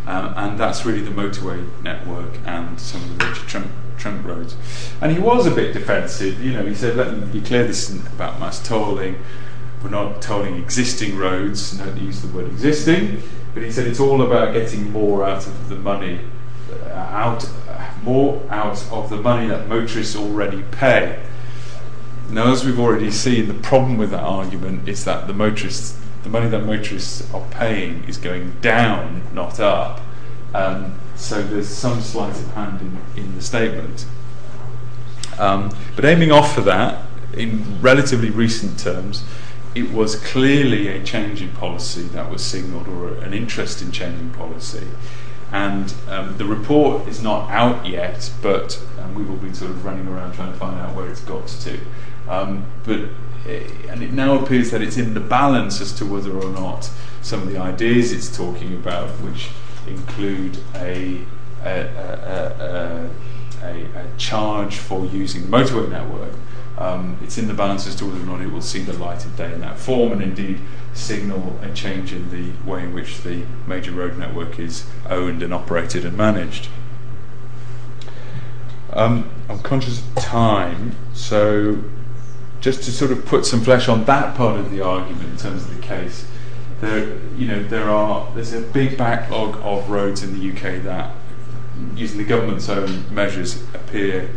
um, 0.06 0.34
and 0.38 0.60
that's 0.60 0.86
really 0.86 1.02
the 1.02 1.12
motorway 1.12 1.68
network 1.82 2.38
and 2.46 2.80
some 2.80 3.02
of 3.02 3.18
the 3.18 3.26
major 3.26 3.42
trunk, 3.42 3.68
trunk 3.98 4.26
roads. 4.26 4.56
And 5.02 5.12
he 5.12 5.20
was 5.20 5.48
a 5.48 5.52
bit 5.52 5.74
defensive. 5.74 6.42
You 6.42 6.54
know, 6.54 6.66
he 6.66 6.76
said, 6.76 6.96
"Let 6.96 7.18
me 7.18 7.40
be 7.40 7.42
clear. 7.42 7.66
This 7.66 7.90
isn't 7.90 8.08
about 8.08 8.40
mass 8.40 8.66
tolling." 8.66 9.18
We're 9.84 9.90
not 9.90 10.22
tolling 10.22 10.58
existing 10.58 11.18
roads, 11.18 11.78
don't 11.78 11.98
use 11.98 12.22
the 12.22 12.28
word 12.28 12.48
existing, 12.48 13.22
but 13.54 13.64
he 13.64 13.72
said 13.72 13.88
it's 13.88 14.00
all 14.00 14.22
about 14.22 14.54
getting 14.54 14.92
more 14.92 15.24
out 15.24 15.46
of 15.46 15.70
the 15.70 15.76
money, 15.76 16.20
uh, 16.72 16.90
out 16.90 17.50
more 18.04 18.42
out 18.50 18.84
of 18.92 19.10
the 19.10 19.18
money 19.18 19.48
that 19.48 19.68
motorists 19.68 20.16
already 20.16 20.64
pay. 20.72 21.24
Now, 22.30 22.52
as 22.52 22.64
we've 22.64 22.80
already 22.80 23.12
seen, 23.12 23.48
the 23.48 23.54
problem 23.56 23.98
with 23.98 24.12
that 24.12 24.24
argument 24.24 24.88
is 24.88 25.04
that 25.06 25.28
the 25.28 25.34
motorists, 25.34 26.00
the 26.24 26.30
money 26.30 26.48
that 26.48 26.64
motorists 26.64 27.32
are 27.34 27.46
paying, 27.52 28.06
is 28.06 28.18
going 28.18 28.56
down, 28.62 29.24
not 29.34 29.60
up. 29.60 30.00
Um, 30.54 30.98
so 31.16 31.44
there's 31.44 31.68
some 31.68 32.02
sleight 32.02 32.36
of 32.36 32.54
hand 32.54 32.82
in, 32.82 33.24
in 33.24 33.36
the 33.36 33.42
statement. 33.42 34.06
Um, 35.38 35.76
but 35.96 36.06
aiming 36.06 36.32
off 36.32 36.56
for 36.56 36.62
that, 36.62 37.06
in 37.34 37.82
relatively 37.82 38.30
recent 38.30 38.80
terms, 38.80 39.24
it 39.74 39.92
was 39.92 40.16
clearly 40.16 40.88
a 40.88 41.04
change 41.04 41.42
in 41.42 41.50
policy 41.52 42.04
that 42.04 42.30
was 42.30 42.44
signalled, 42.44 42.88
or 42.88 43.14
an 43.16 43.34
interest 43.34 43.82
in 43.82 43.92
changing 43.92 44.32
policy. 44.32 44.88
And 45.52 45.94
um, 46.08 46.38
the 46.38 46.46
report 46.46 47.08
is 47.08 47.22
not 47.22 47.50
out 47.50 47.86
yet, 47.86 48.32
but 48.42 48.82
um, 49.00 49.16
we've 49.16 49.30
all 49.30 49.38
been 49.38 49.54
sort 49.54 49.72
of 49.72 49.84
running 49.84 50.08
around 50.08 50.34
trying 50.34 50.54
to 50.54 50.58
find 50.58 50.80
out 50.80 50.96
where 50.96 51.10
it's 51.10 51.22
got 51.22 51.48
to. 51.48 51.80
Um, 52.30 52.66
but 52.86 53.00
it, 53.00 53.12
eh, 53.48 53.90
and 53.90 54.02
it 54.02 54.14
now 54.14 54.42
appears 54.42 54.72
that 54.72 54.82
it's 54.82 54.98
in 54.98 55.14
the 55.14 55.20
balance 55.20 55.82
as 55.82 55.92
to 55.94 56.06
whether 56.06 56.32
or 56.32 56.50
not 56.50 56.90
some 57.22 57.42
of 57.42 57.52
the 57.52 57.58
ideas 57.58 58.12
it's 58.12 58.36
talking 58.36 58.74
about, 58.74 59.10
which 59.22 59.50
include 59.88 60.58
a 60.76 61.22
a, 61.64 61.70
a, 61.70 63.10
a, 63.64 63.86
a 64.00 64.18
charge 64.18 64.78
for 64.78 65.06
using 65.06 65.50
the 65.50 65.58
motorway 65.58 65.90
network, 65.90 66.34
Um, 66.82 67.20
it's 67.22 67.38
in 67.38 67.48
the 67.48 67.54
balance 67.54 67.86
as 67.86 67.94
to 67.98 68.08
whether 68.08 68.20
or 68.20 68.26
not 68.26 68.42
it 68.42 68.52
will 68.52 68.60
see 68.60 68.82
the 68.82 68.94
light 68.94 69.24
of 69.24 69.38
day 69.38 69.54
in 69.54 69.62
that 69.62 69.78
form 69.78 70.14
and 70.14 70.24
indeed 70.24 70.60
signal 70.96 71.60
a 71.62 71.72
change 71.76 72.12
in 72.12 72.32
the 72.32 72.68
way 72.68 72.84
in 72.84 72.92
which 72.92 73.22
the 73.22 73.44
major 73.68 73.92
road 73.92 74.18
network 74.18 74.58
is 74.58 74.88
owned 75.08 75.44
and 75.44 75.54
operated 75.54 76.04
and 76.04 76.18
managed. 76.18 76.70
Um, 78.94 79.30
I'm 79.48 79.60
conscious 79.60 80.00
of 80.00 80.16
time, 80.16 80.96
so 81.14 81.84
just 82.62 82.82
to 82.84 82.92
sort 82.92 83.12
of 83.12 83.28
put 83.28 83.46
some 83.46 83.62
flesh 83.62 83.88
on 83.88 84.06
that 84.06 84.36
part 84.36 84.60
of 84.60 84.72
the 84.72 84.82
argument 84.82 85.30
in 85.30 85.38
terms 85.38 85.64
of 85.64 85.76
the 85.76 85.84
case, 85.84 86.26
there, 86.80 87.20
you 87.38 87.46
know, 87.46 87.62
there 87.62 87.92
are 87.92 88.28
there's 88.34 88.54
a 88.54 88.62
big 88.62 88.98
backlog 88.98 89.56
of 89.62 89.88
roads 89.88 90.24
in 90.24 90.40
the 90.40 90.50
UK 90.50 90.82
that, 90.82 91.14
using 91.96 92.18
the 92.18 92.24
government's 92.24 92.70
own 92.70 93.06
measures, 93.14 93.62
appear 93.76 94.32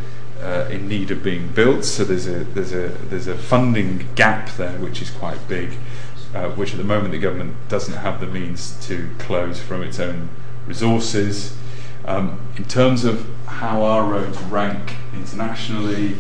uh, 0.45 0.69
in 0.71 0.87
need 0.87 1.11
of 1.11 1.23
being 1.23 1.49
built. 1.49 1.85
So 1.85 2.05
there's 2.05 2.27
a 2.27 2.45
there's 2.45 2.73
a 2.73 2.89
there's 3.09 3.27
a 3.27 3.37
funding 3.37 4.07
gap 4.15 4.51
there 4.57 4.79
which 4.79 5.01
is 5.01 5.11
quite 5.11 5.49
big, 5.49 5.79
uh, 6.35 6.51
which 6.51 6.73
at 6.73 6.79
the 6.79 6.85
moment 6.85 7.13
the 7.13 7.19
government 7.19 7.57
doesn't 7.69 7.95
have 7.95 8.21
the 8.21 8.27
means 8.27 8.77
to 8.87 9.09
close 9.19 9.61
from 9.61 9.83
its 9.83 9.99
own 9.99 10.29
resources. 10.67 11.57
Um, 12.05 12.39
in 12.57 12.65
terms 12.65 13.05
of 13.05 13.27
how 13.47 13.83
our 13.83 14.05
roads 14.05 14.39
rank 14.43 14.95
internationally, 15.15 16.19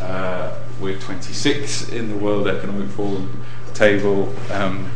uh, 0.00 0.58
we're 0.80 0.98
26 0.98 1.90
in 1.90 2.08
the 2.08 2.16
World 2.16 2.48
Economic 2.48 2.88
Forum 2.88 3.44
table. 3.72 4.34
Um, 4.50 4.90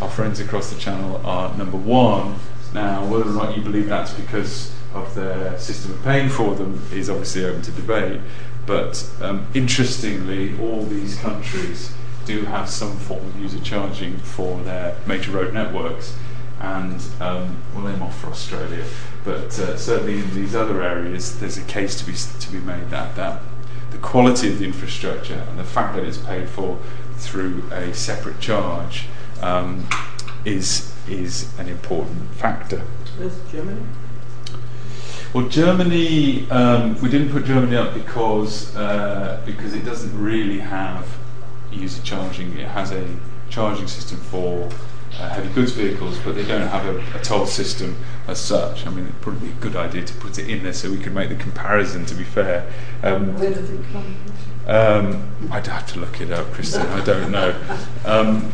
our 0.00 0.10
friends 0.10 0.40
across 0.40 0.72
the 0.72 0.78
channel 0.78 1.24
are 1.24 1.56
number 1.56 1.76
one. 1.76 2.34
Now, 2.74 3.06
whether 3.06 3.30
or 3.30 3.32
not 3.32 3.56
you 3.56 3.62
believe 3.62 3.88
that's 3.88 4.12
because 4.12 4.75
of 4.94 5.14
their 5.14 5.58
system 5.58 5.92
of 5.92 6.02
paying 6.02 6.28
for 6.28 6.54
them 6.54 6.82
is 6.92 7.10
obviously 7.10 7.44
open 7.44 7.62
to 7.62 7.70
debate. 7.72 8.20
But 8.66 9.08
um, 9.20 9.46
interestingly, 9.54 10.58
all 10.58 10.82
these 10.82 11.16
countries 11.18 11.92
do 12.24 12.44
have 12.46 12.68
some 12.68 12.96
form 12.98 13.24
of 13.24 13.40
user 13.40 13.60
charging 13.60 14.16
for 14.18 14.60
their 14.62 14.96
major 15.06 15.30
road 15.30 15.54
networks. 15.54 16.16
And 16.60 17.00
um, 17.20 17.58
we'll 17.74 17.88
aim 17.88 18.02
off 18.02 18.18
for 18.18 18.28
Australia. 18.28 18.84
But 19.24 19.58
uh, 19.58 19.76
certainly 19.76 20.20
in 20.20 20.34
these 20.34 20.54
other 20.54 20.82
areas, 20.82 21.38
there's 21.38 21.58
a 21.58 21.64
case 21.64 21.98
to 22.00 22.06
be, 22.06 22.14
to 22.14 22.50
be 22.50 22.58
made 22.58 22.90
that, 22.90 23.14
that 23.16 23.42
the 23.90 23.98
quality 23.98 24.50
of 24.50 24.58
the 24.58 24.64
infrastructure 24.64 25.44
and 25.48 25.58
the 25.58 25.64
fact 25.64 25.94
that 25.96 26.04
it's 26.04 26.18
paid 26.18 26.48
for 26.48 26.78
through 27.16 27.62
a 27.70 27.94
separate 27.94 28.40
charge 28.40 29.06
um, 29.42 29.86
is, 30.44 30.92
is 31.08 31.56
an 31.58 31.68
important 31.68 32.30
factor. 32.34 32.82
Where's 33.16 33.38
Germany? 33.50 33.82
Well, 35.32 35.48
Germany, 35.48 36.48
um, 36.50 37.00
we 37.02 37.08
didn't 37.10 37.30
put 37.30 37.44
Germany 37.44 37.76
up 37.76 37.92
because 37.94 38.74
uh, 38.76 39.42
because 39.44 39.74
it 39.74 39.84
doesn't 39.84 40.18
really 40.20 40.58
have 40.60 41.06
user 41.70 42.02
charging. 42.02 42.56
It 42.58 42.68
has 42.68 42.90
a 42.92 43.06
charging 43.50 43.86
system 43.86 44.18
for 44.18 44.68
uh, 45.18 45.28
heavy 45.28 45.48
goods 45.52 45.72
vehicles, 45.72 46.18
but 46.24 46.34
they 46.36 46.44
don't 46.44 46.68
have 46.68 46.86
a, 46.86 47.18
a 47.18 47.22
toll 47.22 47.46
system 47.46 47.96
as 48.28 48.40
such. 48.40 48.86
I 48.86 48.90
mean, 48.90 49.04
it'd 49.06 49.20
probably 49.20 49.48
be 49.48 49.54
a 49.54 49.60
good 49.60 49.76
idea 49.76 50.04
to 50.04 50.14
put 50.14 50.38
it 50.38 50.48
in 50.48 50.62
there 50.62 50.72
so 50.72 50.90
we 50.90 50.98
could 50.98 51.14
make 51.14 51.28
the 51.28 51.36
comparison. 51.36 52.06
To 52.06 52.14
be 52.14 52.24
fair, 52.24 52.70
um, 53.02 53.38
Where 53.38 53.50
does 53.52 53.68
it 53.70 53.80
come 53.92 54.14
from? 54.64 54.74
um, 54.74 55.50
I'd 55.52 55.66
have 55.66 55.86
to 55.92 56.00
look 56.00 56.20
it 56.20 56.30
up, 56.32 56.50
Kristen. 56.52 56.82
I 56.86 57.04
don't 57.04 57.30
know. 57.30 57.54
Um, 58.04 58.52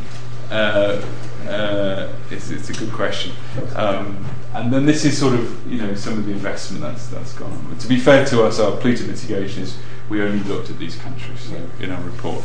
uh, 0.50 1.00
uh, 1.48 2.12
it's, 2.30 2.50
it's 2.50 2.70
a 2.70 2.72
good 2.72 2.92
question. 2.92 3.32
Um, 3.74 4.24
and 4.54 4.72
then 4.72 4.84
this 4.84 5.04
is 5.04 5.18
sort 5.18 5.34
of, 5.34 5.70
you 5.70 5.78
know, 5.78 5.94
some 5.94 6.18
of 6.18 6.26
the 6.26 6.32
investment 6.32 6.82
that's 6.82 7.06
that's 7.08 7.32
gone 7.32 7.52
on. 7.52 7.70
But 7.70 7.80
to 7.80 7.88
be 7.88 7.98
fair 7.98 8.24
to 8.26 8.44
us, 8.44 8.60
our 8.60 8.76
plea 8.76 8.96
to 8.96 9.04
mitigation 9.04 9.62
is 9.62 9.78
we 10.08 10.22
only 10.22 10.42
looked 10.44 10.68
at 10.70 10.78
these 10.78 10.96
countries 10.96 11.40
so 11.40 11.56
in 11.80 11.90
our 11.90 12.02
report. 12.02 12.44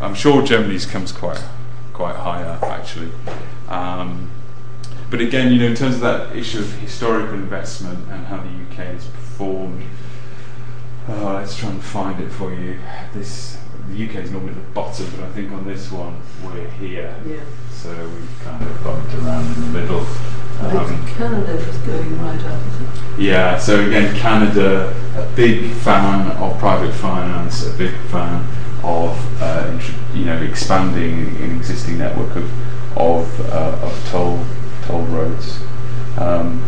I'm 0.00 0.14
sure 0.14 0.42
Germany's 0.42 0.84
comes 0.84 1.12
quite 1.12 1.42
quite 1.92 2.16
high 2.16 2.42
up 2.42 2.62
actually. 2.64 3.10
Um, 3.68 4.30
but 5.08 5.20
again, 5.20 5.52
you 5.52 5.58
know, 5.60 5.66
in 5.66 5.74
terms 5.74 5.94
of 5.94 6.00
that 6.02 6.36
issue 6.36 6.58
of 6.58 6.72
historical 6.74 7.34
investment 7.34 8.06
and 8.10 8.26
how 8.26 8.38
the 8.38 8.48
UK 8.48 8.92
has 8.92 9.06
performed, 9.06 9.82
uh, 11.08 11.34
let's 11.34 11.56
try 11.56 11.70
and 11.70 11.82
find 11.82 12.20
it 12.20 12.30
for 12.30 12.52
you. 12.52 12.78
This 13.14 13.56
the 13.88 14.04
UK 14.08 14.16
is 14.24 14.30
normally 14.30 14.52
at 14.52 14.56
the 14.56 14.70
bottom, 14.72 15.06
but 15.16 15.24
I 15.24 15.28
think 15.32 15.52
on 15.52 15.66
this 15.66 15.90
one 15.90 16.20
we're 16.44 16.68
here. 16.70 17.14
Yeah. 17.26 17.40
So 17.72 17.90
we've 17.90 18.40
kind 18.44 18.62
of 18.64 18.82
bumped 18.84 19.14
around 19.14 19.46
in 19.54 19.60
the 19.72 19.80
middle. 19.80 20.06
I 20.60 20.70
Um, 20.76 20.86
think 20.88 21.16
Canada 21.16 21.52
is 21.52 21.76
going 21.78 22.22
right 22.22 22.42
up. 22.44 22.60
yeah, 23.18 23.58
so 23.58 23.86
again, 23.86 24.16
Canada, 24.16 24.94
a 25.16 25.36
big 25.36 25.70
fan 25.72 26.30
of 26.38 26.58
private 26.58 26.92
finance, 26.94 27.66
a 27.66 27.72
big 27.76 27.94
fan 28.10 28.44
of 28.82 29.42
uh, 29.42 29.78
you 30.14 30.24
know 30.24 30.36
expanding 30.42 31.36
an 31.42 31.56
existing 31.56 31.98
network 31.98 32.34
of 32.36 32.50
of, 32.96 33.40
uh, 33.52 33.78
of 33.82 34.08
toll 34.10 34.42
toll 34.86 35.02
roads, 35.02 35.58
um, 36.18 36.62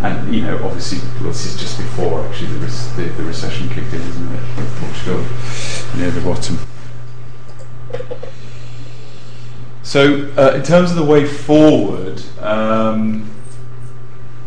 and 0.00 0.34
you 0.34 0.42
know 0.42 0.56
obviously 0.64 0.98
this 1.22 1.46
is 1.46 1.60
just 1.60 1.76
before 1.78 2.20
actually 2.26 2.48
the, 2.48 2.58
rec- 2.58 2.96
the, 2.96 3.04
the 3.16 3.22
recession 3.22 3.68
kicked 3.68 3.92
in, 3.92 4.00
isn't 4.00 4.34
it? 4.34 4.42
Portugal 4.78 5.24
near 5.96 6.10
the 6.10 6.20
bottom. 6.22 6.58
So, 9.82 10.30
uh, 10.36 10.52
in 10.54 10.62
terms 10.62 10.90
of 10.90 10.96
the 10.96 11.04
way 11.04 11.26
forward, 11.26 12.22
um, 12.40 13.28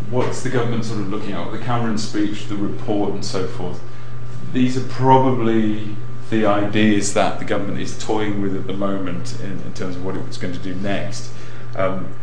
what's 0.09 0.41
the 0.41 0.49
government 0.49 0.85
sort 0.85 1.01
of 1.01 1.09
looking 1.09 1.33
at? 1.33 1.51
The 1.51 1.59
Cameron 1.59 1.97
speech, 1.97 2.47
the 2.47 2.55
report, 2.55 3.13
and 3.13 3.25
so 3.25 3.47
forth. 3.47 3.81
These 4.53 4.77
are 4.77 4.87
probably 4.87 5.97
the 6.29 6.45
ideas 6.45 7.13
that 7.15 7.39
the 7.39 7.45
government 7.45 7.79
is 7.79 8.01
toying 8.01 8.41
with 8.41 8.55
at 8.55 8.67
the 8.67 8.73
moment 8.73 9.37
in, 9.41 9.59
in 9.61 9.73
terms 9.73 9.97
of 9.97 10.05
what 10.05 10.15
it's 10.15 10.37
going 10.37 10.53
to 10.53 10.59
do 10.59 10.75
next. 10.75 11.31
Um, 11.75 12.13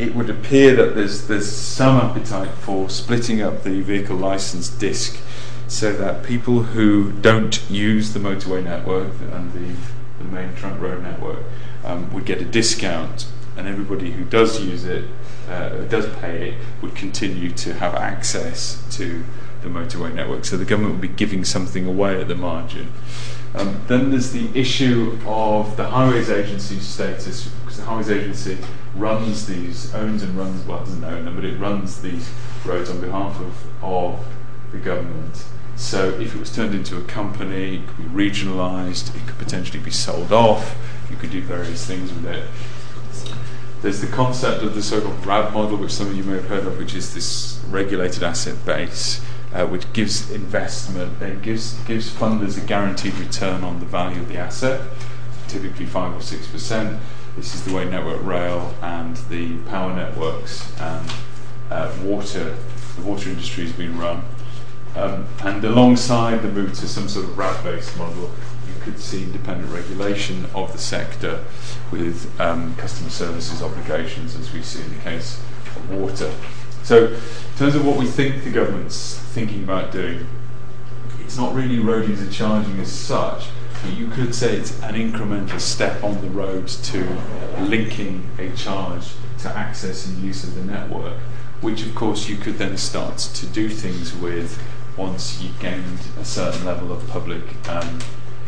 it 0.00 0.14
would 0.14 0.30
appear 0.30 0.74
that 0.74 0.94
there's 0.94 1.26
there's 1.26 1.50
some 1.50 1.96
appetite 1.96 2.54
for 2.54 2.88
splitting 2.88 3.42
up 3.42 3.62
the 3.64 3.82
vehicle 3.82 4.16
license 4.16 4.70
disc 4.70 5.20
so 5.68 5.92
that 5.92 6.24
people 6.24 6.62
who 6.62 7.12
don't 7.12 7.70
use 7.70 8.12
the 8.12 8.18
motorway 8.18 8.64
network 8.64 9.12
and 9.32 9.52
the, 9.52 9.76
the 10.18 10.24
main 10.24 10.52
trunk 10.56 10.80
road 10.80 11.02
network 11.02 11.38
um, 11.84 12.12
would 12.12 12.24
get 12.24 12.40
a 12.40 12.44
discount, 12.44 13.26
and 13.56 13.68
everybody 13.68 14.10
who 14.10 14.24
does 14.24 14.60
use 14.60 14.84
it, 14.84 15.04
uh, 15.48 15.68
does 15.84 16.08
pay 16.16 16.50
it, 16.50 16.54
would 16.82 16.94
continue 16.96 17.50
to 17.52 17.74
have 17.74 17.94
access 17.94 18.82
to 18.96 19.22
the 19.62 19.68
motorway 19.68 20.12
network. 20.12 20.44
So 20.44 20.56
the 20.56 20.64
government 20.64 20.94
would 20.94 21.02
be 21.02 21.08
giving 21.08 21.44
something 21.44 21.86
away 21.86 22.20
at 22.20 22.26
the 22.26 22.34
margin. 22.34 22.90
Um, 23.54 23.82
then 23.86 24.10
there's 24.10 24.32
the 24.32 24.48
issue 24.58 25.18
of 25.26 25.76
the 25.76 25.86
Highways 25.86 26.30
Agency 26.30 26.80
status, 26.80 27.48
the 27.80 27.86
Highways 27.86 28.10
Agency 28.10 28.58
runs 28.94 29.46
these, 29.46 29.94
owns 29.94 30.22
and 30.22 30.36
runs, 30.36 30.64
well, 30.66 30.80
doesn't 30.80 31.04
own 31.04 31.24
them, 31.24 31.34
but 31.34 31.44
it 31.44 31.58
runs 31.58 32.02
these 32.02 32.30
roads 32.64 32.90
on 32.90 33.00
behalf 33.00 33.40
of, 33.40 33.82
of 33.82 34.26
the 34.72 34.78
government. 34.78 35.44
So 35.76 36.10
if 36.20 36.34
it 36.34 36.38
was 36.38 36.54
turned 36.54 36.74
into 36.74 36.98
a 36.98 37.02
company, 37.04 37.76
it 37.76 37.86
could 37.86 37.96
be 37.96 38.28
regionalised, 38.30 39.16
it 39.16 39.26
could 39.26 39.38
potentially 39.38 39.82
be 39.82 39.90
sold 39.90 40.32
off, 40.32 40.76
you 41.10 41.16
could 41.16 41.30
do 41.30 41.40
various 41.40 41.86
things 41.86 42.12
with 42.12 42.26
it. 42.26 42.48
There's 43.80 44.02
the 44.02 44.08
concept 44.08 44.62
of 44.62 44.74
the 44.74 44.82
so-called 44.82 45.24
RAB 45.24 45.54
model, 45.54 45.78
which 45.78 45.92
some 45.92 46.08
of 46.08 46.16
you 46.16 46.22
may 46.22 46.34
have 46.34 46.48
heard 46.48 46.66
of, 46.66 46.76
which 46.76 46.94
is 46.94 47.14
this 47.14 47.64
regulated 47.68 48.22
asset 48.22 48.62
base, 48.66 49.24
uh, 49.54 49.66
which 49.66 49.90
gives 49.94 50.30
investment, 50.30 51.20
it 51.22 51.40
gives 51.40 51.74
gives 51.84 52.10
funders 52.10 52.62
a 52.62 52.66
guaranteed 52.66 53.14
return 53.14 53.64
on 53.64 53.80
the 53.80 53.86
value 53.86 54.20
of 54.20 54.28
the 54.28 54.36
asset, 54.36 54.86
typically 55.48 55.86
five 55.86 56.14
or 56.14 56.20
six 56.20 56.46
percent. 56.46 57.00
This 57.40 57.54
is 57.54 57.64
the 57.64 57.72
way 57.72 57.88
Network 57.88 58.22
Rail 58.22 58.74
and 58.82 59.16
the 59.30 59.56
power 59.60 59.96
networks 59.96 60.78
and 60.78 61.10
uh, 61.70 61.90
water, 62.02 62.54
the 62.96 63.02
water 63.02 63.30
industry 63.30 63.64
has 63.64 63.72
been 63.72 63.98
run. 63.98 64.24
Um, 64.94 65.26
and 65.42 65.64
alongside 65.64 66.42
the 66.42 66.48
move 66.48 66.74
to 66.74 66.86
some 66.86 67.08
sort 67.08 67.24
of 67.24 67.38
RAB-based 67.38 67.96
model, 67.96 68.30
you 68.68 68.74
could 68.82 69.00
see 69.00 69.22
independent 69.22 69.72
regulation 69.72 70.50
of 70.54 70.74
the 70.74 70.78
sector 70.78 71.42
with 71.90 72.38
um, 72.38 72.76
customer 72.76 73.08
services 73.08 73.62
obligations, 73.62 74.36
as 74.36 74.52
we 74.52 74.60
see 74.60 74.82
in 74.82 74.94
the 74.94 75.02
case 75.02 75.40
of 75.64 75.90
water. 75.90 76.34
So, 76.82 77.06
in 77.06 77.56
terms 77.56 77.74
of 77.74 77.86
what 77.86 77.96
we 77.96 78.04
think 78.04 78.44
the 78.44 78.50
government's 78.50 79.16
thinking 79.16 79.64
about 79.64 79.92
doing, 79.92 80.26
it's 81.20 81.38
not 81.38 81.54
really 81.54 81.78
road 81.78 82.06
user 82.06 82.30
charging 82.30 82.78
as 82.80 82.92
such, 82.92 83.46
you 83.88 84.08
could 84.08 84.34
say 84.34 84.56
it's 84.56 84.80
an 84.82 84.94
incremental 84.94 85.60
step 85.60 86.02
on 86.04 86.20
the 86.20 86.30
road 86.30 86.68
to 86.68 87.06
linking 87.60 88.28
a 88.38 88.50
charge 88.56 89.12
to 89.38 89.48
access 89.48 90.06
and 90.06 90.18
use 90.18 90.44
of 90.44 90.54
the 90.54 90.64
network, 90.64 91.18
which 91.60 91.84
of 91.86 91.94
course 91.94 92.28
you 92.28 92.36
could 92.36 92.58
then 92.58 92.76
start 92.76 93.18
to 93.18 93.46
do 93.46 93.68
things 93.68 94.14
with 94.16 94.62
once 94.96 95.42
you've 95.42 95.58
gained 95.60 96.00
a 96.20 96.24
certain 96.24 96.64
level 96.64 96.92
of 96.92 97.06
public 97.08 97.42
um, 97.68 97.98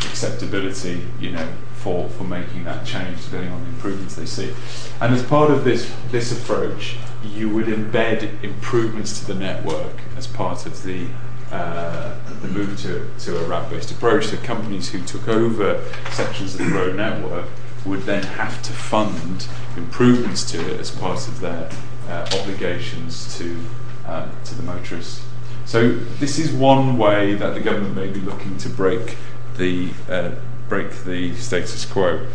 acceptability, 0.00 1.06
you 1.18 1.30
know, 1.30 1.48
for, 1.76 2.08
for 2.10 2.24
making 2.24 2.64
that 2.64 2.86
change 2.86 3.24
depending 3.24 3.52
on 3.52 3.60
the 3.62 3.68
improvements 3.68 4.14
they 4.14 4.26
see. 4.26 4.52
And 5.00 5.14
as 5.14 5.22
part 5.22 5.50
of 5.50 5.64
this 5.64 5.90
this 6.10 6.30
approach, 6.32 6.96
you 7.24 7.48
would 7.48 7.66
embed 7.66 8.42
improvements 8.42 9.20
to 9.20 9.26
the 9.26 9.34
network 9.34 9.96
as 10.16 10.26
part 10.26 10.66
of 10.66 10.82
the 10.82 11.06
uh, 11.52 12.16
the 12.40 12.48
move 12.48 12.80
to, 12.80 13.08
to 13.18 13.44
a 13.44 13.46
RAB-based 13.46 13.90
approach. 13.90 14.28
The 14.28 14.38
companies 14.38 14.90
who 14.90 15.02
took 15.02 15.28
over 15.28 15.84
sections 16.10 16.54
of 16.54 16.66
the 16.66 16.72
road 16.72 16.96
network 16.96 17.46
would 17.84 18.02
then 18.02 18.22
have 18.22 18.62
to 18.62 18.72
fund 18.72 19.46
improvements 19.76 20.50
to 20.52 20.58
it 20.58 20.80
as 20.80 20.90
part 20.90 21.28
of 21.28 21.40
their 21.40 21.70
uh, 22.08 22.28
obligations 22.40 23.36
to 23.38 23.58
uh, 24.06 24.28
to 24.44 24.54
the 24.54 24.62
motorists. 24.62 25.24
So 25.64 25.92
this 25.92 26.38
is 26.38 26.52
one 26.52 26.98
way 26.98 27.34
that 27.34 27.54
the 27.54 27.60
government 27.60 27.94
may 27.94 28.08
be 28.08 28.20
looking 28.20 28.56
to 28.58 28.68
break 28.68 29.16
the 29.56 29.90
uh, 30.08 30.32
break 30.68 31.04
the 31.04 31.34
status 31.36 31.84
quo. 31.84 32.26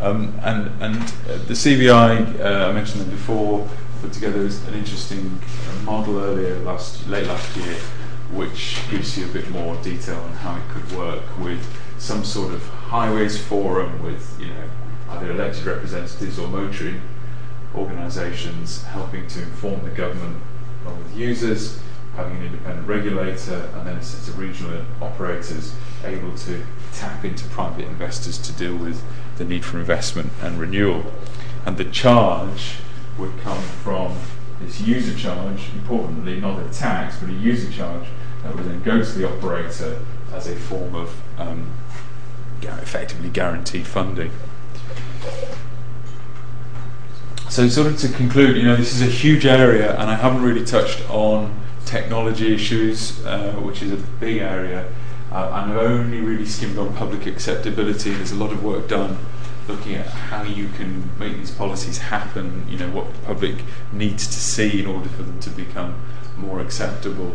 Um, 0.00 0.38
and 0.42 0.70
and 0.82 0.94
the 1.46 1.54
CBI, 1.54 2.40
uh, 2.40 2.68
I 2.68 2.72
mentioned 2.72 3.02
them 3.02 3.10
before, 3.10 3.68
put 4.04 4.12
together 4.12 4.40
an 4.40 4.74
interesting 4.74 5.40
uh, 5.66 5.82
model 5.82 6.18
earlier 6.18 6.58
last 6.58 7.08
late 7.08 7.26
last 7.26 7.56
year, 7.56 7.76
which 8.32 8.78
gives 8.90 9.16
you 9.16 9.24
a 9.24 9.28
bit 9.28 9.48
more 9.50 9.76
detail 9.76 10.18
on 10.18 10.32
how 10.32 10.54
it 10.56 10.62
could 10.68 10.92
work 10.92 11.22
with 11.38 11.66
some 11.96 12.22
sort 12.22 12.52
of 12.52 12.62
highways 12.68 13.42
forum 13.42 14.02
with 14.02 14.36
you 14.38 14.48
know 14.48 14.68
either 15.08 15.30
elected 15.30 15.64
representatives 15.64 16.38
or 16.38 16.48
motoring 16.48 17.00
organisations 17.74 18.82
helping 18.82 19.26
to 19.26 19.40
inform 19.42 19.82
the 19.84 19.90
government 19.90 20.36
along 20.84 21.02
with 21.02 21.16
users, 21.16 21.80
having 22.14 22.36
an 22.36 22.44
independent 22.44 22.86
regulator, 22.86 23.70
and 23.74 23.86
then 23.86 23.96
a 23.96 24.02
set 24.02 24.28
of 24.28 24.38
regional 24.38 24.84
operators 25.00 25.74
able 26.04 26.36
to 26.36 26.62
tap 26.92 27.24
into 27.24 27.48
private 27.48 27.86
investors 27.86 28.36
to 28.36 28.52
deal 28.52 28.76
with 28.76 29.02
the 29.38 29.44
need 29.46 29.64
for 29.64 29.78
investment 29.78 30.30
and 30.42 30.60
renewal. 30.60 31.10
And 31.64 31.78
the 31.78 31.86
charge 31.86 32.74
would 33.18 33.38
come 33.40 33.62
from 33.82 34.16
this 34.60 34.80
user 34.80 35.16
charge, 35.16 35.70
importantly, 35.74 36.40
not 36.40 36.58
a 36.58 36.68
tax, 36.72 37.18
but 37.18 37.28
a 37.28 37.32
user 37.32 37.70
charge 37.70 38.06
that 38.42 38.54
would 38.54 38.64
then 38.64 38.82
go 38.82 39.02
to 39.02 39.12
the 39.12 39.28
operator 39.28 40.00
as 40.32 40.46
a 40.46 40.56
form 40.56 40.94
of 40.94 41.20
um, 41.38 41.70
effectively 42.62 43.28
guaranteed 43.28 43.86
funding. 43.86 44.30
So, 47.48 47.68
sort 47.68 47.86
of 47.86 47.98
to 47.98 48.08
conclude, 48.08 48.56
you 48.56 48.64
know, 48.64 48.76
this 48.76 48.94
is 48.94 49.02
a 49.02 49.10
huge 49.10 49.46
area, 49.46 49.92
and 49.92 50.10
I 50.10 50.16
haven't 50.16 50.42
really 50.42 50.64
touched 50.64 51.08
on 51.08 51.60
technology 51.84 52.54
issues, 52.54 53.24
uh, 53.24 53.52
which 53.52 53.82
is 53.82 53.92
a 53.92 53.96
big 53.96 54.38
area. 54.38 54.92
Uh, 55.30 55.50
and 55.52 55.72
I've 55.72 55.78
only 55.78 56.20
really 56.20 56.46
skimmed 56.46 56.78
on 56.78 56.94
public 56.94 57.26
acceptability. 57.26 58.12
There's 58.12 58.32
a 58.32 58.36
lot 58.36 58.52
of 58.52 58.62
work 58.64 58.88
done 58.88 59.18
looking 59.68 59.94
at 59.94 60.06
how 60.06 60.42
you 60.42 60.68
can 60.68 61.10
make 61.18 61.36
these 61.36 61.50
policies 61.50 61.98
happen. 61.98 62.66
You 62.68 62.78
know, 62.78 62.90
what 62.90 63.12
the 63.12 63.18
public 63.20 63.56
needs 63.92 64.26
to 64.26 64.32
see 64.34 64.80
in 64.80 64.86
order 64.86 65.08
for 65.08 65.22
them 65.22 65.40
to 65.40 65.50
become 65.50 65.94
more 66.36 66.60
acceptable. 66.60 67.34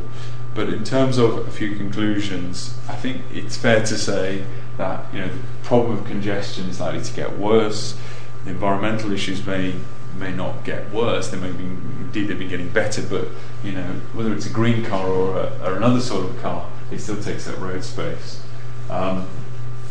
But 0.56 0.70
in 0.70 0.84
terms 0.84 1.18
of 1.18 1.48
a 1.48 1.52
few 1.52 1.76
conclusions, 1.76 2.78
I 2.88 2.96
think 2.96 3.22
it's 3.32 3.56
fair 3.56 3.80
to 3.86 3.98
say 3.98 4.46
that 4.78 5.14
you 5.14 5.20
know 5.20 5.28
the 5.28 5.40
problem 5.64 6.00
of 6.00 6.06
congestion 6.06 6.70
is 6.70 6.80
likely 6.80 7.04
to 7.04 7.14
get 7.14 7.38
worse. 7.38 7.98
The 8.46 8.52
environmental 8.52 9.12
issues 9.12 9.46
may 9.46 9.76
may 10.18 10.34
not 10.34 10.64
get 10.66 10.92
worse. 10.92 11.30
They 11.30 11.38
may 11.38 11.52
be 11.52 11.64
indeed 11.64 12.28
they've 12.28 12.40
been 12.40 12.50
getting 12.50 12.70
better, 12.70 13.02
but 13.02 13.28
you 13.64 13.74
know 13.74 14.02
whether 14.14 14.34
it's 14.34 14.48
a 14.48 14.50
green 14.50 14.84
car 14.84 15.08
or, 15.08 15.38
a, 15.38 15.60
or 15.64 15.76
another 15.78 16.02
sort 16.02 16.30
of 16.30 16.42
car, 16.42 16.68
it 16.92 17.00
still 17.00 17.22
takes 17.22 17.48
up 17.48 17.60
road 17.60 17.84
space. 17.84 18.42
Um, 18.90 19.28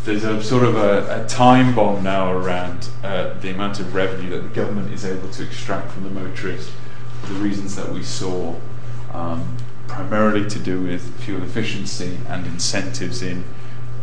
there's 0.08 0.24
a 0.24 0.42
sort 0.42 0.64
of 0.64 0.74
a, 0.74 1.22
a 1.22 1.28
time 1.28 1.74
bomb 1.74 2.02
now 2.02 2.32
around 2.32 2.88
uh, 3.04 3.34
the 3.40 3.50
amount 3.50 3.78
of 3.78 3.94
revenue 3.94 4.30
that 4.30 4.40
the 4.40 4.54
government 4.54 4.90
is 4.90 5.04
able 5.04 5.28
to 5.28 5.42
extract 5.44 5.92
from 5.92 6.04
the 6.04 6.10
motorist 6.10 6.70
for 7.20 7.34
the 7.34 7.40
reasons 7.40 7.76
that 7.76 7.92
we 7.92 8.02
saw, 8.02 8.54
um, 9.12 9.58
primarily 9.86 10.48
to 10.48 10.58
do 10.58 10.80
with 10.80 11.20
fuel 11.20 11.42
efficiency 11.42 12.18
and 12.26 12.46
incentives 12.46 13.20
in 13.20 13.44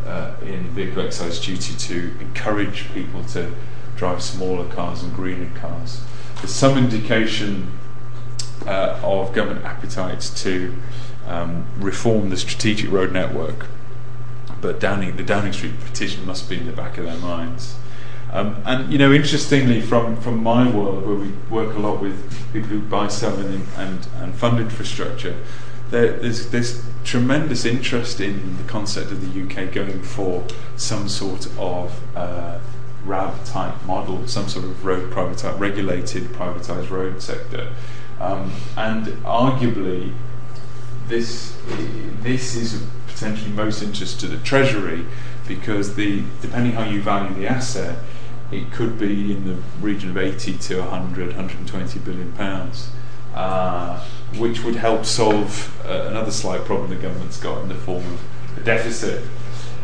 uh, 0.05 0.35
in 0.43 0.69
vehicle 0.69 1.03
excise 1.03 1.43
duty 1.43 1.75
to 1.75 2.15
encourage 2.19 2.93
people 2.93 3.23
to 3.23 3.51
drive 3.95 4.21
smaller 4.21 4.71
cars 4.71 5.01
and 5.01 5.11
greener 5.15 5.49
cars. 5.59 6.03
There's 6.35 6.53
some 6.53 6.77
indication 6.77 7.71
uh, 8.67 8.99
of 9.01 9.33
government 9.33 9.65
appetite 9.65 10.21
to 10.35 10.75
um, 11.25 11.65
reform 11.79 12.29
the 12.29 12.37
strategic 12.37 12.91
road 12.91 13.11
network, 13.11 13.65
but 14.65 14.79
Downing, 14.79 15.15
the 15.15 15.23
Downing 15.23 15.53
Street 15.53 15.79
petition 15.79 16.25
must 16.25 16.49
be 16.49 16.57
in 16.57 16.65
the 16.65 16.71
back 16.71 16.97
of 16.97 17.05
their 17.05 17.17
minds. 17.17 17.75
Um, 18.31 18.61
and 18.65 18.91
you 18.91 18.97
know, 18.97 19.13
interestingly, 19.13 19.79
from, 19.79 20.19
from 20.19 20.41
my 20.41 20.67
world, 20.67 21.05
where 21.05 21.15
we 21.15 21.29
work 21.51 21.75
a 21.75 21.79
lot 21.79 22.01
with 22.01 22.17
people 22.51 22.69
who 22.69 22.81
buy, 22.81 23.07
sell, 23.07 23.37
and, 23.37 23.67
and, 23.77 24.07
and 24.17 24.33
fund 24.33 24.59
infrastructure, 24.59 25.37
there, 25.91 26.13
there's, 26.13 26.49
there's 26.49 26.83
tremendous 27.03 27.63
interest 27.63 28.19
in 28.19 28.57
the 28.57 28.63
concept 28.63 29.11
of 29.11 29.21
the 29.21 29.43
UK 29.43 29.71
going 29.71 30.01
for 30.01 30.43
some 30.77 31.07
sort 31.07 31.47
of 31.59 32.17
uh, 32.17 32.57
RAB 33.05 33.45
type 33.45 33.75
model, 33.85 34.27
some 34.27 34.49
sort 34.49 34.65
of 34.65 34.83
road 34.83 35.11
privatized, 35.11 35.59
regulated 35.59 36.23
privatized 36.29 36.89
road 36.89 37.21
sector. 37.21 37.71
Um, 38.19 38.51
and 38.75 39.05
arguably, 39.23 40.11
this 41.07 41.55
this 42.23 42.55
is 42.55 42.83
potentially 43.15 43.51
most 43.51 43.81
interest 43.81 44.19
to 44.19 44.27
the 44.27 44.37
Treasury 44.37 45.05
because 45.47 45.95
the 45.95 46.21
depending 46.41 46.73
how 46.73 46.83
you 46.83 47.01
value 47.01 47.33
the 47.33 47.47
asset, 47.47 47.97
it 48.51 48.71
could 48.73 48.99
be 48.99 49.31
in 49.31 49.45
the 49.45 49.55
region 49.79 50.09
of 50.09 50.17
80 50.17 50.57
to 50.57 50.79
100, 50.79 51.27
120 51.27 51.99
billion 51.99 52.31
pounds, 52.33 52.89
uh, 53.33 54.03
which 54.37 54.63
would 54.63 54.75
help 54.75 55.05
solve 55.05 55.73
uh, 55.85 56.07
another 56.09 56.31
slight 56.31 56.65
problem 56.65 56.89
the 56.89 56.97
government's 56.97 57.39
got 57.39 57.61
in 57.61 57.69
the 57.69 57.75
form 57.75 58.03
of 58.05 58.21
a 58.57 58.61
deficit. 58.61 59.23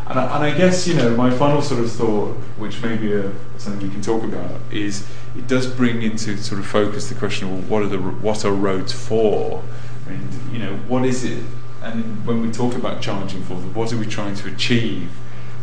And 0.06 0.18
I, 0.18 0.34
and 0.34 0.44
I, 0.44 0.56
guess 0.56 0.86
you 0.86 0.94
know 0.94 1.16
my 1.16 1.30
final 1.30 1.62
sort 1.62 1.80
of 1.80 1.90
thought, 1.90 2.36
which 2.58 2.82
may 2.82 2.96
be 2.96 3.14
a, 3.14 3.32
something 3.56 3.86
we 3.86 3.88
can 3.88 4.02
talk 4.02 4.24
about, 4.24 4.60
is 4.70 5.08
it 5.36 5.46
does 5.46 5.66
bring 5.66 6.02
into 6.02 6.36
sort 6.36 6.60
of 6.60 6.66
focus 6.66 7.08
the 7.08 7.14
question 7.14 7.48
of 7.48 7.70
what 7.70 7.82
are 7.82 7.86
the 7.86 7.98
what 7.98 8.44
are 8.44 8.52
roads 8.52 8.92
for? 8.92 9.62
And 10.06 10.52
you 10.52 10.58
know 10.58 10.76
what 10.88 11.06
is 11.06 11.24
it? 11.24 11.42
And 11.82 12.24
when 12.24 12.40
we 12.40 12.52
talk 12.52 12.74
about 12.74 13.02
charging 13.02 13.42
for 13.42 13.54
them, 13.54 13.74
what 13.74 13.92
are 13.92 13.96
we 13.96 14.06
trying 14.06 14.36
to 14.36 14.48
achieve 14.48 15.10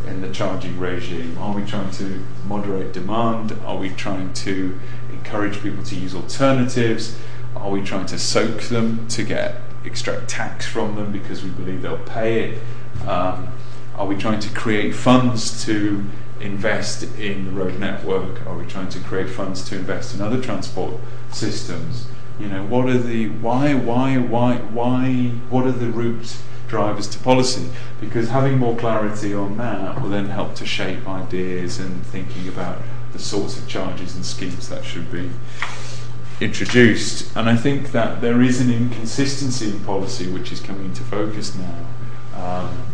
in 0.06 0.22
the 0.22 0.30
charging 0.32 0.78
regime? 0.78 1.38
Are 1.38 1.56
we 1.56 1.64
trying 1.66 1.92
to 1.92 2.24
moderate 2.46 2.92
demand? 2.92 3.54
Are 3.66 3.78
we 3.78 3.90
trying 3.90 4.34
to 4.34 4.78
encourage 5.12 5.62
people 5.62 5.84
to 5.86 5.96
use 5.96 6.14
alternatives? 6.14 7.18
Are 7.56 7.70
we 7.70 7.82
trying 7.82 8.06
to 8.08 8.20
soak 8.20 8.64
them 8.64 9.08
to 9.10 9.24
get 9.24 9.62
extract 9.86 10.28
tax 10.28 10.66
from 10.66 10.96
them 10.96 11.12
because 11.12 11.42
we 11.42 11.50
believe 11.52 11.82
they'll 11.82 11.98
pay 11.98 12.50
it? 12.50 12.62
Um, 13.08 13.48
are 13.96 14.06
we 14.06 14.16
trying 14.16 14.40
to 14.42 14.50
create 14.54 14.94
funds 14.94 15.66
to 15.66 16.04
invest 16.42 17.04
in 17.18 17.46
the 17.46 17.52
road 17.52 17.80
network? 17.80 18.46
Are 18.46 18.58
we 18.58 18.66
trying 18.66 18.90
to 18.90 19.00
create 19.00 19.30
funds 19.30 19.68
to 19.70 19.76
invest 19.76 20.16
in 20.16 20.22
other 20.22 20.42
transport 20.42 21.00
systems? 21.32 22.08
You 22.40 22.48
know, 22.48 22.64
what 22.64 22.88
are 22.88 22.98
the 22.98 23.30
why, 23.30 23.74
why, 23.74 24.18
why, 24.18 24.58
why? 24.58 25.32
What 25.50 25.66
are 25.66 25.72
the 25.72 25.88
root 25.88 26.38
drivers 26.68 27.08
to 27.10 27.20
policy? 27.20 27.70
Because 28.00 28.30
having 28.30 28.58
more 28.58 28.78
clarity 28.78 29.34
on 29.34 29.58
that 29.58 30.02
will 30.02 30.10
then 30.10 30.28
help 30.28 30.56
to 30.56 30.66
shape 30.66 31.08
ideas 31.08 31.80
and 31.80 32.06
thinking 32.06 32.48
about 32.48 32.78
the 33.12 33.20
sorts 33.20 33.58
of 33.58 33.68
charges 33.68 34.16
and 34.16 34.26
schemes 34.26 34.70
that 34.70 34.86
should 34.86 35.12
be 35.12 35.30
introduced. 36.40 37.36
And 37.36 37.50
I 37.50 37.58
think 37.58 37.92
that 37.92 38.22
there 38.22 38.42
is 38.42 38.62
an 38.62 38.72
inconsistency 38.72 39.70
in 39.70 39.84
policy 39.84 40.32
which 40.32 40.52
is 40.52 40.62
coming 40.62 40.86
into 40.86 41.04
focus 41.04 41.56
now. 41.56 41.86
Um, 42.36 42.90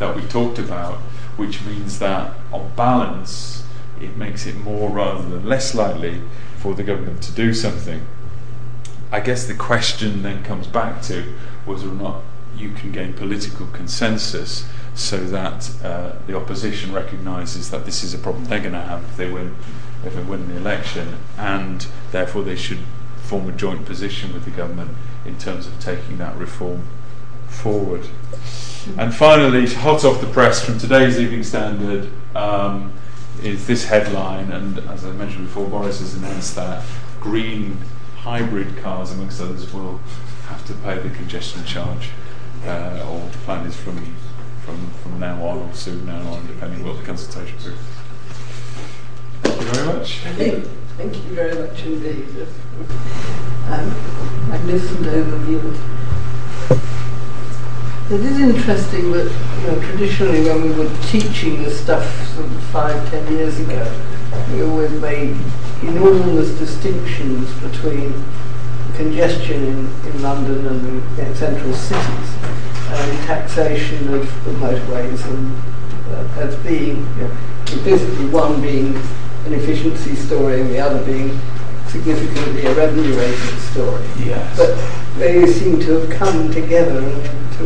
that 0.00 0.16
we 0.16 0.22
talked 0.22 0.58
about, 0.58 0.96
which 1.36 1.64
means 1.64 2.00
that 2.00 2.34
on 2.52 2.72
balance, 2.74 3.62
it 4.00 4.16
makes 4.16 4.46
it 4.46 4.56
more 4.56 4.90
rather 4.90 5.22
than 5.22 5.46
less 5.46 5.74
likely 5.74 6.22
for 6.56 6.74
the 6.74 6.82
government 6.82 7.22
to 7.22 7.32
do 7.32 7.54
something. 7.54 8.04
I 9.12 9.20
guess 9.20 9.46
the 9.46 9.54
question 9.54 10.22
then 10.22 10.44
comes 10.44 10.66
back 10.66 11.02
to 11.02 11.22
whether 11.64 11.88
or 11.88 11.92
not 11.92 12.22
you 12.56 12.70
can 12.70 12.92
gain 12.92 13.12
political 13.12 13.66
consensus 13.66 14.68
so 14.94 15.18
that 15.18 15.70
uh, 15.82 16.12
the 16.26 16.36
opposition 16.36 16.92
recognises 16.92 17.70
that 17.70 17.84
this 17.84 18.02
is 18.02 18.12
a 18.14 18.18
problem 18.18 18.44
they're 18.44 18.60
going 18.60 18.72
to 18.72 18.80
have 18.80 19.02
if 19.04 19.16
they 19.16 19.30
win 19.30 19.56
if 20.04 20.14
they 20.14 20.22
win 20.22 20.48
the 20.48 20.56
election, 20.56 21.18
and 21.36 21.86
therefore 22.10 22.42
they 22.42 22.56
should 22.56 22.78
form 23.22 23.48
a 23.48 23.52
joint 23.52 23.84
position 23.84 24.32
with 24.32 24.44
the 24.44 24.50
government 24.50 24.90
in 25.26 25.36
terms 25.38 25.66
of 25.66 25.78
taking 25.78 26.16
that 26.18 26.34
reform 26.36 26.86
forward. 27.48 28.06
And 28.96 29.14
finally, 29.14 29.66
hot 29.66 30.04
off 30.04 30.22
the 30.22 30.26
press 30.26 30.64
from 30.64 30.78
today's 30.78 31.20
Evening 31.20 31.42
Standard 31.42 32.08
um, 32.34 32.94
is 33.42 33.66
this 33.66 33.84
headline, 33.84 34.50
and 34.50 34.78
as 34.78 35.04
I 35.04 35.12
mentioned 35.12 35.46
before, 35.46 35.68
Boris 35.68 36.00
has 36.00 36.14
announced 36.14 36.54
that 36.56 36.82
green 37.20 37.76
hybrid 38.22 38.76
cars, 38.78 39.12
amongst 39.12 39.40
others, 39.40 39.72
will 39.72 39.98
have 40.48 40.66
to 40.66 40.74
pay 40.74 40.98
the 40.98 41.08
congestion 41.10 41.64
charge, 41.64 42.10
uh, 42.66 43.06
or 43.08 43.28
the 43.30 43.38
plan 43.38 43.66
is 43.66 43.76
from, 43.76 43.96
from, 44.64 44.90
from 45.02 45.18
now 45.18 45.42
on, 45.46 45.58
or 45.58 45.74
soon 45.74 46.04
now 46.04 46.20
on, 46.32 46.46
depending 46.46 46.84
what 46.84 46.98
the 46.98 47.02
consultation 47.02 47.58
period. 47.58 47.78
Thank 49.42 49.60
you 49.60 49.66
very 49.72 49.86
much. 49.86 50.18
Thank, 50.18 50.64
thank 50.96 51.16
you 51.16 51.34
very 51.34 51.54
much 51.54 51.82
indeed. 51.82 52.26
Um, 53.66 54.48
magnificent 54.48 55.06
overview 55.06 55.76
It 58.10 58.20
is 58.20 58.40
interesting 58.40 59.12
that 59.12 59.32
you 59.60 59.66
know, 59.66 59.80
traditionally 59.80 60.44
when 60.44 60.62
we 60.62 60.70
were 60.72 60.90
teaching 61.06 61.62
this 61.62 61.80
stuff 61.80 62.04
sort 62.34 62.46
of 62.46 62.62
five, 62.64 63.10
ten 63.10 63.32
years 63.32 63.58
ago, 63.60 63.84
we 64.52 64.62
always 64.62 64.90
made 65.00 65.36
enormous 65.82 66.50
distinctions 66.58 67.52
between 67.60 68.12
congestion 68.94 69.64
in, 69.64 69.78
in 70.06 70.22
London 70.22 70.66
and 70.66 70.84
the 71.16 71.22
you 71.22 71.36
central 71.36 71.72
cities 71.72 72.34
and 72.88 73.26
taxation 73.26 74.12
of, 74.14 74.22
of 74.46 74.54
motorways 74.56 75.24
and 75.26 75.62
uh, 76.12 76.40
as 76.40 76.56
being 76.56 76.96
you 77.16 77.22
know, 77.22 77.36
implicitly 77.72 78.26
one 78.26 78.60
being 78.60 78.94
an 79.46 79.54
efficiency 79.54 80.14
story 80.14 80.60
and 80.60 80.70
the 80.70 80.78
other 80.78 81.02
being 81.04 81.38
significantly 81.86 82.66
a 82.66 82.74
revenue 82.74 83.16
raising 83.16 83.58
story. 83.58 84.04
Yes. 84.18 84.56
But 84.56 84.76
they 85.18 85.46
seem 85.46 85.80
to 85.80 86.00
have 86.00 86.10
come 86.10 86.52
together 86.52 87.00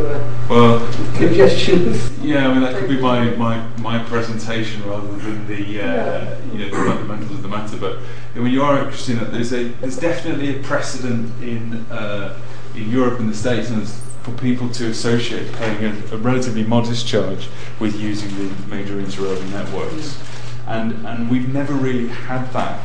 a 0.01 0.47
Well, 0.49 0.92
congestion. 1.16 1.95
yeah, 2.22 2.49
I 2.49 2.53
mean 2.53 2.62
that 2.62 2.76
could 2.76 2.88
be 2.88 3.01
my, 3.01 3.30
my, 3.36 3.66
my 3.78 3.99
presentation 4.05 4.86
rather 4.88 5.09
than 5.16 5.47
the 5.47 5.82
uh, 5.82 6.40
you 6.53 6.59
know 6.59 6.70
the 6.70 6.90
fundamentals 6.90 7.30
of 7.32 7.42
the 7.42 7.49
matter. 7.49 7.76
But 7.76 7.99
I 8.34 8.38
mean, 8.38 8.53
you 8.53 8.62
are 8.62 8.78
interested 8.78 9.12
in 9.12 9.18
that, 9.20 9.32
there's 9.32 9.53
a 9.53 9.68
there's 9.80 9.99
definitely 9.99 10.59
a 10.59 10.62
precedent 10.62 11.32
in 11.42 11.86
uh, 11.90 12.38
in 12.74 12.90
Europe 12.90 13.20
and 13.20 13.28
the 13.28 13.36
States 13.36 13.70
and 13.70 13.86
for 14.24 14.32
people 14.32 14.70
to 14.70 14.88
associate 14.88 15.53
paying 15.53 15.84
a, 15.84 16.14
a 16.14 16.16
relatively 16.16 16.64
modest 16.64 17.07
charge 17.07 17.49
with 17.78 17.95
using 18.01 18.30
the 18.36 18.66
major 18.68 18.95
interurban 18.95 19.51
networks. 19.51 20.18
And, 20.66 21.07
and 21.07 21.30
we've 21.30 21.53
never 21.53 21.74
really 21.74 22.09
had 22.09 22.51
that 22.55 22.80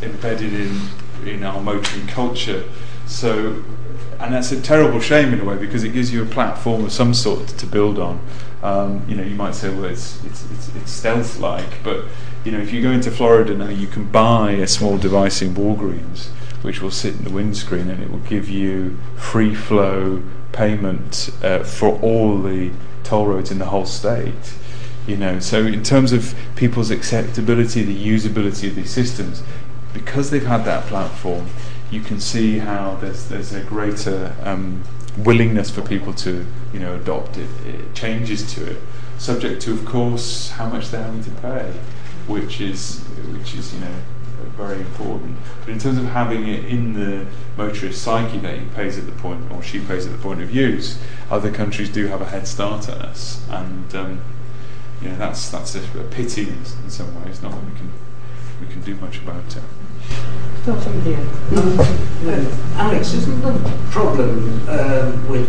embedded 0.00 0.52
in, 0.52 0.80
in 1.26 1.42
our 1.42 1.60
motoring 1.60 2.06
culture. 2.06 2.62
So, 3.06 3.62
and 4.18 4.34
that's 4.34 4.52
a 4.52 4.60
terrible 4.60 5.00
shame 5.00 5.32
in 5.32 5.40
a 5.40 5.44
way 5.44 5.56
because 5.56 5.84
it 5.84 5.90
gives 5.90 6.12
you 6.12 6.22
a 6.22 6.26
platform 6.26 6.84
of 6.84 6.92
some 6.92 7.14
sort 7.14 7.48
to 7.48 7.66
build 7.66 7.98
on. 7.98 8.20
Um, 8.62 9.04
you 9.08 9.16
know, 9.16 9.22
you 9.22 9.34
might 9.34 9.54
say, 9.54 9.68
well, 9.70 9.84
it's, 9.84 10.24
it's, 10.24 10.50
it's, 10.50 10.74
it's 10.74 10.90
stealth-like, 10.90 11.82
but 11.84 12.04
you 12.44 12.52
know, 12.52 12.58
if 12.58 12.72
you 12.72 12.82
go 12.82 12.90
into 12.90 13.10
Florida 13.10 13.54
now, 13.54 13.68
you 13.68 13.86
can 13.86 14.04
buy 14.04 14.52
a 14.52 14.66
small 14.66 14.98
device 14.98 15.42
in 15.42 15.54
Walgreens 15.54 16.30
which 16.66 16.82
will 16.82 16.90
sit 16.90 17.14
in 17.14 17.22
the 17.22 17.30
windscreen 17.30 17.88
and 17.88 18.02
it 18.02 18.10
will 18.10 18.18
give 18.18 18.48
you 18.48 18.98
free 19.16 19.54
flow 19.54 20.20
payment 20.50 21.30
uh, 21.40 21.62
for 21.62 21.96
all 22.00 22.42
the 22.42 22.72
toll 23.04 23.26
roads 23.26 23.52
in 23.52 23.58
the 23.58 23.66
whole 23.66 23.86
state. 23.86 24.54
You 25.06 25.16
know, 25.16 25.38
so 25.38 25.64
in 25.64 25.84
terms 25.84 26.12
of 26.12 26.34
people's 26.56 26.90
acceptability, 26.90 27.84
the 27.84 27.96
usability 27.96 28.68
of 28.68 28.74
these 28.74 28.90
systems, 28.90 29.44
because 29.94 30.30
they've 30.30 30.44
had 30.44 30.64
that 30.64 30.86
platform, 30.86 31.46
you 31.90 32.00
can 32.00 32.20
see 32.20 32.58
how 32.58 32.96
there's 32.96 33.28
there's 33.28 33.52
a 33.52 33.62
greater 33.62 34.34
um, 34.42 34.82
willingness 35.18 35.70
for 35.70 35.82
people 35.82 36.12
to 36.12 36.46
you 36.72 36.80
know 36.80 36.94
adopt 36.96 37.36
it, 37.38 37.48
it, 37.66 37.94
changes 37.94 38.52
to 38.54 38.70
it, 38.72 38.80
subject 39.18 39.62
to 39.62 39.72
of 39.72 39.84
course 39.84 40.50
how 40.50 40.68
much 40.68 40.90
they're 40.90 41.02
having 41.02 41.24
to 41.24 41.30
pay, 41.42 41.72
which 42.26 42.60
is 42.60 43.00
which 43.32 43.54
is 43.54 43.72
you 43.74 43.80
know 43.80 43.94
very 44.56 44.80
important. 44.80 45.36
But 45.60 45.70
in 45.70 45.78
terms 45.78 45.98
of 45.98 46.06
having 46.06 46.48
it 46.48 46.64
in 46.64 46.94
the 46.94 47.26
motorist 47.56 48.02
psyche 48.02 48.38
that 48.38 48.58
he 48.58 48.64
pays 48.74 48.98
at 48.98 49.06
the 49.06 49.12
point, 49.12 49.50
or 49.52 49.62
she 49.62 49.80
pays 49.80 50.06
at 50.06 50.12
the 50.12 50.18
point 50.18 50.40
of 50.42 50.54
use, 50.54 50.98
other 51.30 51.52
countries 51.52 51.90
do 51.90 52.06
have 52.06 52.20
a 52.20 52.26
head 52.26 52.48
start 52.48 52.88
at 52.88 53.00
us, 53.02 53.46
and 53.50 53.94
um, 53.94 54.20
you 55.00 55.10
know 55.10 55.16
that's 55.16 55.50
that's 55.50 55.74
a, 55.74 55.80
a 56.00 56.04
pity 56.04 56.42
in, 56.42 56.62
in, 56.84 56.90
some 56.90 57.22
ways. 57.22 57.42
Not 57.42 57.52
that 57.52 57.64
we 57.64 57.72
can 57.72 57.92
we 58.60 58.66
can 58.66 58.80
do 58.82 58.94
much 58.96 59.18
about 59.18 59.56
it. 59.56 59.62
Stop 60.66 60.82
here. 61.04 61.24
Uh, 61.52 62.56
Alex, 62.74 63.14
isn't 63.14 63.40
the 63.40 63.52
problem 63.92 64.68
um, 64.68 65.28
with 65.28 65.48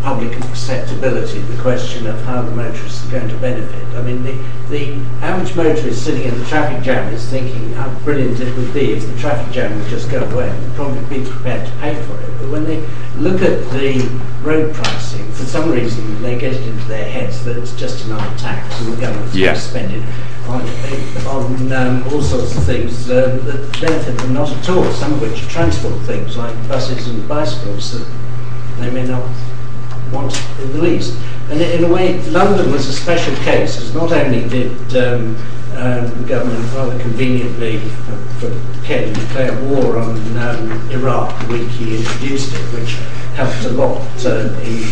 public 0.00 0.34
acceptability, 0.44 1.40
the 1.40 1.60
question 1.60 2.06
of 2.06 2.18
how 2.22 2.40
the 2.40 2.50
motorists 2.52 3.06
are 3.06 3.10
going 3.10 3.28
to 3.28 3.36
benefit. 3.36 3.84
I 3.94 4.00
mean, 4.00 4.22
the, 4.22 4.32
the 4.70 4.94
average 5.20 5.54
motorist 5.54 6.02
sitting 6.02 6.22
in 6.22 6.38
the 6.38 6.44
traffic 6.46 6.82
jam 6.82 7.12
is 7.12 7.28
thinking 7.28 7.72
how 7.72 7.90
brilliant 7.98 8.40
it 8.40 8.56
would 8.56 8.72
be 8.72 8.92
if 8.92 9.06
the 9.06 9.18
traffic 9.18 9.52
jam 9.52 9.78
would 9.78 9.90
just 9.90 10.10
go 10.10 10.24
away. 10.24 10.48
They'd 10.48 10.74
probably 10.74 11.18
be 11.18 11.28
prepared 11.28 11.66
to 11.66 11.72
pay 11.76 12.02
for 12.04 12.18
it. 12.18 12.30
But 12.40 12.48
when 12.48 12.64
they 12.64 12.80
look 13.18 13.42
at 13.42 13.70
the 13.72 14.08
road 14.40 14.74
pricing, 14.74 15.30
for 15.32 15.44
some 15.44 15.70
reason 15.70 16.22
they 16.22 16.38
get 16.38 16.54
it 16.54 16.66
into 16.66 16.84
their 16.86 17.04
heads 17.04 17.44
that 17.44 17.58
it's 17.58 17.76
just 17.76 18.06
another 18.06 18.38
tax 18.38 18.80
and 18.80 18.94
the 18.94 19.00
government's 19.02 19.36
yeah. 19.36 19.48
going 19.48 19.56
to 19.56 19.60
spend 19.60 19.92
it 19.92 20.02
on, 20.48 21.72
um, 21.72 22.02
all 22.12 22.22
sorts 22.22 22.56
of 22.56 22.64
things 22.64 23.10
um, 23.10 23.44
that 23.44 23.78
benefit 23.80 24.16
them 24.18 24.34
not 24.34 24.50
at 24.50 24.68
all, 24.68 24.84
some 24.92 25.14
of 25.14 25.20
which 25.20 25.42
are 25.42 25.48
transport 25.48 26.00
things 26.02 26.36
like 26.36 26.54
buses 26.68 27.08
and 27.08 27.28
bicycles 27.28 27.92
that 27.92 28.06
they 28.78 28.90
may 28.90 29.06
not 29.06 29.28
want 30.12 30.40
in 30.60 30.72
the 30.72 30.82
least. 30.82 31.18
And 31.50 31.60
in 31.60 31.84
a 31.84 31.92
way, 31.92 32.20
London 32.30 32.72
was 32.72 32.88
a 32.88 32.92
special 32.92 33.34
case, 33.44 33.76
because 33.76 33.94
not 33.94 34.12
only 34.12 34.48
did 34.48 34.96
um, 34.96 35.36
um, 35.76 36.22
the 36.22 36.28
government 36.28 36.72
rather 36.74 36.98
conveniently 37.00 37.78
for, 37.78 38.16
for 38.40 38.84
Kerry 38.84 39.12
declare 39.12 39.52
war 39.64 39.98
on 39.98 40.36
um, 40.38 40.90
Iraq 40.90 41.46
the 41.46 41.52
week 41.52 41.68
he 41.68 41.98
introduced 41.98 42.54
it, 42.54 42.60
which 42.72 42.94
helped 43.34 43.64
a 43.64 43.70
lot 43.70 44.00
uh, 44.24 44.48
in 44.62 44.82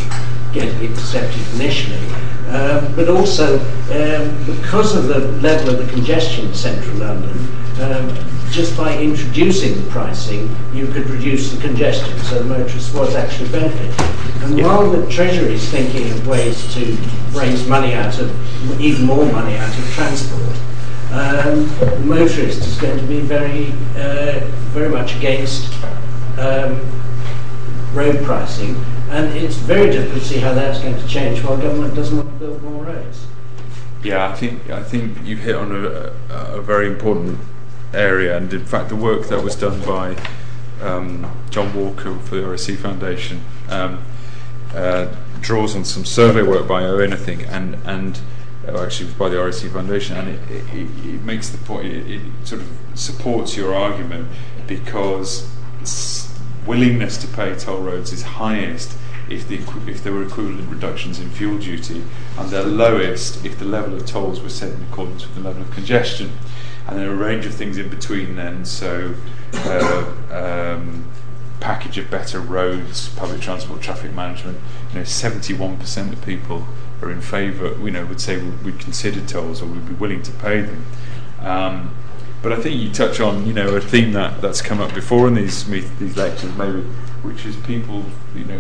getting 0.53 0.83
it 0.83 0.91
accepted 0.91 1.41
initially. 1.55 1.99
Um, 2.55 2.95
but 2.95 3.09
also, 3.09 3.59
um, 3.59 4.47
because 4.47 4.95
of 4.95 5.09
the 5.09 5.19
level 5.43 5.75
of 5.75 5.85
the 5.85 5.93
congestion 5.93 6.47
in 6.47 6.55
central 6.55 6.97
London, 6.99 7.37
um, 7.83 8.17
just 8.53 8.77
by 8.77 8.97
introducing 8.97 9.75
the 9.75 9.91
pricing, 9.91 10.55
you 10.73 10.87
could 10.87 11.11
reduce 11.11 11.51
the 11.51 11.61
congestion, 11.61 12.17
so 12.21 12.39
the 12.39 12.45
motorist 12.45 12.95
was 12.95 13.17
actually 13.17 13.51
benefiting. 13.51 13.91
And 14.45 14.57
yeah. 14.57 14.67
while 14.67 14.89
the 14.89 15.05
Treasury 15.11 15.55
is 15.55 15.69
thinking 15.69 16.09
of 16.13 16.29
ways 16.29 16.73
to 16.75 16.97
raise 17.33 17.67
money 17.67 17.95
out 17.95 18.17
of, 18.21 18.81
even 18.81 19.05
more 19.05 19.27
money 19.33 19.57
out 19.57 19.77
of 19.77 19.91
transport, 19.91 20.57
um, 21.11 21.67
the 21.81 22.03
motorist 22.05 22.61
is 22.61 22.81
going 22.81 22.97
to 22.97 23.07
be 23.07 23.19
very, 23.19 23.73
uh, 23.97 24.39
very 24.71 24.91
much 24.91 25.17
against 25.17 25.75
um, 26.39 26.81
road 27.93 28.23
pricing, 28.23 28.77
and 29.15 29.33
it's 29.37 29.57
very 29.57 29.91
difficult 29.93 30.21
to 30.21 30.29
see 30.29 30.39
how 30.39 30.53
that's 30.53 30.81
going 30.81 31.01
to 31.01 31.07
change 31.07 31.41
while 31.45 31.57
government 31.57 31.95
doesn't 31.95 32.17
want 32.17 32.29
to 32.29 32.35
build 32.35 32.61
more 32.65 32.85
roads. 32.85 33.27
Yeah, 34.03 34.29
I 34.29 34.35
think 34.35 34.69
I 34.71 34.83
think 34.83 35.19
you've 35.25 35.39
hit 35.39 35.55
on 35.55 35.71
a, 35.73 36.13
a, 36.31 36.61
very 36.61 36.89
important 36.89 37.39
area, 37.93 38.37
and 38.37 38.53
in 38.53 38.67
fact, 38.67 38.89
the 38.89 38.97
work 38.97 39.29
that 39.29 39.43
was 39.43 39.55
done 39.55 39.81
by 39.83 40.17
um, 40.83 41.31
John 41.51 41.73
Walker 41.75 42.19
for 42.19 42.35
the 42.35 42.47
RAC 42.47 42.77
Foundation 42.79 43.41
um, 43.69 44.05
uh, 44.75 45.15
draws 45.41 45.77
on 45.77 45.85
some 45.85 46.05
survey 46.05 46.43
work 46.43 46.67
by 46.67 46.85
Owen, 46.85 47.13
I 47.13 47.17
think, 47.17 47.47
and 47.49 47.77
and 47.85 48.21
uh, 48.67 48.83
actually 48.83 49.13
by 49.13 49.29
the 49.29 49.41
RAC 49.41 49.71
Foundation, 49.73 50.17
and 50.17 50.29
it, 50.29 50.51
it, 50.51 50.91
it 51.07 51.23
makes 51.23 51.51
the 51.51 51.59
point. 51.59 51.87
It, 51.87 52.11
it, 52.11 52.21
sort 52.43 52.63
of 52.63 52.69
supports 52.95 53.57
your 53.57 53.75
argument 53.75 54.29
because 54.67 55.49
willingness 56.67 57.17
to 57.19 57.29
pay 57.29 57.55
toll 57.55 57.81
roads 57.81 58.13
is 58.13 58.23
highest 58.23 58.99
if, 59.29 59.49
the, 59.49 59.57
if 59.91 60.03
there 60.03 60.13
were 60.13 60.23
equivalent 60.23 60.71
reductions 60.71 61.19
in 61.21 61.31
fuel 61.31 61.59
duty, 61.59 62.03
and 62.39 62.51
they're 62.51 62.63
lowest 62.63 63.45
if 63.45 63.59
the 63.59 63.65
level 63.65 63.95
of 63.95 64.07
tolls 64.07 64.41
were 64.41 64.49
set 64.49 64.73
in 64.73 64.83
accordance 64.83 65.27
with 65.27 65.35
the 65.35 65.41
level 65.41 65.63
of 65.63 65.71
congestion 65.71 66.31
and 66.87 66.99
there 66.99 67.11
are 67.11 67.15
a 67.15 67.17
range 67.17 67.47
of 67.47 67.55
things 67.55 67.79
in 67.79 67.89
between 67.89 68.37
then. 68.37 68.65
So, 68.65 69.15
uh, 69.55 70.13
um, 70.31 71.09
package 71.61 71.97
of 71.99 72.11
better 72.11 72.41
roads, 72.41 73.09
public 73.11 73.41
transport, 73.41 73.81
traffic 73.81 74.13
management. 74.13 74.59
You 74.93 74.99
know, 74.99 75.05
71% 75.05 76.13
of 76.13 76.25
people 76.25 76.67
are 77.01 77.11
in 77.11 77.21
favour. 77.21 77.79
You 77.83 77.91
know, 77.91 78.05
would 78.05 78.21
say 78.21 78.37
we'd 78.39 78.79
consider 78.79 79.25
tolls 79.27 79.63
or 79.63 79.67
we'd 79.67 79.89
be 79.89 79.95
willing 79.95 80.23
to 80.23 80.33
pay 80.33 80.61
them. 80.61 80.85
Um, 81.41 81.95
but 82.45 82.53
I 82.53 82.61
think 82.61 82.79
you 82.79 82.93
touch 82.93 83.21
on 83.21 83.47
you 83.47 83.55
know 83.55 83.75
a 83.75 83.81
theme 83.81 84.13
that, 84.13 84.43
that's 84.43 84.61
come 84.61 84.79
up 84.79 84.93
before 84.95 85.27
in 85.27 85.35
these 85.35 85.65
these 85.99 86.15
lectures, 86.15 86.55
maybe, 86.57 86.83
which 87.23 87.47
is 87.47 87.57
people 87.57 88.05
you 88.37 88.45
know 88.45 88.59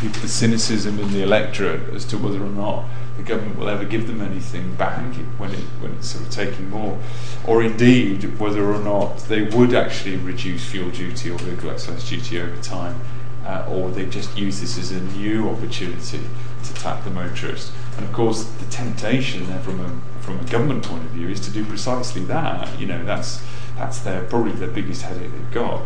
people 0.00 0.20
the 0.20 0.28
cynicism 0.28 1.00
in 1.00 1.10
the 1.10 1.24
electorate 1.24 1.92
as 1.92 2.04
to 2.06 2.18
whether 2.18 2.40
or 2.40 2.50
not 2.50 2.84
the 3.16 3.24
government 3.24 3.58
will 3.58 3.68
ever 3.68 3.84
give 3.84 4.06
them 4.06 4.20
anything 4.20 4.76
back 4.76 4.96
when 5.38 5.50
it 5.50 5.64
when 5.80 5.90
it's 5.94 6.10
sort 6.10 6.24
of 6.24 6.30
taking 6.30 6.70
more, 6.70 7.00
or 7.44 7.64
indeed 7.64 8.38
whether 8.38 8.64
or 8.64 8.78
not 8.78 9.18
they 9.26 9.42
would 9.42 9.74
actually 9.74 10.16
reduce 10.18 10.64
fuel 10.64 10.90
duty 10.90 11.28
or 11.28 11.38
vehicle 11.38 11.70
excise 11.70 12.08
duty 12.08 12.40
over 12.40 12.62
time, 12.62 13.00
uh, 13.44 13.66
or 13.68 13.90
they 13.90 14.06
just 14.06 14.38
use 14.38 14.60
this 14.60 14.78
as 14.78 14.92
a 14.92 15.00
new 15.18 15.50
opportunity 15.50 16.20
to 16.62 16.74
tap 16.74 17.02
the 17.02 17.10
motorist. 17.10 17.72
And 17.96 18.04
of 18.06 18.12
course, 18.12 18.44
the 18.44 18.66
temptation 18.66 19.46
from 19.62 19.80
a 19.80 20.15
from 20.26 20.40
a 20.40 20.44
government 20.50 20.84
point 20.84 21.04
of 21.04 21.10
view 21.10 21.28
is 21.28 21.38
to 21.40 21.50
do 21.52 21.64
precisely 21.64 22.24
that. 22.24 22.78
You 22.78 22.86
know, 22.86 23.04
that's 23.04 23.40
that's 23.76 24.00
their 24.00 24.24
probably 24.24 24.52
the 24.52 24.66
biggest 24.66 25.02
headache 25.02 25.30
they've 25.30 25.52
got. 25.52 25.82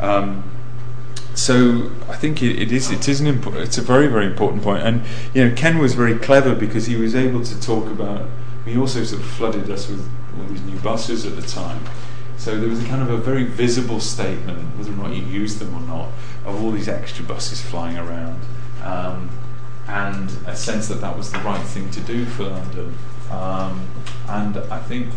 Um, 0.00 0.42
so 1.34 1.90
I 2.08 2.16
think 2.16 2.42
it, 2.42 2.58
it 2.60 2.72
is 2.72 2.90
it 2.90 3.06
is 3.08 3.20
an 3.20 3.26
impo- 3.26 3.54
it's 3.54 3.76
a 3.76 3.82
very 3.82 4.06
very 4.06 4.26
important 4.26 4.62
point. 4.62 4.82
point, 4.82 5.04
and 5.04 5.34
you 5.34 5.46
know 5.46 5.54
Ken 5.54 5.78
was 5.78 5.94
very 5.94 6.18
clever 6.18 6.54
because 6.54 6.86
he 6.86 6.96
was 6.96 7.14
able 7.14 7.44
to 7.44 7.60
talk 7.60 7.86
about. 7.86 8.26
He 8.64 8.78
also 8.78 9.04
sort 9.04 9.20
of 9.20 9.28
flooded 9.28 9.70
us 9.70 9.88
with 9.90 10.08
all 10.38 10.46
these 10.46 10.62
new 10.62 10.78
buses 10.78 11.26
at 11.26 11.36
the 11.36 11.42
time, 11.42 11.84
so 12.38 12.58
there 12.58 12.70
was 12.70 12.82
a 12.82 12.86
kind 12.86 13.02
of 13.02 13.10
a 13.10 13.18
very 13.18 13.44
visible 13.44 14.00
statement, 14.00 14.78
whether 14.78 14.92
or 14.92 14.96
not 14.96 15.14
you 15.14 15.22
use 15.24 15.58
them 15.58 15.74
or 15.74 15.80
not, 15.80 16.08
of 16.46 16.62
all 16.62 16.70
these 16.70 16.88
extra 16.88 17.24
buses 17.26 17.60
flying 17.60 17.98
around. 17.98 18.40
Um, 18.82 19.28
and 19.86 20.30
a 20.46 20.56
sense 20.56 20.88
that 20.88 21.02
that 21.02 21.14
was 21.14 21.30
the 21.30 21.38
right 21.40 21.62
thing 21.66 21.90
to 21.90 22.00
do 22.00 22.24
for 22.24 22.44
London. 22.44 22.96
Um, 23.30 23.86
and 24.28 24.56
I 24.56 24.78
think 24.80 25.10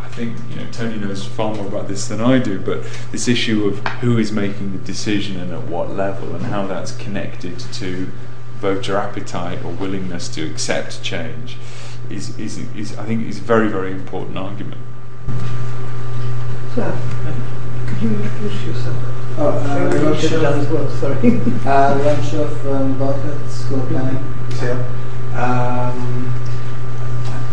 I 0.00 0.08
think 0.08 0.36
you 0.50 0.56
know 0.56 0.66
Tony 0.70 0.98
knows 0.98 1.26
far 1.26 1.54
more 1.54 1.66
about 1.66 1.88
this 1.88 2.08
than 2.08 2.20
I 2.20 2.38
do, 2.38 2.60
but 2.60 2.82
this 3.10 3.28
issue 3.28 3.66
of 3.66 3.78
who 4.00 4.18
is 4.18 4.30
making 4.32 4.72
the 4.72 4.78
decision 4.78 5.40
and 5.40 5.52
at 5.52 5.64
what 5.64 5.90
level, 5.90 6.34
and 6.34 6.46
how 6.46 6.66
that's 6.66 6.92
connected 6.96 7.58
to 7.58 8.10
voter 8.58 8.96
appetite 8.96 9.64
or 9.64 9.72
willingness 9.72 10.28
to 10.30 10.48
accept 10.48 11.02
change, 11.02 11.56
is 12.10 12.38
is, 12.38 12.58
is 12.76 12.96
I 12.98 13.04
think 13.04 13.26
is 13.26 13.38
a 13.38 13.42
very 13.42 13.68
very 13.68 13.92
important 13.92 14.38
argument. 14.38 14.80
So, 16.74 16.96
could 17.86 18.02
you 18.02 18.10
introduce 18.10 18.64
yourself? 18.64 18.96
Oh, 19.38 19.48
uh, 19.48 19.88
Maybe 19.90 20.06
you 20.06 20.20
should 20.20 20.32
have 20.32 20.42
done 20.42 20.60
as 20.60 20.68
well, 20.68 20.90
sorry. 20.90 21.16
Uh, 21.64 21.98
Leon 21.98 22.22
Shaw 22.22 22.46
from 22.56 22.98
Bartlett 22.98 23.50
School 23.50 23.80
of 23.80 23.88
Planning. 23.88 24.18
So, 24.56 24.72
um, 25.36 26.31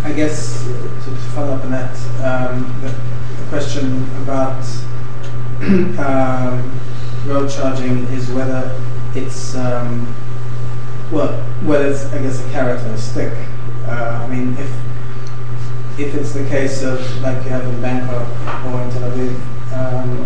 I 0.10 0.14
guess 0.14 0.64
to, 0.66 1.16
follow 1.36 1.54
up 1.54 1.64
on 1.66 1.70
that, 1.70 1.96
um, 2.26 2.82
the, 2.82 2.88
the 2.90 3.50
question 3.50 4.04
about 4.24 4.60
um, 6.00 6.80
road 7.28 7.48
charging 7.48 8.06
is 8.06 8.28
whether 8.32 8.76
it's 9.14 9.56
um, 9.56 10.12
well, 11.12 11.40
whether 11.64 11.90
it's 11.90 12.06
I 12.06 12.24
guess 12.24 12.44
a 12.44 12.50
carrot 12.50 12.82
or 12.88 12.94
a 12.96 12.98
stick. 12.98 13.34
Uh, 13.86 14.26
I 14.26 14.28
mean, 14.28 14.58
if 14.58 14.72
if 16.00 16.16
it's 16.16 16.34
the 16.34 16.46
case 16.46 16.82
of 16.82 17.00
like 17.22 17.44
you 17.44 17.52
have 17.52 17.66
in 17.66 17.80
Bangkok 17.80 18.28
or 18.66 18.82
in 18.82 18.90
Tel 18.90 19.12
Aviv, 19.12 19.36
um, 19.78 20.26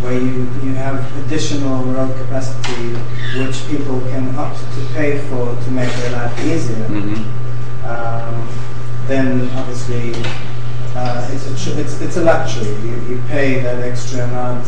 where 0.00 0.14
you, 0.16 0.42
you 0.62 0.74
have 0.74 1.04
additional 1.26 1.82
road 1.86 2.16
capacity 2.18 2.94
which 3.36 3.66
people 3.66 3.98
can 4.10 4.32
opt 4.36 4.60
to 4.60 4.86
pay 4.94 5.18
for 5.28 5.60
to 5.60 5.70
make 5.72 5.90
their 5.90 6.12
life 6.12 6.44
easier, 6.44 6.86
um, 7.84 8.48
then 9.06 9.48
obviously 9.50 10.12
uh, 10.96 11.28
it's, 11.32 11.46
a 11.66 11.80
it's, 11.80 12.00
it's 12.00 12.16
a 12.16 12.22
luxury. 12.22 12.70
You, 12.86 13.00
you 13.08 13.22
pay 13.28 13.60
that 13.60 13.80
extra 13.82 14.24
amount. 14.24 14.66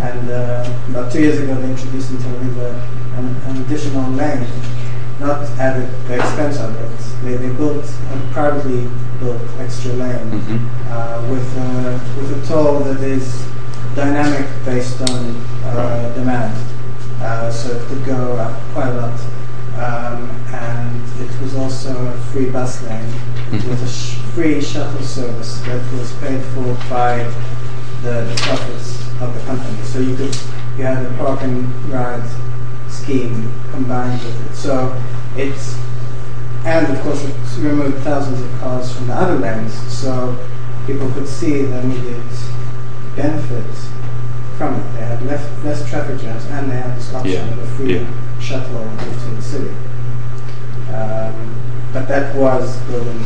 And 0.00 0.30
uh, 0.30 0.78
about 0.88 1.12
two 1.12 1.20
years 1.20 1.38
ago, 1.38 1.54
they 1.54 1.70
introduced 1.70 2.10
in 2.10 2.18
Tel 2.18 2.32
Aviv 2.32 2.90
an, 3.18 3.36
an 3.36 3.62
additional 3.62 4.10
lane, 4.12 4.46
not 5.20 5.42
at 5.58 5.76
the 6.08 6.14
expense 6.14 6.58
of 6.58 6.74
it. 6.74 7.24
They, 7.24 7.36
they 7.36 7.54
built 7.54 7.84
a 7.84 8.30
privately 8.32 8.88
built 9.18 9.42
extra 9.58 9.92
lane 9.92 10.42
uh, 10.88 11.26
with, 11.30 11.58
uh, 11.58 11.98
with 12.16 12.42
a 12.42 12.46
toll 12.46 12.80
that 12.80 13.00
is 13.02 13.44
dynamic 13.94 14.46
based 14.64 15.00
on 15.02 15.36
uh, 15.64 16.14
demand. 16.14 16.56
Uh, 17.20 17.50
so 17.50 17.76
it 17.76 17.86
could 17.88 18.04
go 18.06 18.36
up 18.36 18.58
quite 18.72 18.88
a 18.88 18.94
lot. 18.94 19.20
Um, 19.76 20.28
and 20.52 21.02
it 21.20 21.40
was 21.42 21.54
also 21.54 22.06
a 22.06 22.12
free 22.32 22.50
bus 22.50 22.82
lane 22.84 23.12
with 23.52 23.82
a 23.82 23.88
sh- 23.88 24.16
free 24.34 24.60
shuttle 24.60 25.02
service 25.02 25.60
that 25.60 25.92
was 25.94 26.12
paid 26.14 26.42
for 26.54 26.74
by 26.88 27.18
the, 28.02 28.24
the 28.28 28.34
profits 28.42 29.00
of 29.20 29.34
the 29.34 29.40
company. 29.46 29.76
So 29.84 30.00
you 30.00 30.16
could 30.16 30.36
you 30.76 30.84
had 30.84 31.04
a 31.04 31.10
park 31.16 31.42
and 31.42 31.66
ride 31.86 32.22
scheme 32.88 33.52
combined 33.70 34.22
with 34.22 34.50
it. 34.50 34.54
So 34.54 35.00
it's 35.36 35.76
and 36.64 36.86
of 36.94 37.00
course 37.02 37.24
it 37.24 37.34
removed 37.58 37.98
thousands 38.02 38.40
of 38.40 38.60
cars 38.60 38.92
from 38.94 39.06
the 39.06 39.14
other 39.14 39.36
lanes, 39.38 39.72
so 39.90 40.36
people 40.86 41.10
could 41.12 41.26
see 41.28 41.62
the 41.62 41.80
immediate 41.80 42.22
benefits 43.16 43.88
from 44.58 44.74
it. 44.74 44.92
They 44.94 45.04
had 45.06 45.22
less, 45.26 45.64
less 45.64 45.88
traffic 45.88 46.20
jams 46.20 46.44
and 46.46 46.70
they 46.70 46.76
had 46.76 46.96
this 46.96 47.14
option 47.14 47.32
Yeah, 47.32 47.52
of 47.52 47.58
a 47.58 47.66
free 47.76 47.98
yeah. 48.00 48.06
Shuttle 48.40 48.82
into 48.82 49.04
the 49.04 49.42
city. 49.42 49.70
Um, 50.92 51.90
but 51.92 52.08
that 52.08 52.34
was 52.34 52.78
building 52.82 53.20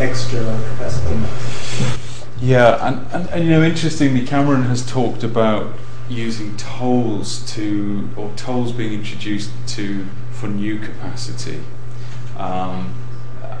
extra 0.00 0.40
capacity. 0.40 1.98
Yeah, 2.40 2.86
and, 2.86 3.06
and, 3.12 3.28
and 3.30 3.44
you 3.44 3.50
know, 3.50 3.62
interestingly, 3.62 4.24
Cameron 4.24 4.62
has 4.64 4.86
talked 4.86 5.24
about 5.24 5.74
using 6.08 6.56
tolls 6.56 7.44
to, 7.54 8.08
or 8.16 8.30
tolls 8.36 8.72
being 8.72 8.92
introduced 8.92 9.50
to 9.68 10.06
for 10.32 10.46
new 10.46 10.78
capacity. 10.78 11.60
Um, 12.36 12.94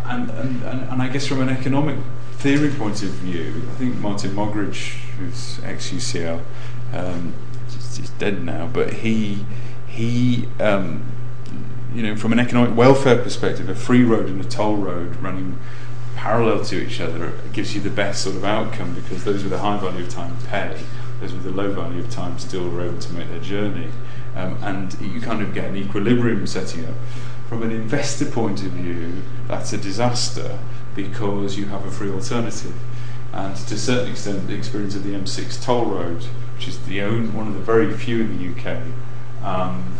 and, 0.04 0.30
and, 0.30 0.62
and, 0.62 1.02
I 1.02 1.08
guess 1.08 1.26
from 1.26 1.40
an 1.40 1.48
economic 1.48 1.98
theory 2.36 2.70
point 2.70 3.02
of 3.02 3.10
view, 3.10 3.62
I 3.72 3.74
think 3.74 3.96
Martin 3.96 4.30
Mogridge, 4.30 4.92
who's 5.18 5.60
ex 5.64 5.90
UCL, 5.90 6.40
um, 6.94 7.34
he's 7.68 8.10
dead 8.10 8.44
now, 8.44 8.68
but 8.72 8.94
he, 8.94 9.44
he 9.98 10.46
um, 10.60 11.02
you 11.92 12.02
know, 12.02 12.14
from 12.14 12.32
an 12.32 12.38
economic 12.38 12.76
welfare 12.76 13.20
perspective, 13.20 13.68
a 13.68 13.74
free 13.74 14.04
road 14.04 14.28
and 14.28 14.40
a 14.40 14.48
toll 14.48 14.76
road 14.76 15.16
running 15.16 15.58
parallel 16.14 16.64
to 16.64 16.80
each 16.80 17.00
other 17.00 17.32
gives 17.52 17.74
you 17.74 17.80
the 17.80 17.90
best 17.90 18.22
sort 18.22 18.36
of 18.36 18.44
outcome 18.44 18.94
because 18.94 19.24
those 19.24 19.42
with 19.42 19.52
a 19.52 19.58
high 19.58 19.76
value 19.78 20.04
of 20.04 20.08
time 20.08 20.36
pay, 20.46 20.80
those 21.20 21.32
with 21.32 21.44
a 21.46 21.50
low 21.50 21.72
value 21.72 22.00
of 22.00 22.08
time 22.10 22.38
still 22.38 22.72
are 22.76 22.82
able 22.86 23.00
to 23.00 23.12
make 23.12 23.28
their 23.28 23.40
journey, 23.40 23.88
um, 24.36 24.56
and 24.62 24.96
you 25.00 25.20
kind 25.20 25.42
of 25.42 25.52
get 25.52 25.64
an 25.64 25.76
equilibrium 25.76 26.46
setting 26.46 26.84
up. 26.84 26.94
From 27.48 27.64
an 27.64 27.72
investor 27.72 28.26
point 28.26 28.62
of 28.62 28.70
view, 28.72 29.22
that's 29.48 29.72
a 29.72 29.78
disaster 29.78 30.60
because 30.94 31.58
you 31.58 31.66
have 31.66 31.84
a 31.84 31.90
free 31.90 32.10
alternative. 32.10 32.74
And 33.32 33.56
to 33.56 33.74
a 33.74 33.78
certain 33.78 34.12
extent, 34.12 34.46
the 34.46 34.54
experience 34.54 34.94
of 34.94 35.02
the 35.02 35.14
M6 35.14 35.64
toll 35.64 35.86
road, 35.86 36.22
which 36.54 36.68
is 36.68 36.78
the 36.86 37.00
one 37.00 37.48
of 37.48 37.54
the 37.54 37.60
very 37.60 37.92
few 37.92 38.20
in 38.20 38.38
the 38.38 38.60
UK, 38.60 38.82
um, 39.42 39.96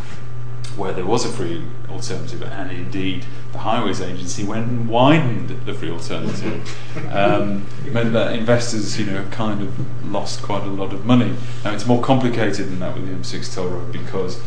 where 0.77 0.93
there 0.93 1.07
was 1.07 1.25
a 1.25 1.29
free 1.29 1.63
alternative, 1.89 2.43
and 2.43 2.71
indeed 2.71 3.27
the 3.53 3.59
Highways 3.59 4.01
Agency 4.01 4.45
went 4.45 4.69
and 4.69 4.89
widened 4.89 5.49
the 5.67 5.75
free 5.75 5.91
alternative, 5.91 6.77
um, 7.11 7.67
meant 7.91 8.13
that 8.13 8.35
investors, 8.35 8.99
you 8.99 9.07
know, 9.07 9.25
kind 9.31 9.63
of 9.63 10.11
lost 10.13 10.43
quite 10.43 10.63
a 10.63 10.71
lot 10.71 10.93
of 10.93 11.05
money. 11.05 11.35
Now 11.65 11.73
it's 11.73 11.87
more 11.87 12.03
complicated 12.03 12.69
than 12.69 12.79
that 12.81 12.95
with 12.95 13.07
the 13.07 13.15
M6 13.15 13.55
toll 13.55 13.69
road 13.69 13.93
because. 13.93 14.41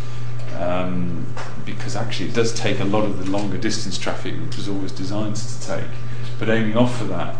Um, 0.57 1.25
because 1.65 1.95
actually 1.95 2.29
it 2.29 2.35
does 2.35 2.53
take 2.53 2.79
a 2.79 2.83
lot 2.83 3.03
of 3.03 3.23
the 3.23 3.31
longer 3.31 3.57
distance 3.57 3.97
traffic, 3.97 4.35
which 4.35 4.57
was 4.57 4.67
always 4.67 4.91
designed 4.91 5.35
to 5.35 5.61
take. 5.61 5.89
But 6.37 6.49
aiming 6.49 6.77
off 6.77 6.97
for 6.97 7.05
that, 7.05 7.35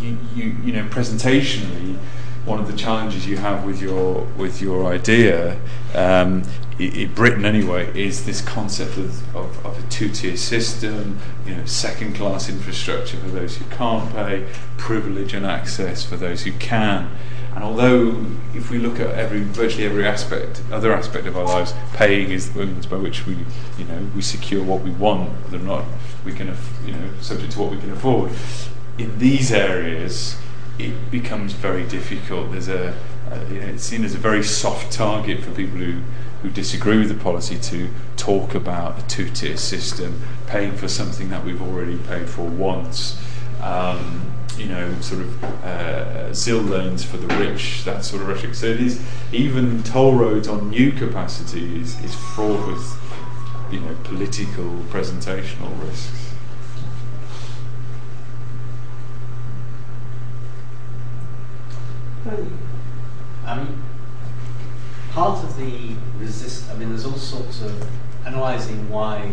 you, 0.00 0.18
you, 0.34 0.56
you 0.64 0.72
know, 0.72 0.84
presentationally, 0.84 1.98
one 2.46 2.60
of 2.60 2.70
the 2.70 2.76
challenges 2.76 3.26
you 3.26 3.36
have 3.36 3.64
with 3.64 3.82
your 3.82 4.22
with 4.38 4.62
your 4.62 4.86
idea, 4.86 5.60
um, 5.94 6.44
in 6.78 7.12
Britain 7.14 7.44
anyway, 7.44 7.90
is 7.98 8.24
this 8.24 8.40
concept 8.40 8.96
of, 8.96 9.36
of, 9.36 9.66
of 9.66 9.82
a 9.82 9.88
two-tier 9.88 10.36
system, 10.36 11.18
you 11.46 11.54
know, 11.54 11.64
second-class 11.64 12.48
infrastructure 12.48 13.16
for 13.16 13.28
those 13.28 13.56
who 13.56 13.64
can't 13.74 14.12
pay, 14.12 14.46
privilege 14.76 15.32
and 15.32 15.46
access 15.46 16.04
for 16.04 16.16
those 16.16 16.44
who 16.44 16.52
can. 16.52 17.10
And 17.54 17.64
although, 17.64 18.26
if 18.54 18.70
we 18.70 18.76
look 18.76 19.00
at 19.00 19.08
every 19.14 19.40
virtually 19.40 19.86
every 19.86 20.06
aspect, 20.06 20.62
other 20.70 20.92
aspect 20.92 21.26
of 21.26 21.36
our 21.36 21.44
lives, 21.44 21.72
paying 21.94 22.30
is 22.30 22.52
the 22.52 22.66
means 22.66 22.86
by 22.86 22.96
which 22.96 23.26
we, 23.26 23.38
you 23.78 23.86
know, 23.86 24.06
we 24.14 24.20
secure 24.20 24.62
what 24.62 24.82
we 24.82 24.90
want, 24.90 25.32
or 25.52 25.58
not 25.58 25.84
we 26.24 26.32
can, 26.32 26.50
aff- 26.50 26.78
you 26.86 26.92
know, 26.92 27.10
subject 27.20 27.52
to 27.52 27.60
what 27.60 27.70
we 27.70 27.78
can 27.78 27.90
afford. 27.90 28.30
In 28.98 29.18
these 29.18 29.50
areas, 29.50 30.36
it 30.78 31.10
becomes 31.10 31.52
very 31.52 31.86
difficult. 31.86 32.52
There's 32.52 32.68
a, 32.68 32.94
you 33.50 33.60
know, 33.60 33.66
it's 33.66 33.84
seen 33.84 34.04
as 34.04 34.14
a 34.14 34.18
very 34.18 34.42
soft 34.42 34.92
target 34.92 35.42
for 35.42 35.50
people 35.52 35.78
who, 35.78 36.00
who 36.42 36.50
disagree 36.50 36.98
with 36.98 37.08
the 37.08 37.14
policy 37.22 37.58
to 37.58 37.88
talk 38.16 38.54
about 38.54 38.98
a 38.98 39.06
two-tier 39.06 39.56
system, 39.56 40.22
paying 40.46 40.76
for 40.76 40.88
something 40.88 41.30
that 41.30 41.44
we've 41.44 41.62
already 41.62 41.98
paid 41.98 42.28
for 42.28 42.42
once. 42.42 43.20
Um, 43.62 44.32
you 44.58 44.66
know, 44.66 45.00
sort 45.00 45.20
of 45.20 45.44
uh, 45.64 46.32
ZIL 46.32 46.60
lanes 46.60 47.04
for 47.04 47.18
the 47.18 47.26
rich, 47.36 47.84
that 47.84 48.04
sort 48.04 48.22
of 48.22 48.28
rhetoric. 48.28 48.54
So 48.54 48.66
it 48.66 48.80
is 48.80 49.02
even 49.32 49.82
toll 49.82 50.14
roads 50.14 50.48
on 50.48 50.70
new 50.70 50.92
capacity 50.92 51.78
is, 51.80 52.02
is 52.02 52.14
fraught 52.14 52.66
with, 52.66 53.00
you 53.70 53.80
know, 53.80 53.94
political 54.04 54.64
presentational 54.88 55.78
risks. 55.82 56.25
I 62.26 63.58
mean, 63.58 63.82
part 65.12 65.44
of 65.44 65.56
the 65.56 65.94
resist. 66.18 66.70
I 66.70 66.74
mean, 66.76 66.88
there's 66.88 67.06
all 67.06 67.18
sorts 67.18 67.62
of 67.62 67.88
analysing 68.24 68.90
why 68.90 69.32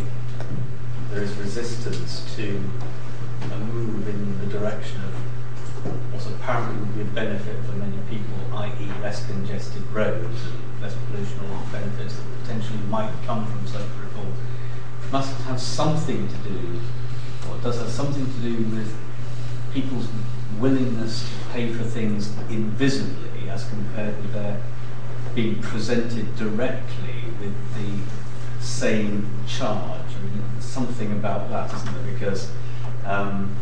there 1.09 1.23
is 1.23 1.33
resistance 1.35 2.35
to 2.35 2.61
a 3.51 3.57
move 3.57 4.07
in 4.07 4.39
the 4.39 4.45
direction 4.45 5.01
of 5.03 5.13
what 6.13 6.25
apparently 6.35 6.79
would 6.79 6.95
be 6.95 7.01
a 7.01 7.05
benefit 7.05 7.63
for 7.65 7.73
many 7.73 7.97
people, 8.09 8.57
i.e., 8.57 9.01
less 9.01 9.25
congested 9.25 9.81
roads 9.91 10.39
less 10.83 10.95
pollution, 11.07 11.39
the 11.39 11.71
benefits 11.71 12.15
that 12.15 12.25
potentially 12.41 12.79
might 12.89 13.11
come 13.25 13.47
from 13.47 13.65
such 13.65 13.87
reform. 14.01 14.33
It 15.01 15.11
must 15.11 15.33
have 15.43 15.59
something 15.59 16.27
to 16.27 16.37
do, 16.37 16.79
or 17.49 17.57
does 17.59 17.79
have 17.79 17.89
something 17.89 18.25
to 18.25 18.39
do 18.41 18.57
with 18.75 18.93
people's 19.73 20.07
willingness 20.59 21.23
to 21.23 21.42
pay 21.53 21.71
for 21.71 21.83
things 21.83 22.35
invisibly 22.49 23.47
as 23.49 23.69
compared 23.69 24.17
with 24.17 24.33
their 24.33 24.59
being 25.35 25.61
presented 25.61 26.35
directly 26.35 27.23
with 27.39 27.55
the 27.75 28.63
same 28.63 29.29
charge. 29.47 30.01
I 30.01 30.23
mean, 30.23 30.43
something 30.59 31.11
about 31.11 31.49
that, 31.49 31.71
isn't 31.73 31.93
there? 31.93 32.13
Because 32.13 32.51
um, 33.05 33.55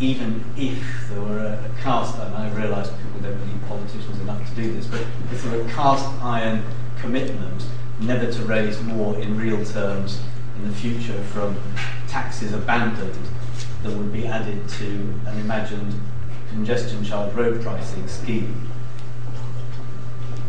even 0.00 0.44
if 0.56 1.08
there 1.08 1.20
were 1.20 1.38
a, 1.38 1.64
a 1.64 1.82
cast, 1.82 2.18
and 2.18 2.34
I 2.34 2.50
realise 2.54 2.88
people 2.88 3.20
don't 3.20 3.38
believe 3.38 3.62
politicians 3.68 4.20
enough 4.20 4.48
to 4.48 4.54
do 4.60 4.72
this, 4.72 4.86
but 4.86 5.00
if 5.32 5.42
there 5.42 5.58
were 5.58 5.64
a 5.64 5.72
cast 5.72 6.04
iron 6.22 6.64
commitment 6.98 7.66
never 8.00 8.30
to 8.30 8.42
raise 8.42 8.80
more 8.82 9.16
in 9.18 9.38
real 9.38 9.64
terms 9.64 10.20
in 10.58 10.68
the 10.68 10.74
future 10.74 11.22
from 11.24 11.56
taxes 12.08 12.52
abandoned 12.52 13.28
that 13.82 13.92
would 13.92 14.12
be 14.12 14.26
added 14.26 14.68
to 14.68 15.14
an 15.26 15.38
imagined 15.38 15.94
congestion 16.60 17.04
charge 17.04 17.32
road 17.34 17.60
pricing 17.62 18.08
scheme. 18.08 18.68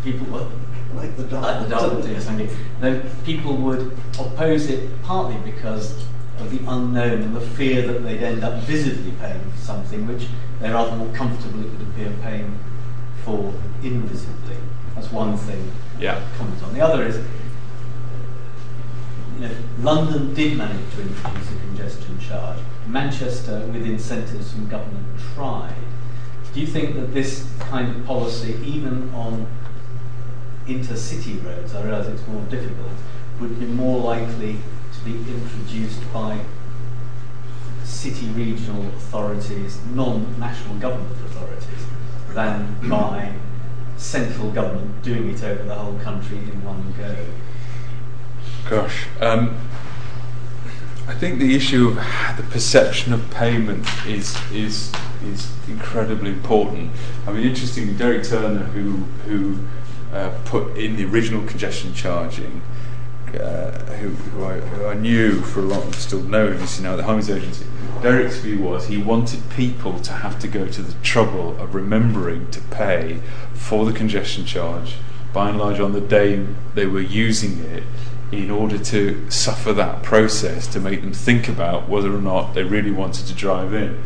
People 0.06 0.26
would 0.28 0.48
Like 0.96 1.18
the 1.18 1.24
dog. 1.24 1.44
like 1.44 1.64
the 1.68 1.76
dog, 1.76 2.06
yes, 2.08 2.24
thank 2.26 2.40
you. 2.40 2.50
No, 2.82 3.02
people 3.26 3.58
would 3.58 3.92
oppose 4.18 4.70
it 4.70 4.90
partly 5.04 5.36
because 5.52 6.06
of 6.40 6.50
the 6.50 6.60
unknown 6.72 7.22
and 7.24 7.36
the 7.36 7.42
fear 7.42 7.86
that 7.86 8.04
they'd 8.04 8.24
end 8.24 8.42
up 8.44 8.64
visibly 8.64 9.12
paying 9.20 9.42
for 9.52 9.58
something 9.58 10.08
which 10.08 10.28
they're 10.62 10.74
rather 10.74 10.96
more 10.96 11.14
comfortable, 11.14 11.60
it 11.60 11.72
would 11.72 11.82
appear, 11.90 12.14
paying 12.24 12.58
for 13.26 13.54
invisibly. 13.84 14.56
That's 14.96 15.12
one 15.12 15.36
thing 15.36 15.72
Yeah. 16.00 16.16
to 16.16 16.22
comment 16.38 16.64
on. 16.64 16.74
The 16.74 16.82
other 16.82 17.04
is, 17.06 17.18
you 19.36 19.42
know, 19.42 19.52
London 19.82 20.34
did 20.34 20.58
manage 20.58 20.90
to 20.96 21.02
introduce 21.02 21.52
a 21.52 21.56
congestion 21.68 22.18
charge. 22.20 22.60
Manchester, 22.88 23.60
with 23.74 23.86
incentives 23.86 24.54
from 24.54 24.70
government, 24.70 25.06
tried. 25.36 25.74
Do 26.58 26.62
you 26.62 26.70
think 26.70 26.96
that 26.96 27.14
this 27.14 27.48
kind 27.60 27.96
of 27.96 28.04
policy, 28.08 28.60
even 28.66 29.12
on 29.14 29.46
intercity 30.66 31.46
roads, 31.46 31.76
I 31.76 31.84
realise 31.84 32.08
it's 32.08 32.28
more 32.28 32.42
difficult, 32.46 32.94
would 33.40 33.60
be 33.60 33.68
more 33.68 34.00
likely 34.00 34.58
to 34.92 35.06
be 35.06 35.12
introduced 35.32 36.02
by 36.12 36.40
city 37.84 38.26
regional 38.30 38.88
authorities, 38.88 39.78
non-national 39.94 40.80
government 40.80 41.12
authorities, 41.28 41.86
than 42.34 42.90
by 42.90 43.34
central 43.98 44.50
government 44.50 45.04
doing 45.04 45.30
it 45.30 45.44
over 45.44 45.62
the 45.62 45.76
whole 45.76 46.00
country 46.00 46.38
in 46.40 46.66
one 46.66 46.92
go? 46.98 47.16
Gosh, 48.68 49.06
um, 49.22 49.56
I 51.08 51.14
think 51.14 51.40
the 51.40 51.56
issue 51.56 51.88
of 51.88 51.96
the 52.38 52.46
perception 52.50 53.14
of 53.14 53.32
payment 53.32 53.88
is 54.06 54.36
is 54.52 54.92
is 55.24 55.50
incredibly 55.68 56.32
important. 56.32 56.92
I 57.26 57.32
mean, 57.32 57.48
interestingly, 57.48 57.94
Derek 57.94 58.26
Turner, 58.26 58.66
who 58.66 59.06
who 59.26 59.58
uh, 60.14 60.38
put 60.46 60.78
in 60.78 60.98
the 60.98 61.06
original 61.06 61.46
congestion 61.48 61.94
charging, 61.94 62.62
uh, 63.34 63.72
who, 63.96 64.10
who, 64.10 64.46
I, 64.46 64.60
who 64.60 64.86
I 64.86 64.94
knew 64.94 65.42
for 65.42 65.60
a 65.60 65.64
long, 65.64 65.82
time, 65.84 65.94
still 65.94 66.22
know 66.22 66.52
him, 66.52 66.66
you 66.78 66.84
know, 66.84 66.98
the 66.98 67.04
Highways 67.04 67.30
Agency. 67.30 67.66
Derek's 68.02 68.38
view 68.38 68.60
was 68.60 68.88
he 68.88 68.98
wanted 68.98 69.42
people 69.50 70.00
to 70.00 70.14
have 70.14 70.40
to 70.40 70.48
go 70.48 70.68
to 70.68 70.82
the 70.82 70.94
trouble 71.04 71.60
of 71.60 71.76
remembering 71.76 72.50
to 72.52 72.62
pay 72.62 73.20
for 73.54 73.86
the 73.86 73.92
congestion 73.92 74.46
charge, 74.46 74.96
by 75.34 75.50
and 75.50 75.58
large 75.58 75.80
on 75.80 75.92
the 75.92 76.02
day 76.02 76.46
they 76.74 76.86
were 76.86 77.02
using 77.02 77.60
it, 77.66 77.84
in 78.32 78.52
order 78.52 78.78
to 78.78 79.32
suffer 79.32 79.72
that 79.74 80.04
process 80.04 80.68
to 80.68 80.80
make 80.80 81.02
them 81.02 81.14
think 81.14 81.48
about 81.48 81.88
whether 81.88 82.14
or 82.14 82.22
not 82.22 82.54
they 82.54 82.64
really 82.64 82.92
wanted 82.92 83.26
to 83.26 83.34
drive 83.34 83.74
in. 83.74 84.02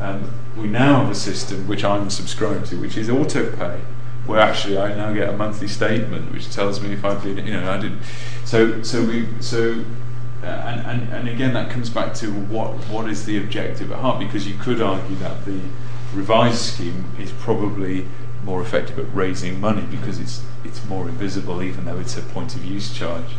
Um, 0.00 0.30
we 0.56 0.66
now 0.66 1.02
have 1.02 1.10
a 1.10 1.14
system 1.14 1.68
which 1.68 1.84
I'm 1.84 2.10
subscribing 2.10 2.64
to, 2.64 2.80
which 2.80 2.96
is 2.96 3.08
autopay, 3.08 3.80
where 4.26 4.40
actually 4.40 4.78
I 4.78 4.94
now 4.94 5.12
get 5.12 5.28
a 5.28 5.36
monthly 5.36 5.68
statement 5.68 6.32
which 6.32 6.50
tells 6.52 6.80
me 6.80 6.92
if 6.92 7.04
I've 7.04 7.22
been, 7.22 7.46
you 7.46 7.52
know, 7.52 7.70
I 7.70 7.80
didn't. 7.80 8.02
So, 8.44 8.82
so 8.82 9.04
we, 9.04 9.28
so, 9.40 9.84
uh, 10.42 10.46
and, 10.46 10.86
and, 10.86 11.12
and 11.12 11.28
again 11.28 11.54
that 11.54 11.70
comes 11.70 11.88
back 11.88 12.14
to 12.14 12.26
what 12.32 12.72
what 12.88 13.08
is 13.08 13.26
the 13.26 13.38
objective 13.38 13.92
at 13.92 13.98
heart, 13.98 14.18
because 14.18 14.46
you 14.46 14.54
could 14.58 14.82
argue 14.82 15.16
that 15.16 15.44
the 15.44 15.60
revised 16.14 16.58
scheme 16.58 17.04
is 17.18 17.30
probably 17.32 18.06
more 18.44 18.60
effective 18.60 18.98
at 18.98 19.14
raising 19.14 19.60
money 19.60 19.82
because 19.82 20.18
it's 20.18 20.42
it's 20.64 20.84
more 20.86 21.08
invisible, 21.08 21.62
even 21.62 21.84
though 21.84 21.98
it's 21.98 22.16
a 22.16 22.22
point 22.22 22.54
of 22.54 22.64
use 22.64 22.92
charge. 22.92 23.34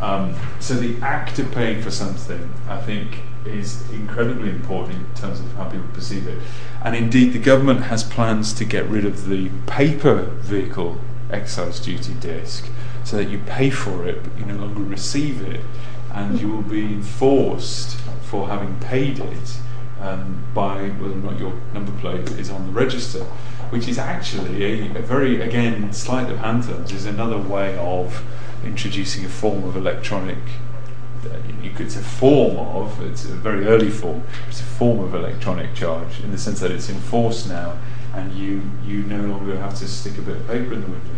Um, 0.00 0.34
so 0.60 0.74
the 0.74 1.00
act 1.04 1.38
of 1.38 1.50
paying 1.52 1.82
for 1.82 1.90
something, 1.90 2.52
I 2.68 2.80
think, 2.80 3.20
is 3.44 3.88
incredibly 3.90 4.50
important 4.50 4.98
in 4.98 5.14
terms 5.14 5.40
of 5.40 5.52
how 5.54 5.64
people 5.64 5.86
perceive 5.92 6.26
it. 6.26 6.38
And 6.82 6.94
indeed, 6.94 7.32
the 7.32 7.38
government 7.38 7.84
has 7.84 8.02
plans 8.02 8.52
to 8.54 8.64
get 8.64 8.86
rid 8.86 9.04
of 9.04 9.28
the 9.28 9.50
paper 9.66 10.24
vehicle 10.40 10.98
excise 11.30 11.80
duty 11.80 12.14
disc, 12.14 12.68
so 13.04 13.16
that 13.16 13.28
you 13.28 13.38
pay 13.46 13.70
for 13.70 14.06
it, 14.06 14.22
but 14.22 14.38
you 14.38 14.44
no 14.46 14.56
longer 14.56 14.82
receive 14.82 15.42
it, 15.42 15.60
and 16.12 16.40
you 16.40 16.48
will 16.48 16.62
be 16.62 16.84
enforced 16.84 17.96
for 18.22 18.48
having 18.48 18.78
paid 18.80 19.18
it 19.18 19.58
um, 20.00 20.42
by 20.54 20.88
whether 20.88 21.14
or 21.14 21.16
not 21.16 21.38
your 21.38 21.54
number 21.72 21.92
plate 22.00 22.28
is 22.32 22.50
on 22.50 22.66
the 22.66 22.72
register, 22.72 23.26
which 23.74 23.88
is 23.88 23.98
actually 23.98 24.62
a, 24.64 24.96
a 24.96 25.02
very, 25.02 25.40
again, 25.40 25.92
sleight 25.92 26.30
of 26.30 26.38
hand 26.38 26.62
terms, 26.62 26.92
is 26.92 27.06
another 27.06 27.36
way 27.36 27.76
of 27.78 28.24
introducing 28.64 29.24
a 29.24 29.28
form 29.28 29.64
of 29.64 29.76
electronic. 29.76 30.38
It's 31.80 31.96
a 31.96 32.02
form 32.02 32.56
of 32.56 33.02
it's 33.02 33.24
a 33.24 33.34
very 33.34 33.66
early 33.66 33.90
form. 33.90 34.22
It's 34.48 34.60
a 34.60 34.62
form 34.78 35.00
of 35.00 35.12
electronic 35.12 35.74
charge 35.74 36.20
in 36.20 36.30
the 36.30 36.38
sense 36.38 36.60
that 36.60 36.70
it's 36.70 36.88
enforced 36.88 37.48
now, 37.48 37.76
and 38.14 38.32
you 38.32 38.62
you 38.86 39.02
no 39.02 39.22
longer 39.26 39.58
have 39.58 39.74
to 39.80 39.88
stick 39.88 40.18
a 40.18 40.22
bit 40.22 40.36
of 40.36 40.46
paper 40.46 40.74
in 40.74 40.82
the 40.82 40.86
window. 40.86 41.16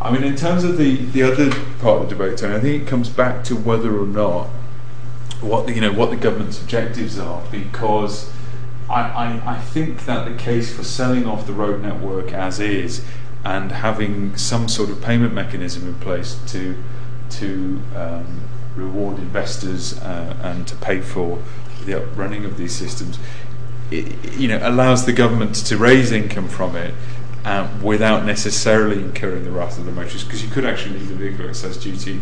I 0.00 0.10
mean, 0.10 0.24
in 0.24 0.34
terms 0.34 0.64
of 0.64 0.78
the, 0.78 0.96
the 0.96 1.24
other 1.24 1.50
part 1.80 2.00
of 2.00 2.08
the 2.08 2.16
debate, 2.16 2.42
I 2.42 2.58
think 2.58 2.84
it 2.84 2.88
comes 2.88 3.10
back 3.10 3.44
to 3.44 3.54
whether 3.54 4.00
or 4.00 4.06
not 4.06 4.46
what 5.42 5.66
the, 5.66 5.74
you 5.74 5.82
know 5.82 5.92
what 5.92 6.08
the 6.08 6.16
government's 6.16 6.58
objectives 6.58 7.18
are, 7.18 7.42
because 7.50 8.32
I, 8.88 9.42
I, 9.44 9.58
think 9.58 10.04
that 10.04 10.28
the 10.28 10.36
case 10.36 10.74
for 10.74 10.84
selling 10.84 11.26
off 11.26 11.46
the 11.46 11.52
road 11.52 11.82
network 11.82 12.32
as 12.32 12.60
is 12.60 13.04
and 13.44 13.72
having 13.72 14.36
some 14.36 14.68
sort 14.68 14.90
of 14.90 15.02
payment 15.02 15.34
mechanism 15.34 15.88
in 15.88 15.94
place 15.96 16.38
to 16.48 16.76
to 17.30 17.80
um, 17.96 18.42
reward 18.76 19.18
investors 19.18 19.98
uh, 20.00 20.36
and 20.42 20.68
to 20.68 20.76
pay 20.76 21.00
for 21.00 21.42
the 21.84 22.00
running 22.14 22.44
of 22.44 22.56
these 22.56 22.74
systems, 22.74 23.18
it, 23.90 24.34
you 24.34 24.46
know, 24.48 24.60
allows 24.62 25.06
the 25.06 25.12
government 25.12 25.54
to 25.54 25.76
raise 25.76 26.12
income 26.12 26.48
from 26.48 26.76
it 26.76 26.94
um, 27.44 27.82
without 27.82 28.24
necessarily 28.24 29.00
incurring 29.00 29.44
the 29.44 29.50
wrath 29.50 29.78
of 29.78 29.86
the 29.86 29.92
motorists, 29.92 30.24
because 30.24 30.44
you 30.44 30.50
could 30.50 30.64
actually 30.64 30.98
leave 30.98 31.08
the 31.08 31.14
vehicle 31.14 31.48
excise 31.48 31.76
duty 31.76 32.20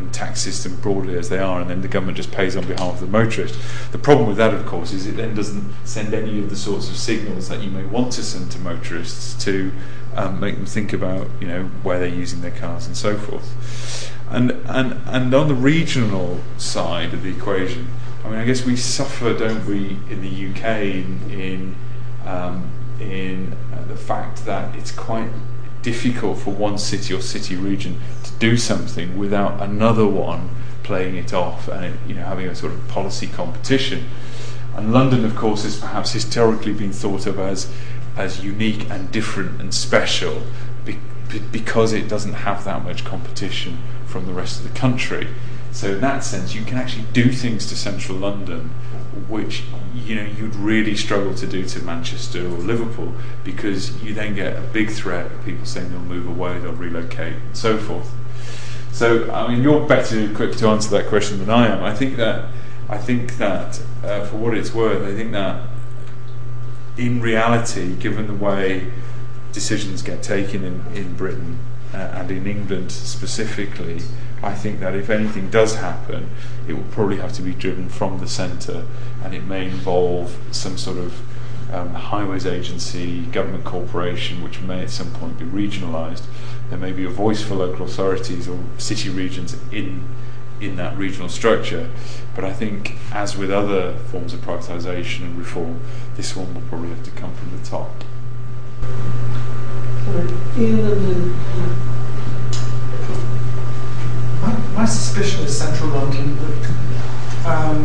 and 0.00 0.12
tax 0.12 0.40
system 0.40 0.76
broadly 0.76 1.16
as 1.16 1.28
they 1.28 1.38
are, 1.38 1.60
and 1.60 1.70
then 1.70 1.82
the 1.82 1.88
government 1.88 2.16
just 2.16 2.32
pays 2.32 2.56
on 2.56 2.66
behalf 2.66 2.94
of 2.94 3.00
the 3.00 3.06
motorist. 3.06 3.58
The 3.92 3.98
problem 3.98 4.26
with 4.28 4.36
that, 4.38 4.52
of 4.54 4.66
course, 4.66 4.92
is 4.92 5.06
it 5.06 5.16
then 5.16 5.34
doesn't 5.34 5.72
send 5.84 6.14
any 6.14 6.38
of 6.38 6.50
the 6.50 6.56
sorts 6.56 6.88
of 6.88 6.96
signals 6.96 7.48
that 7.48 7.62
you 7.62 7.70
may 7.70 7.84
want 7.84 8.12
to 8.14 8.22
send 8.22 8.50
to 8.52 8.58
motorists 8.58 9.42
to 9.44 9.72
um, 10.16 10.40
make 10.40 10.56
them 10.56 10.66
think 10.66 10.92
about, 10.92 11.28
you 11.40 11.46
know, 11.46 11.64
where 11.82 11.98
they're 11.98 12.08
using 12.08 12.40
their 12.40 12.50
cars 12.50 12.86
and 12.86 12.96
so 12.96 13.16
forth. 13.16 14.10
And 14.28 14.52
and 14.66 15.00
and 15.06 15.34
on 15.34 15.48
the 15.48 15.54
regional 15.54 16.40
side 16.56 17.12
of 17.12 17.22
the 17.22 17.30
equation, 17.30 17.88
I 18.24 18.28
mean, 18.28 18.38
I 18.38 18.44
guess 18.44 18.64
we 18.64 18.76
suffer, 18.76 19.36
don't 19.36 19.66
we, 19.66 19.98
in 20.08 20.22
the 20.22 20.50
UK 20.50 20.82
in 20.82 21.30
in, 21.30 21.74
um, 22.26 22.70
in 23.00 23.56
uh, 23.72 23.84
the 23.84 23.96
fact 23.96 24.44
that 24.44 24.74
it's 24.76 24.92
quite 24.92 25.30
difficult 25.82 26.38
for 26.38 26.50
one 26.50 26.78
city 26.78 27.14
or 27.14 27.20
city 27.20 27.56
region 27.56 28.00
to 28.24 28.32
do 28.38 28.56
something 28.56 29.18
without 29.18 29.62
another 29.62 30.06
one 30.06 30.50
playing 30.82 31.16
it 31.16 31.32
off 31.32 31.68
and 31.68 31.84
it, 31.84 31.94
you 32.06 32.14
know 32.14 32.24
having 32.24 32.46
a 32.46 32.54
sort 32.54 32.72
of 32.72 32.88
policy 32.88 33.26
competition. 33.26 34.08
And 34.76 34.92
London, 34.92 35.24
of 35.24 35.36
course, 35.36 35.64
has 35.64 35.78
perhaps 35.78 36.12
historically 36.12 36.72
been 36.72 36.92
thought 36.92 37.26
of 37.26 37.38
as 37.38 37.72
as 38.16 38.44
unique 38.44 38.88
and 38.90 39.10
different 39.10 39.60
and 39.60 39.72
special 39.72 40.42
be, 40.84 40.98
be, 41.30 41.38
because 41.38 41.92
it 41.92 42.08
doesn't 42.08 42.32
have 42.32 42.64
that 42.64 42.84
much 42.84 43.04
competition 43.04 43.78
from 44.06 44.26
the 44.26 44.32
rest 44.32 44.60
of 44.60 44.72
the 44.72 44.78
country. 44.78 45.28
So 45.72 45.92
in 45.92 46.00
that 46.00 46.24
sense, 46.24 46.54
you 46.54 46.64
can 46.64 46.78
actually 46.78 47.04
do 47.12 47.30
things 47.30 47.66
to 47.68 47.76
central 47.76 48.18
London 48.18 48.70
which 49.28 49.64
you 49.94 50.14
know 50.14 50.22
you'd 50.22 50.54
really 50.56 50.96
struggle 50.96 51.34
to 51.34 51.46
do 51.46 51.64
to 51.64 51.82
Manchester 51.82 52.44
or 52.44 52.58
Liverpool 52.58 53.12
because 53.44 54.02
you 54.02 54.14
then 54.14 54.34
get 54.34 54.56
a 54.56 54.60
big 54.60 54.90
threat 54.90 55.26
of 55.26 55.44
people 55.44 55.64
saying 55.66 55.90
they'll 55.90 56.00
move 56.00 56.28
away, 56.28 56.58
they'll 56.58 56.72
relocate, 56.72 57.34
and 57.34 57.56
so 57.56 57.78
forth. 57.78 58.10
So 58.92 59.30
I 59.32 59.48
mean, 59.48 59.62
you're 59.62 59.86
better 59.86 60.20
equipped 60.20 60.58
to 60.58 60.68
answer 60.68 60.90
that 60.90 61.06
question 61.06 61.38
than 61.38 61.50
I 61.50 61.68
am. 61.68 61.82
I 61.82 61.94
think 61.94 62.16
that 62.16 62.50
I 62.88 62.98
think 62.98 63.36
that 63.38 63.80
uh, 64.04 64.26
for 64.26 64.36
what 64.36 64.56
it's 64.56 64.74
worth, 64.74 65.06
I 65.06 65.14
think 65.14 65.32
that 65.32 65.68
in 66.96 67.20
reality, 67.20 67.94
given 67.96 68.26
the 68.26 68.34
way 68.34 68.92
decisions 69.52 70.02
get 70.02 70.22
taken 70.22 70.64
in, 70.64 70.84
in 70.94 71.14
Britain 71.14 71.58
uh, 71.92 71.96
and 71.96 72.30
in 72.30 72.46
England 72.46 72.92
specifically, 72.92 74.00
I 74.42 74.54
think 74.54 74.80
that 74.80 74.94
if 74.94 75.10
anything 75.10 75.50
does 75.50 75.76
happen, 75.76 76.30
it 76.66 76.72
will 76.72 76.90
probably 76.90 77.16
have 77.18 77.32
to 77.34 77.42
be 77.42 77.52
driven 77.52 77.88
from 77.88 78.20
the 78.20 78.28
centre 78.28 78.86
and 79.22 79.34
it 79.34 79.44
may 79.44 79.66
involve 79.66 80.36
some 80.50 80.78
sort 80.78 80.98
of 80.98 81.20
um, 81.72 81.94
highways 81.94 82.46
agency, 82.46 83.22
government 83.26 83.64
corporation, 83.64 84.42
which 84.42 84.60
may 84.60 84.82
at 84.82 84.90
some 84.90 85.12
point 85.12 85.38
be 85.38 85.44
regionalised. 85.44 86.24
There 86.68 86.78
may 86.78 86.92
be 86.92 87.04
a 87.04 87.10
voice 87.10 87.42
for 87.42 87.54
local 87.54 87.86
authorities 87.86 88.48
or 88.48 88.58
city 88.78 89.08
regions 89.08 89.56
in 89.72 90.08
in 90.60 90.76
that 90.76 90.96
regional 90.96 91.28
structure. 91.28 91.90
But 92.34 92.44
I 92.44 92.52
think, 92.52 92.96
as 93.12 93.36
with 93.36 93.50
other 93.50 93.96
forms 94.10 94.34
of 94.34 94.40
privatisation 94.40 95.22
and 95.22 95.38
reform, 95.38 95.80
this 96.16 96.36
one 96.36 96.52
will 96.54 96.60
probably 96.62 96.90
have 96.90 97.02
to 97.04 97.10
come 97.12 97.34
from 97.34 97.56
the 97.56 97.64
top. 97.64 98.04
Ian 100.58 100.80
and 100.80 101.06
then 101.06 101.79
My, 104.80 104.86
suspicion 104.86 105.44
is 105.44 105.58
central 105.58 105.90
London 105.90 106.38
that 106.38 107.46
um, 107.46 107.84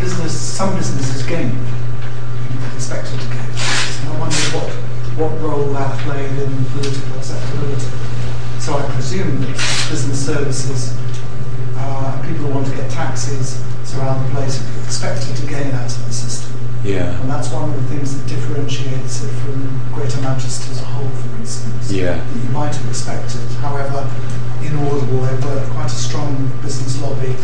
business, 0.00 0.32
some 0.32 0.74
businesses 0.74 1.22
gain, 1.26 1.52
expected 2.74 3.20
to 3.20 3.26
gain. 3.26 3.52
So 3.52 4.10
I 4.10 4.18
wonder 4.18 4.36
what, 4.56 4.70
what 5.20 5.40
role 5.42 5.70
that 5.74 5.98
played 5.98 6.30
in 6.38 6.64
political 6.72 7.18
acceptability. 7.18 7.84
So 8.58 8.72
I 8.72 8.90
presume 8.94 9.42
that 9.42 9.52
business 9.90 10.24
services, 10.24 10.96
uh, 11.76 12.22
people 12.26 12.46
who 12.46 12.54
want 12.54 12.68
to 12.68 12.74
get 12.74 12.90
taxis 12.90 13.62
surround 13.84 14.26
the 14.26 14.34
place 14.34 14.64
expected 14.86 15.36
to 15.36 15.46
gain 15.46 15.72
out 15.72 15.92
of 15.92 16.06
the 16.06 16.12
system. 16.14 16.49
Yeah. 16.84 17.20
And 17.20 17.28
that's 17.30 17.52
one 17.52 17.68
of 17.68 17.76
the 17.76 17.88
things 17.88 18.16
that 18.16 18.28
differentiates 18.28 19.24
it 19.24 19.30
from 19.44 19.80
Greater 19.92 20.20
Manchester 20.22 20.72
as 20.72 20.80
a 20.80 20.84
whole, 20.84 21.08
for 21.08 21.36
instance. 21.36 21.92
Yeah. 21.92 22.16
that 22.16 22.36
you 22.36 22.50
might 22.50 22.74
have 22.74 22.88
expected. 22.88 23.40
However, 23.60 24.08
in 24.64 24.76
Audible, 24.86 25.20
there 25.20 25.40
were 25.44 25.66
quite 25.72 25.92
a 25.92 26.00
strong 26.00 26.50
business 26.62 27.00
lobby, 27.02 27.36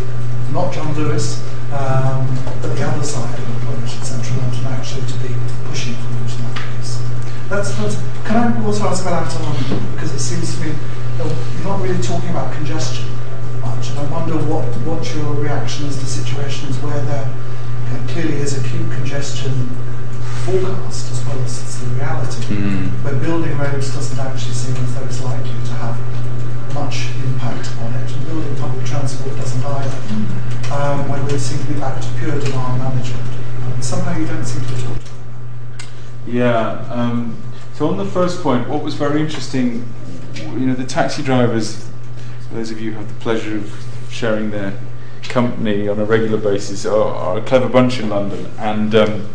not 0.52 0.72
John 0.72 0.94
Lewis, 0.94 1.42
um, 1.72 2.24
but 2.62 2.74
the 2.76 2.84
other 2.86 3.04
side 3.04 3.38
of 3.38 3.48
employment 3.56 3.92
in 3.92 4.02
central 4.02 4.38
London 4.40 4.66
actually 4.72 5.04
to 5.06 5.16
be 5.20 5.34
pushing 5.68 5.94
for 5.94 6.08
it 6.16 6.32
in 6.32 6.42
that 6.48 6.56
case. 6.56 7.02
That's, 7.48 7.76
that's, 7.76 7.96
can 8.24 8.36
I 8.36 8.64
also 8.64 8.88
ask 8.88 9.02
about 9.02 9.26
outer 9.26 9.42
London? 9.42 9.92
Because 9.94 10.14
it 10.14 10.20
seems 10.20 10.54
to 10.56 10.64
me 10.64 10.74
you're 11.18 11.64
not 11.64 11.80
really 11.80 12.00
talking 12.02 12.30
about 12.30 12.54
congestion 12.54 13.08
much, 13.60 13.90
and 13.90 13.98
I 13.98 14.04
wonder 14.10 14.36
what, 14.36 14.64
what 14.84 15.02
your 15.14 15.34
reaction 15.34 15.86
is 15.86 15.96
to 15.98 16.06
situations 16.06 16.78
where 16.80 17.00
there 17.04 17.28
clearly 18.08 18.36
is 18.36 18.56
acute 18.58 18.90
congestion 18.92 19.52
forecast 20.44 21.10
as 21.12 21.24
well 21.26 21.38
as 21.44 21.80
the 21.80 21.86
reality 21.94 22.42
Mm. 22.54 22.90
where 23.02 23.14
building 23.14 23.56
roads 23.58 23.92
doesn't 23.94 24.18
actually 24.18 24.54
seem 24.54 24.76
as 24.84 24.94
though 24.94 25.04
it's 25.04 25.22
likely 25.22 25.50
to 25.64 25.72
have 25.74 25.96
much 26.74 27.08
impact 27.24 27.68
on 27.82 27.92
it, 27.94 28.12
and 28.12 28.26
building 28.26 28.54
public 28.56 28.84
transport 28.86 29.36
doesn't 29.36 29.64
either. 29.64 29.96
Um, 30.72 31.08
where 31.08 31.22
we 31.24 31.38
seem 31.38 31.58
to 31.58 31.72
be 31.72 31.80
back 31.80 32.00
to 32.00 32.08
pure 32.18 32.38
demand 32.38 32.78
management. 32.82 33.22
Um, 33.64 33.80
somehow 33.82 34.16
you 34.18 34.26
don't 34.26 34.44
seem 34.44 34.62
to 34.66 34.82
talk 34.84 34.98
to 35.04 35.10
Yeah. 36.30 36.84
Um, 36.90 37.36
so 37.74 37.88
on 37.88 37.96
the 37.96 38.04
first 38.04 38.42
point, 38.42 38.68
what 38.68 38.82
was 38.82 38.94
very 38.94 39.20
interesting, 39.20 39.84
you 40.34 40.66
know, 40.66 40.74
the 40.74 40.84
taxi 40.86 41.22
drivers, 41.22 41.88
those 42.52 42.70
of 42.70 42.80
you 42.80 42.92
who 42.92 42.98
have 42.98 43.08
the 43.08 43.20
pleasure 43.20 43.56
of 43.56 43.72
sharing 44.10 44.50
their 44.50 44.72
company 45.28 45.88
on 45.88 45.98
a 45.98 46.04
regular 46.04 46.38
basis, 46.38 46.86
are, 46.86 47.14
are 47.14 47.38
a 47.38 47.42
clever 47.42 47.68
bunch 47.68 47.98
in 47.98 48.08
London, 48.08 48.50
and 48.58 48.94
um, 48.94 49.28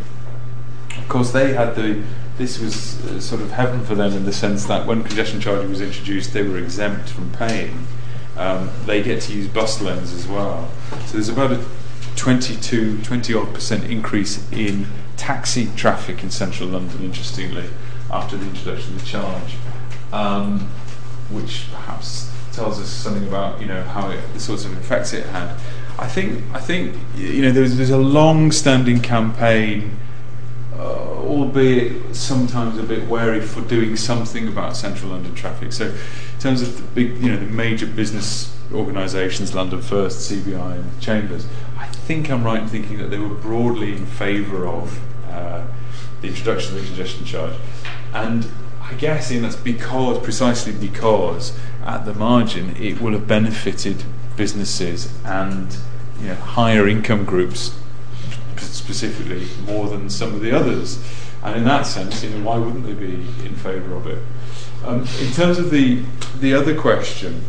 of 0.97 1.07
course 1.07 1.31
they 1.31 1.53
had 1.53 1.75
the. 1.75 2.03
This 2.37 2.59
was 2.59 3.05
uh, 3.05 3.19
sort 3.19 3.41
of 3.41 3.51
heaven 3.51 3.83
for 3.85 3.93
them 3.93 4.13
in 4.13 4.25
the 4.25 4.33
sense 4.33 4.65
that 4.65 4.87
when 4.87 5.03
congestion 5.03 5.39
charging 5.39 5.69
was 5.69 5.81
introduced, 5.81 6.33
they 6.33 6.41
were 6.41 6.57
exempt 6.57 7.09
from 7.09 7.31
paying. 7.33 7.85
Um, 8.35 8.71
they 8.85 9.03
get 9.03 9.21
to 9.23 9.33
use 9.33 9.47
bus 9.47 9.79
lanes 9.81 10.13
as 10.13 10.27
well. 10.27 10.71
So 11.05 11.13
there's 11.13 11.29
about 11.29 11.51
a 11.51 11.63
22, 12.15 13.03
20 13.03 13.33
odd 13.33 13.53
percent 13.53 13.83
increase 13.83 14.49
in 14.51 14.87
taxi 15.17 15.69
traffic 15.75 16.23
in 16.23 16.31
central 16.31 16.69
London, 16.69 17.03
interestingly, 17.03 17.69
after 18.09 18.37
the 18.37 18.45
introduction 18.45 18.95
of 18.95 19.01
the 19.01 19.05
charge, 19.05 19.55
um, 20.11 20.61
which 21.29 21.67
perhaps 21.71 22.31
tells 22.51 22.79
us 22.79 22.89
something 22.89 23.27
about 23.27 23.61
you 23.61 23.67
know 23.67 23.83
how 23.83 24.09
it, 24.09 24.19
the 24.33 24.39
sorts 24.39 24.65
of 24.65 24.77
effects 24.77 25.13
it 25.13 25.25
had. 25.27 25.55
I 25.97 26.07
think 26.07 26.43
I 26.53 26.59
think 26.59 26.95
you 27.15 27.41
know 27.41 27.51
there's 27.51 27.77
there's 27.77 27.89
a 27.89 27.97
long-standing 27.97 29.01
campaign, 29.01 29.97
uh, 30.75 30.79
albeit 30.79 32.15
sometimes 32.15 32.77
a 32.77 32.83
bit 32.83 33.07
wary 33.07 33.41
for 33.41 33.61
doing 33.61 33.95
something 33.95 34.47
about 34.47 34.75
central 34.75 35.11
London 35.11 35.35
traffic. 35.35 35.73
So 35.73 35.85
in 35.85 36.39
terms 36.39 36.61
of 36.61 36.75
the 36.77 36.83
big 36.83 37.21
you 37.21 37.31
know 37.31 37.37
the 37.37 37.45
major 37.45 37.85
business 37.85 38.57
organisations, 38.73 39.53
London 39.53 39.81
First, 39.81 40.31
CBI, 40.31 40.79
and 40.79 41.01
Chambers, 41.01 41.45
I 41.77 41.87
think 41.87 42.29
I'm 42.29 42.43
right 42.43 42.61
in 42.61 42.67
thinking 42.67 42.97
that 42.97 43.09
they 43.09 43.19
were 43.19 43.35
broadly 43.35 43.93
in 43.93 44.05
favour 44.05 44.67
of 44.67 44.99
uh, 45.29 45.65
the 46.21 46.29
introduction 46.29 46.75
of 46.75 46.81
the 46.81 46.87
congestion 46.87 47.25
charge, 47.25 47.55
and 48.13 48.47
I 48.81 48.93
guess 48.95 49.31
in 49.31 49.43
that's 49.43 49.55
because 49.55 50.19
precisely 50.19 50.73
because 50.73 51.57
at 51.85 52.05
the 52.05 52.13
margin 52.13 52.75
it 52.75 52.99
will 53.01 53.13
have 53.13 53.27
benefited 53.27 54.03
businesses 54.35 55.13
and 55.25 55.75
you 56.19 56.27
know, 56.29 56.35
higher 56.35 56.87
income 56.87 57.25
groups 57.25 57.77
specifically 58.57 59.47
more 59.65 59.87
than 59.89 60.09
some 60.09 60.33
of 60.33 60.41
the 60.41 60.51
others. 60.51 61.03
And 61.43 61.57
in 61.57 61.63
that 61.65 61.83
sense, 61.83 62.23
you 62.23 62.29
know, 62.29 62.45
why 62.45 62.57
wouldn't 62.57 62.85
they 62.85 62.93
be 62.93 63.13
in 63.45 63.55
favour 63.55 63.95
of 63.95 64.07
it? 64.07 64.21
Um, 64.85 65.01
in 65.19 65.31
terms 65.33 65.57
of 65.59 65.71
the 65.71 66.03
the 66.39 66.53
other 66.53 66.75
question, 66.79 67.43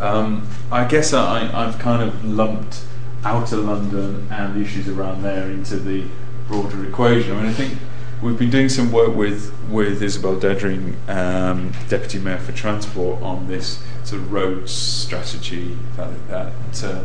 um, 0.00 0.46
I 0.70 0.84
guess 0.84 1.12
I, 1.12 1.50
I've 1.52 1.78
kind 1.78 2.02
of 2.02 2.24
lumped 2.24 2.84
outer 3.24 3.56
London 3.56 4.28
and 4.30 4.54
the 4.54 4.60
issues 4.60 4.88
around 4.88 5.22
there 5.22 5.50
into 5.50 5.76
the 5.76 6.04
broader 6.46 6.84
equation. 6.86 7.32
I 7.32 7.42
mean, 7.42 7.46
I 7.46 7.52
think 7.52 7.78
we've 8.22 8.38
been 8.38 8.50
doing 8.50 8.68
some 8.68 8.90
work 8.90 9.14
with 9.14 9.54
with 9.70 10.02
Isabel 10.02 10.38
Dedring, 10.38 10.96
um, 11.08 11.72
Deputy 11.88 12.18
Mayor 12.18 12.38
for 12.38 12.52
Transport, 12.52 13.22
on 13.22 13.46
this 13.48 13.82
sort 14.04 14.22
of 14.22 14.32
roads 14.32 14.72
strategy 14.72 15.76
that 15.96 16.28
that, 16.28 16.84
uh, 16.84 17.04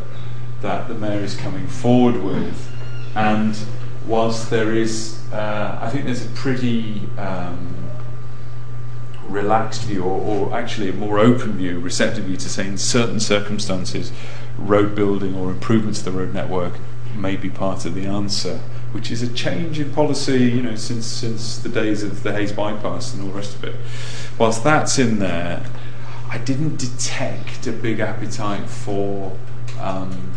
that 0.62 0.88
the 0.88 0.94
mayor 0.94 1.20
is 1.20 1.36
coming 1.36 1.68
forward 1.68 2.22
with. 2.24 2.70
And 3.16 3.56
whilst 4.08 4.50
there 4.50 4.74
is, 4.74 5.22
uh, 5.32 5.78
I 5.82 5.90
think 5.90 6.06
there's 6.06 6.26
a 6.26 6.30
pretty 6.30 7.02
um, 7.18 7.76
relaxed 9.28 9.84
view, 9.84 10.04
or, 10.04 10.50
or 10.50 10.54
actually 10.58 10.90
a 10.90 10.94
more 10.94 11.20
open 11.20 11.54
view, 11.54 11.80
receptive 11.80 12.26
view 12.26 12.38
to 12.38 12.50
say 12.50 12.68
in 12.68 12.78
certain 12.78 13.20
circumstances, 13.20 14.12
road 14.58 14.96
building 14.96 15.36
or 15.36 15.52
improvements 15.52 16.00
to 16.00 16.06
the 16.06 16.12
road 16.12 16.34
network 16.34 16.74
may 17.16 17.36
be 17.36 17.50
part 17.50 17.86
of 17.86 17.94
the 17.94 18.06
answer, 18.06 18.60
which 18.94 19.12
is 19.12 19.22
a 19.22 19.34
change 19.34 19.80
in 19.80 19.92
policy, 19.92 20.44
you 20.44 20.62
know, 20.62 20.76
since 20.76 21.06
since 21.06 21.58
the 21.58 21.70
days 21.70 22.04
of 22.04 22.24
the 22.24 22.32
Hayes 22.32 22.54
bypass 22.54 23.14
and 23.14 23.24
all 23.24 23.30
the 23.30 23.36
rest 23.36 23.56
of 23.56 23.64
it. 23.64 23.76
Whilst 24.38 24.64
that's 24.64 24.98
in 25.00 25.20
there, 25.20 25.66
I 26.30 26.38
didn't 26.38 26.78
detect 26.78 27.68
a 27.68 27.72
big 27.72 28.00
appetite 28.00 28.70
for 28.70 29.36
um, 29.80 30.32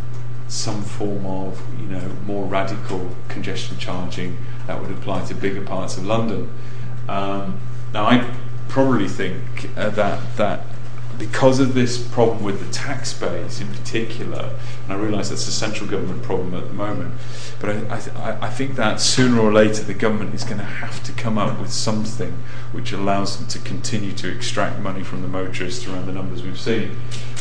some 0.49 0.83
form 0.83 1.27
of, 1.27 1.63
you 1.81 1.87
know, 1.87 2.09
more 2.27 2.47
radical 2.47 3.15
congestion 3.29 3.79
charging 3.79 4.39
that 4.67 4.81
would 4.81 4.91
apply 4.91 5.25
to 5.27 5.35
bigger 5.35 5.63
parts 5.63 5.97
of 5.97 6.07
London. 6.07 6.51
Um, 7.09 7.61
now, 7.93 8.07
I 8.07 8.35
probably 8.69 9.09
think 9.09 9.71
uh, 9.77 9.91
that 9.91 10.37
that 10.37 10.61
because 11.19 11.61
of 11.61 11.75
this 11.75 12.07
problem 12.09 12.43
with 12.43 12.65
the 12.65 12.73
tax 12.73 13.13
base 13.13 13.61
in 13.61 13.69
particular, 13.69 14.55
and 14.85 14.93
I 14.93 14.97
realise 14.97 15.31
that's 15.31 15.47
a 15.47 15.53
central 15.53 15.89
government 15.89 16.23
problem 16.23 16.55
at 16.55 16.69
the 16.69 16.75
moment, 16.75 17.15
but 17.61 17.71
I, 17.71 17.97
I, 18.17 18.47
I 18.47 18.51
think 18.51 18.77
that 18.77 19.01
sooner 19.01 19.41
or 19.41 19.53
later 19.53 19.83
the 19.83 19.95
government 19.95 20.35
is 20.35 20.45
going 20.45 20.59
to 20.59 20.65
have 20.65 21.03
to 21.05 21.13
come 21.13 21.39
up 21.39 21.61
with 21.61 21.73
something 21.73 22.33
which 22.73 22.93
allows 22.93 23.39
them 23.39 23.49
to 23.49 23.59
continue 23.59 24.13
to 24.13 24.35
extract 24.35 24.79
money 24.81 25.03
from 25.03 25.23
the 25.23 25.29
motorists 25.29 25.87
around 25.87 26.07
the 26.07 26.13
numbers 26.13 26.43
we've 26.43 26.61
seen. 26.61 26.97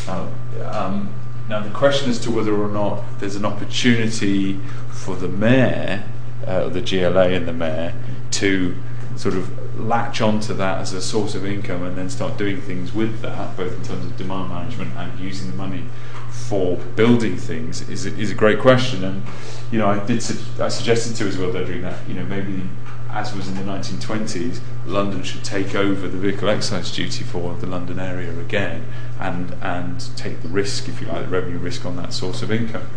Uh, 0.08 0.30
um, 0.64 1.14
now, 1.48 1.60
the 1.60 1.70
question 1.70 2.10
as 2.10 2.20
to 2.20 2.32
whether 2.32 2.56
or 2.56 2.70
not 2.70 3.04
there's 3.20 3.36
an 3.36 3.46
opportunity 3.46 4.60
for 4.90 5.16
the 5.16 5.28
mayor, 5.28 6.04
uh, 6.48 6.70
the 6.70 6.82
GLA 6.82 7.30
and 7.30 7.48
the 7.48 7.54
mayor, 7.54 7.94
to 8.32 8.76
sort 9.18 9.36
of 9.36 9.80
latch 9.80 10.22
onto 10.22 10.54
that 10.54 10.82
as 10.82 10.94
a 10.94 11.02
source 11.02 11.36
of 11.36 11.46
income 11.46 11.84
and 11.84 11.98
then 11.98 12.10
start 12.10 12.38
doing 12.38 12.62
things 12.62 12.94
with 12.94 13.22
that, 13.22 13.56
both 13.58 13.74
in 13.74 13.84
terms 13.84 14.06
of 14.06 14.18
demand 14.18 14.50
management 14.50 14.96
and 14.96 15.20
using 15.20 15.50
the 15.52 15.58
money 15.58 15.86
for 16.30 16.78
building 16.96 17.38
things, 17.38 17.88
is 17.90 18.06
a, 18.06 18.16
is 18.18 18.32
a 18.32 18.36
great 18.36 18.60
question. 18.60 19.04
And 19.04 19.24
you 19.72 19.80
know, 19.80 19.88
I 19.88 20.06
did 20.06 20.22
su- 20.22 20.62
I 20.62 20.70
suggested 20.70 21.16
to 21.18 21.28
Isabel 21.28 21.52
Dedring 21.52 21.82
that 21.82 22.08
you 22.08 22.14
know 22.14 22.26
maybe 22.26 22.64
as 23.16 23.34
was 23.34 23.48
in 23.48 23.56
the 23.56 23.62
1920s, 23.62 24.60
London 24.86 25.24
should 25.24 25.44
take 25.44 25.74
over 25.74 26.08
the 26.08 26.18
vehicle 26.18 26.50
excise 26.50 26.94
duty 26.94 27.24
for 27.24 27.56
the 27.56 27.66
London 27.66 27.98
area 27.98 28.38
again, 28.38 28.86
and 29.20 29.56
and 29.62 30.16
take 30.18 30.42
the 30.42 30.50
risk, 30.50 30.90
if 30.90 31.02
you 31.02 31.08
like, 31.08 31.22
the 31.24 31.30
revenue 31.30 31.58
risk 31.58 31.86
on 31.86 31.96
that 31.96 32.14
source 32.14 32.42
of 32.42 32.52
income. 32.52 32.88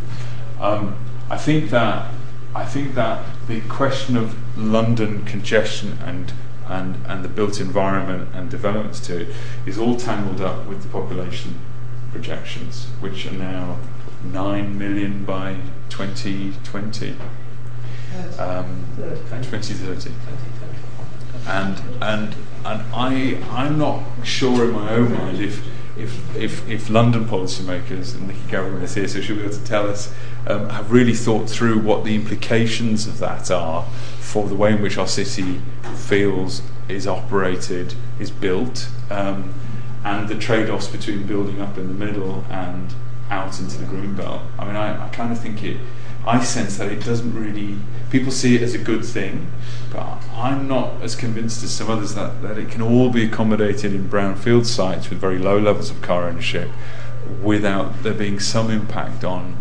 Um, 0.61 0.97
I 1.31 1.39
think 1.39 1.70
that 1.70 2.12
I 2.59 2.64
think 2.64 2.94
that 2.94 3.24
the 3.47 3.60
question 3.62 4.16
of 4.16 4.36
London 4.59 5.24
congestion 5.24 5.98
and 6.05 6.32
and, 6.68 6.97
and 7.06 7.24
the 7.24 7.28
built 7.28 7.60
environment 7.60 8.28
and 8.35 8.51
developments 8.51 9.01
to 9.01 9.22
it 9.22 9.35
is 9.64 9.78
all 9.78 9.97
tangled 9.97 10.40
up 10.40 10.66
with 10.66 10.82
the 10.82 10.89
population 10.89 11.59
projections, 12.12 12.86
which 13.01 13.26
are 13.26 13.32
now 13.32 13.78
9 14.22 14.76
million 14.76 15.24
by 15.24 15.56
2020, 15.89 17.16
um, 18.39 18.86
2030. 18.97 20.12
And, 21.47 21.80
and, 22.02 22.35
and 22.66 22.82
I, 22.93 23.43
I'm 23.51 23.78
not 23.78 24.02
sure 24.24 24.66
in 24.66 24.72
my 24.72 24.90
own 24.90 25.12
mind 25.12 25.40
if, 25.40 25.66
if, 25.97 26.36
if, 26.36 26.68
if 26.68 26.90
London 26.90 27.24
policymakers 27.24 28.14
and 28.14 28.28
the 28.28 28.35
government 28.51 28.85
is 28.85 28.94
here, 28.94 29.09
so 29.09 29.20
she'll 29.22 29.36
be 29.36 29.43
able 29.43 29.55
to 29.55 29.64
tell 29.64 29.89
us 29.89 30.12
um, 30.48 30.68
have 30.70 30.90
really 30.90 31.14
thought 31.14 31.48
through 31.48 31.78
what 31.78 32.04
the 32.04 32.14
implications 32.14 33.06
of 33.06 33.18
that 33.18 33.50
are 33.50 33.84
for 34.18 34.48
the 34.48 34.54
way 34.54 34.72
in 34.72 34.82
which 34.82 34.98
our 34.98 35.06
city 35.06 35.60
feels, 35.94 36.62
is 36.88 37.06
operated, 37.06 37.94
is 38.18 38.30
built, 38.30 38.88
um, 39.10 39.54
and 40.04 40.28
the 40.28 40.34
trade 40.34 40.70
offs 40.70 40.88
between 40.88 41.26
building 41.26 41.60
up 41.60 41.76
in 41.76 41.88
the 41.88 42.06
middle 42.06 42.44
and 42.50 42.94
out 43.30 43.60
into 43.60 43.78
the 43.78 43.86
green 43.86 44.14
belt. 44.14 44.40
I 44.58 44.64
mean, 44.64 44.76
I, 44.76 45.06
I 45.06 45.08
kind 45.10 45.32
of 45.32 45.38
think 45.38 45.62
it, 45.62 45.76
I 46.26 46.42
sense 46.42 46.78
that 46.78 46.90
it 46.90 47.04
doesn't 47.04 47.34
really, 47.34 47.76
people 48.10 48.32
see 48.32 48.56
it 48.56 48.62
as 48.62 48.74
a 48.74 48.78
good 48.78 49.04
thing, 49.04 49.50
but 49.92 50.22
I'm 50.32 50.66
not 50.66 51.02
as 51.02 51.14
convinced 51.14 51.62
as 51.62 51.74
some 51.74 51.90
others 51.90 52.14
that, 52.14 52.40
that 52.42 52.56
it 52.56 52.70
can 52.70 52.80
all 52.80 53.10
be 53.10 53.24
accommodated 53.24 53.92
in 53.92 54.08
brownfield 54.08 54.64
sites 54.64 55.10
with 55.10 55.18
very 55.18 55.38
low 55.38 55.58
levels 55.58 55.90
of 55.90 56.00
car 56.00 56.26
ownership 56.26 56.70
without 57.42 58.02
there 58.02 58.14
being 58.14 58.40
some 58.40 58.70
impact 58.70 59.24
on 59.24 59.56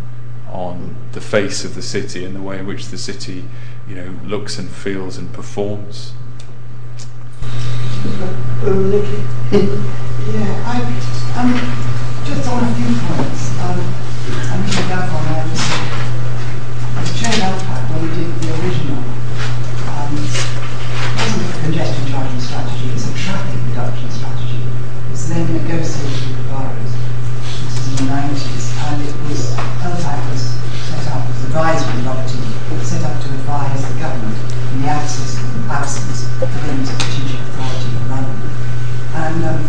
on 0.52 0.95
the 1.11 1.22
face 1.22 1.64
of 1.64 1.76
the 1.76 1.82
city 1.82 2.24
and 2.26 2.36
the 2.36 2.41
way 2.41 2.60
in 2.60 2.68
which 2.68 2.88
the 2.88 2.98
city, 2.98 3.45
you 3.88 3.95
know, 3.95 4.19
looks 4.24 4.57
and 4.57 4.69
feels 4.69 5.18
and 5.18 5.32
performs. 5.34 6.14
Oh, 8.64 8.74
Nicky. 8.74 9.24
yeah, 10.34 10.64
I, 10.65 10.82
um, 11.40 11.53
just 12.26 12.49
on 12.49 12.64
a 12.64 12.76
few 12.76 12.91
points. 13.07 13.52
Um, 13.61 13.80
I'm 14.52 14.61
going 14.64 15.11
to 15.11 15.27
the 36.53 36.60
Guernsey 36.65 36.94
of 36.94 37.48
Authority 37.49 37.98
in 37.98 38.10
London. 38.10 38.40
And 39.14 39.44
um, 39.45 39.66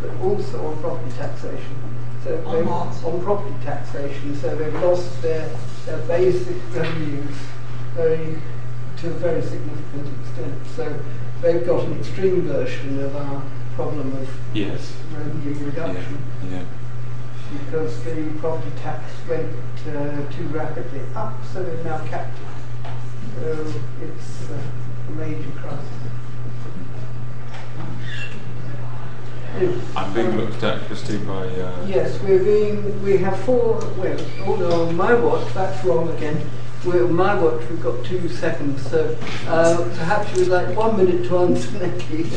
but 0.00 0.10
also 0.22 0.66
on 0.66 0.80
property 0.80 1.10
taxation. 1.18 1.76
So 2.24 2.42
On 2.46 2.54
they've- 2.56 2.66
what? 2.66 3.04
On 3.04 3.22
property 3.22 3.54
taxation, 3.64 4.34
so 4.40 4.54
they've 4.56 4.74
lost 4.82 5.22
their, 5.22 5.48
their 5.86 5.98
basic 6.08 6.56
revenues 6.74 7.34
very, 7.94 8.38
to 8.98 9.06
a 9.08 9.10
very 9.10 9.42
significant 9.42 10.08
extent. 10.20 10.54
So 10.74 10.98
they've 11.40 11.64
got 11.66 11.84
an 11.84 11.98
extreme 11.98 12.42
version 12.42 13.02
of 13.02 13.14
our 13.16 13.42
problem 13.74 14.12
of 14.16 14.28
Yes. 14.54 14.92
revenue 15.14 15.54
Yeah. 15.58 15.66
reduction 15.66 16.18
yeah. 16.50 16.62
because 17.52 18.02
the 18.04 18.30
property 18.40 18.72
tax 18.82 19.02
went 19.28 19.52
uh, 19.88 20.32
too 20.32 20.48
rapidly 20.48 21.00
up, 21.14 21.34
so 21.52 21.62
they've 21.62 21.84
now 21.84 21.98
capped 22.06 22.36
it. 22.38 22.90
So 23.40 23.72
it's 24.02 24.50
uh, 24.50 24.58
a 25.08 25.10
major 25.12 25.50
crisis. 25.60 25.86
I'm 29.96 30.12
being 30.12 30.26
um, 30.32 30.36
looked 30.38 30.62
at, 30.62 30.82
Christy, 30.86 31.16
by. 31.18 31.46
Uh, 31.48 31.86
Yes, 31.86 32.20
we're 32.22 32.42
being, 32.44 33.02
we 33.02 33.16
have 33.18 33.38
four, 33.40 33.78
well, 33.96 34.16
oh 34.46 34.56
no, 34.56 34.88
on 34.88 34.96
my 34.96 35.14
watch, 35.14 35.52
that's 35.54 35.82
wrong 35.84 36.08
again. 36.16 36.38
We're, 36.84 37.04
on 37.04 37.14
my 37.14 37.34
watch, 37.40 37.62
we've 37.70 37.82
got 37.82 38.04
two 38.04 38.28
seconds, 38.28 38.82
so 38.90 39.16
uh, 39.48 39.76
perhaps 39.96 40.32
you 40.34 40.40
would 40.40 40.48
like 40.48 40.76
one 40.76 40.96
minute 40.96 41.26
to 41.28 41.38
answer, 41.38 41.70
Nicky. 41.86 42.28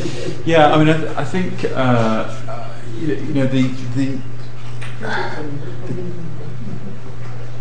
Yeah, 0.46 0.74
I 0.74 0.78
mean, 0.78 0.90
I, 0.90 0.98
th- 0.98 1.18
I 1.18 1.24
think 1.26 1.66
uh, 1.66 1.76
uh, 1.78 2.74
you 3.00 3.08
you 3.16 3.34
know 3.34 3.48
the 3.48 3.64
the 3.96 4.20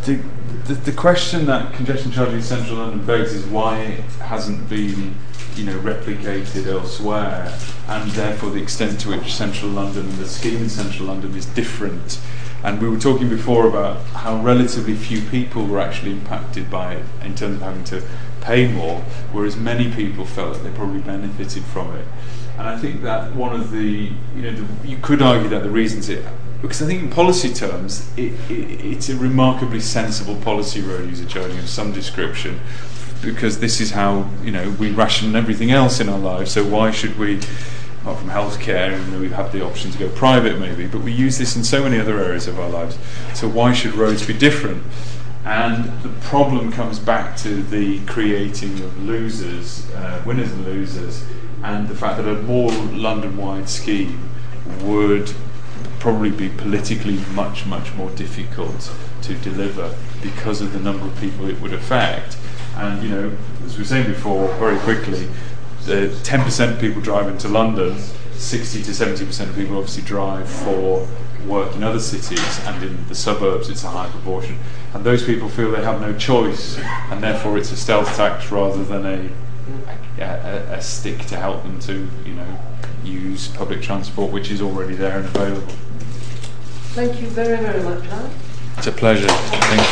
the, 0.05 0.17
the, 0.17 0.38
the 0.75 0.93
question 0.93 1.47
that 1.47 1.73
congestion 1.73 2.13
charging 2.13 2.37
in 2.37 2.43
central 2.43 2.77
London 2.77 3.05
begs 3.07 3.33
is 3.33 3.47
why 3.47 3.79
it 3.79 4.05
hasn't 4.21 4.69
been, 4.69 5.15
you 5.55 5.65
know, 5.65 5.79
replicated 5.79 6.67
elsewhere, 6.67 7.57
and 7.89 8.11
therefore 8.11 8.51
the 8.51 8.63
extent 8.63 9.01
to 9.01 9.09
which 9.09 9.35
central 9.35 9.71
London 9.71 10.07
the 10.19 10.27
scheme 10.27 10.63
in 10.63 10.69
central 10.69 11.09
London 11.09 11.35
is 11.35 11.47
different. 11.47 12.21
And 12.63 12.83
we 12.83 12.89
were 12.89 12.99
talking 12.99 13.29
before 13.29 13.67
about 13.67 14.05
how 14.09 14.43
relatively 14.43 14.95
few 14.95 15.23
people 15.23 15.65
were 15.65 15.81
actually 15.81 16.11
impacted 16.11 16.71
by 16.71 16.95
it 16.97 17.05
in 17.23 17.35
terms 17.35 17.57
of 17.57 17.63
having 17.63 17.85
to 17.85 18.03
pay 18.41 18.71
more, 18.71 19.01
whereas 19.33 19.57
many 19.57 19.91
people 19.93 20.27
felt 20.27 20.55
that 20.55 20.65
they 20.65 20.71
probably 20.73 21.01
benefited 21.01 21.63
from 21.65 21.97
it. 21.97 22.07
And 22.59 22.69
I 22.69 22.77
think 22.77 23.03
that 23.03 23.35
one 23.35 23.59
of 23.59 23.71
the, 23.71 24.11
you 24.35 24.43
know, 24.43 24.53
the, 24.53 24.89
you 24.89 24.99
could 25.01 25.23
argue 25.23 25.49
that 25.51 25.63
the 25.63 25.71
reasons 25.71 26.09
it, 26.09 26.27
because 26.61 26.83
I 26.83 26.87
think 26.87 27.03
in 27.03 27.11
policy 27.11 27.53
terms, 27.53 28.11
it, 28.17 28.33
it, 28.51 28.85
it's 28.85 29.09
a 29.09 29.17
remarkably 29.17 29.81
sensible 29.81 30.37
policy 30.37 30.81
road 30.81 31.09
user 31.09 31.25
charging 31.27 31.59
of 31.59 31.69
some 31.69 31.93
description, 31.93 32.61
because 33.23 33.61
this 33.61 33.81
is 33.81 33.93
how, 33.93 34.29
you 34.43 34.51
know, 34.51 34.71
we 34.79 34.91
ration 34.91 35.35
everything 35.37 35.71
else 35.71 36.01
in 36.01 36.09
our 36.09 36.19
lives, 36.19 36.53
so 36.53 36.65
why 36.65 36.91
should 36.91 37.19
we, 37.19 37.41
apart 38.01 38.19
from 38.19 38.31
healthcare, 38.31 39.13
you 39.13 39.19
we 39.21 39.29
have 39.29 39.53
the 39.53 39.65
option 39.65 39.91
to 39.91 39.99
go 39.99 40.09
private 40.11 40.59
maybe, 40.59 40.87
but 40.87 41.01
we 41.01 41.13
use 41.13 41.39
this 41.39 41.57
in 41.57 41.63
so 41.63 41.83
many 41.83 41.99
other 41.99 42.19
areas 42.19 42.47
of 42.47 42.59
our 42.59 42.69
lives, 42.69 42.99
so 43.35 43.49
why 43.49 43.73
should 43.73 43.95
roads 43.95 44.27
be 44.27 44.35
different? 44.35 44.83
And 45.45 46.03
the 46.03 46.11
problem 46.27 46.73
comes 46.73 46.99
back 46.99 47.37
to 47.39 47.63
the 47.63 48.05
creating 48.07 48.81
of 48.81 49.03
losers, 49.05 49.89
uh, 49.93 50.23
winners 50.27 50.53
and 50.53 50.65
losers, 50.65 51.25
and 51.63 51.89
the 51.89 51.95
fact 51.95 52.19
that 52.19 52.29
a 52.29 52.43
more 52.43 52.71
London 52.71 53.37
wide 53.37 53.69
scheme 53.69 54.29
would 54.83 55.33
probably 55.99 56.31
be 56.31 56.49
politically 56.49 57.19
much, 57.35 57.67
much 57.67 57.93
more 57.95 58.11
difficult 58.11 58.93
to 59.23 59.35
deliver 59.35 59.95
because 60.23 60.61
of 60.61 60.73
the 60.73 60.81
number 60.81 61.07
of 61.07 61.21
people 61.21 61.49
it 61.49 61.61
would 61.61 61.73
affect. 61.73 62.37
And, 62.77 63.03
you 63.03 63.09
know, 63.11 63.37
as 63.65 63.77
we 63.77 63.83
were 63.83 63.89
saying 63.89 64.07
before, 64.07 64.49
very 64.55 64.79
quickly, 64.81 65.29
the 65.85 66.09
10% 66.23 66.73
of 66.73 66.81
people 66.81 67.01
drive 67.01 67.29
into 67.29 67.49
London, 67.49 67.99
60 68.35 68.83
to 68.85 68.91
70% 68.91 69.49
of 69.49 69.55
people 69.57 69.77
obviously 69.79 70.03
drive 70.03 70.49
for 70.49 71.09
work 71.47 71.75
in 71.75 71.83
other 71.83 72.01
cities, 72.01 72.61
and 72.67 72.83
in 72.83 73.09
the 73.09 73.15
suburbs 73.15 73.69
it's 73.69 73.85
a 73.85 73.89
high 73.89 74.09
proportion. 74.11 74.59
And 74.95 75.05
those 75.05 75.25
people 75.25 75.49
feel 75.49 75.71
they 75.71 75.83
have 75.83 76.01
no 76.01 76.17
choice, 76.17 76.79
and 76.79 77.23
therefore 77.23 77.59
it's 77.59 77.73
a 77.73 77.77
stealth 77.77 78.15
tax 78.17 78.51
rather 78.51 78.85
than 78.85 79.07
a, 79.07 80.23
a, 80.23 80.75
a 80.75 80.83
stick 80.83 81.19
to 81.27 81.37
help 81.37 81.63
them 81.63 81.81
to, 81.81 82.09
you 82.25 82.35
know, 82.35 82.59
use 83.05 83.49
public 83.49 83.83
transport, 83.83 84.33
which 84.33 84.51
is 84.51 84.61
already 84.61 84.95
there 84.95 85.19
and 85.19 85.27
available. 85.27 85.75
Thank 86.99 87.21
you 87.21 87.29
very, 87.29 87.57
very 87.59 87.81
much, 87.85 88.05
Alan. 88.09 88.29
It's 88.77 88.89
a 88.89 88.91
pleasure. 88.91 89.29
Thank 89.29 89.89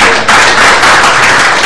you. 1.61 1.66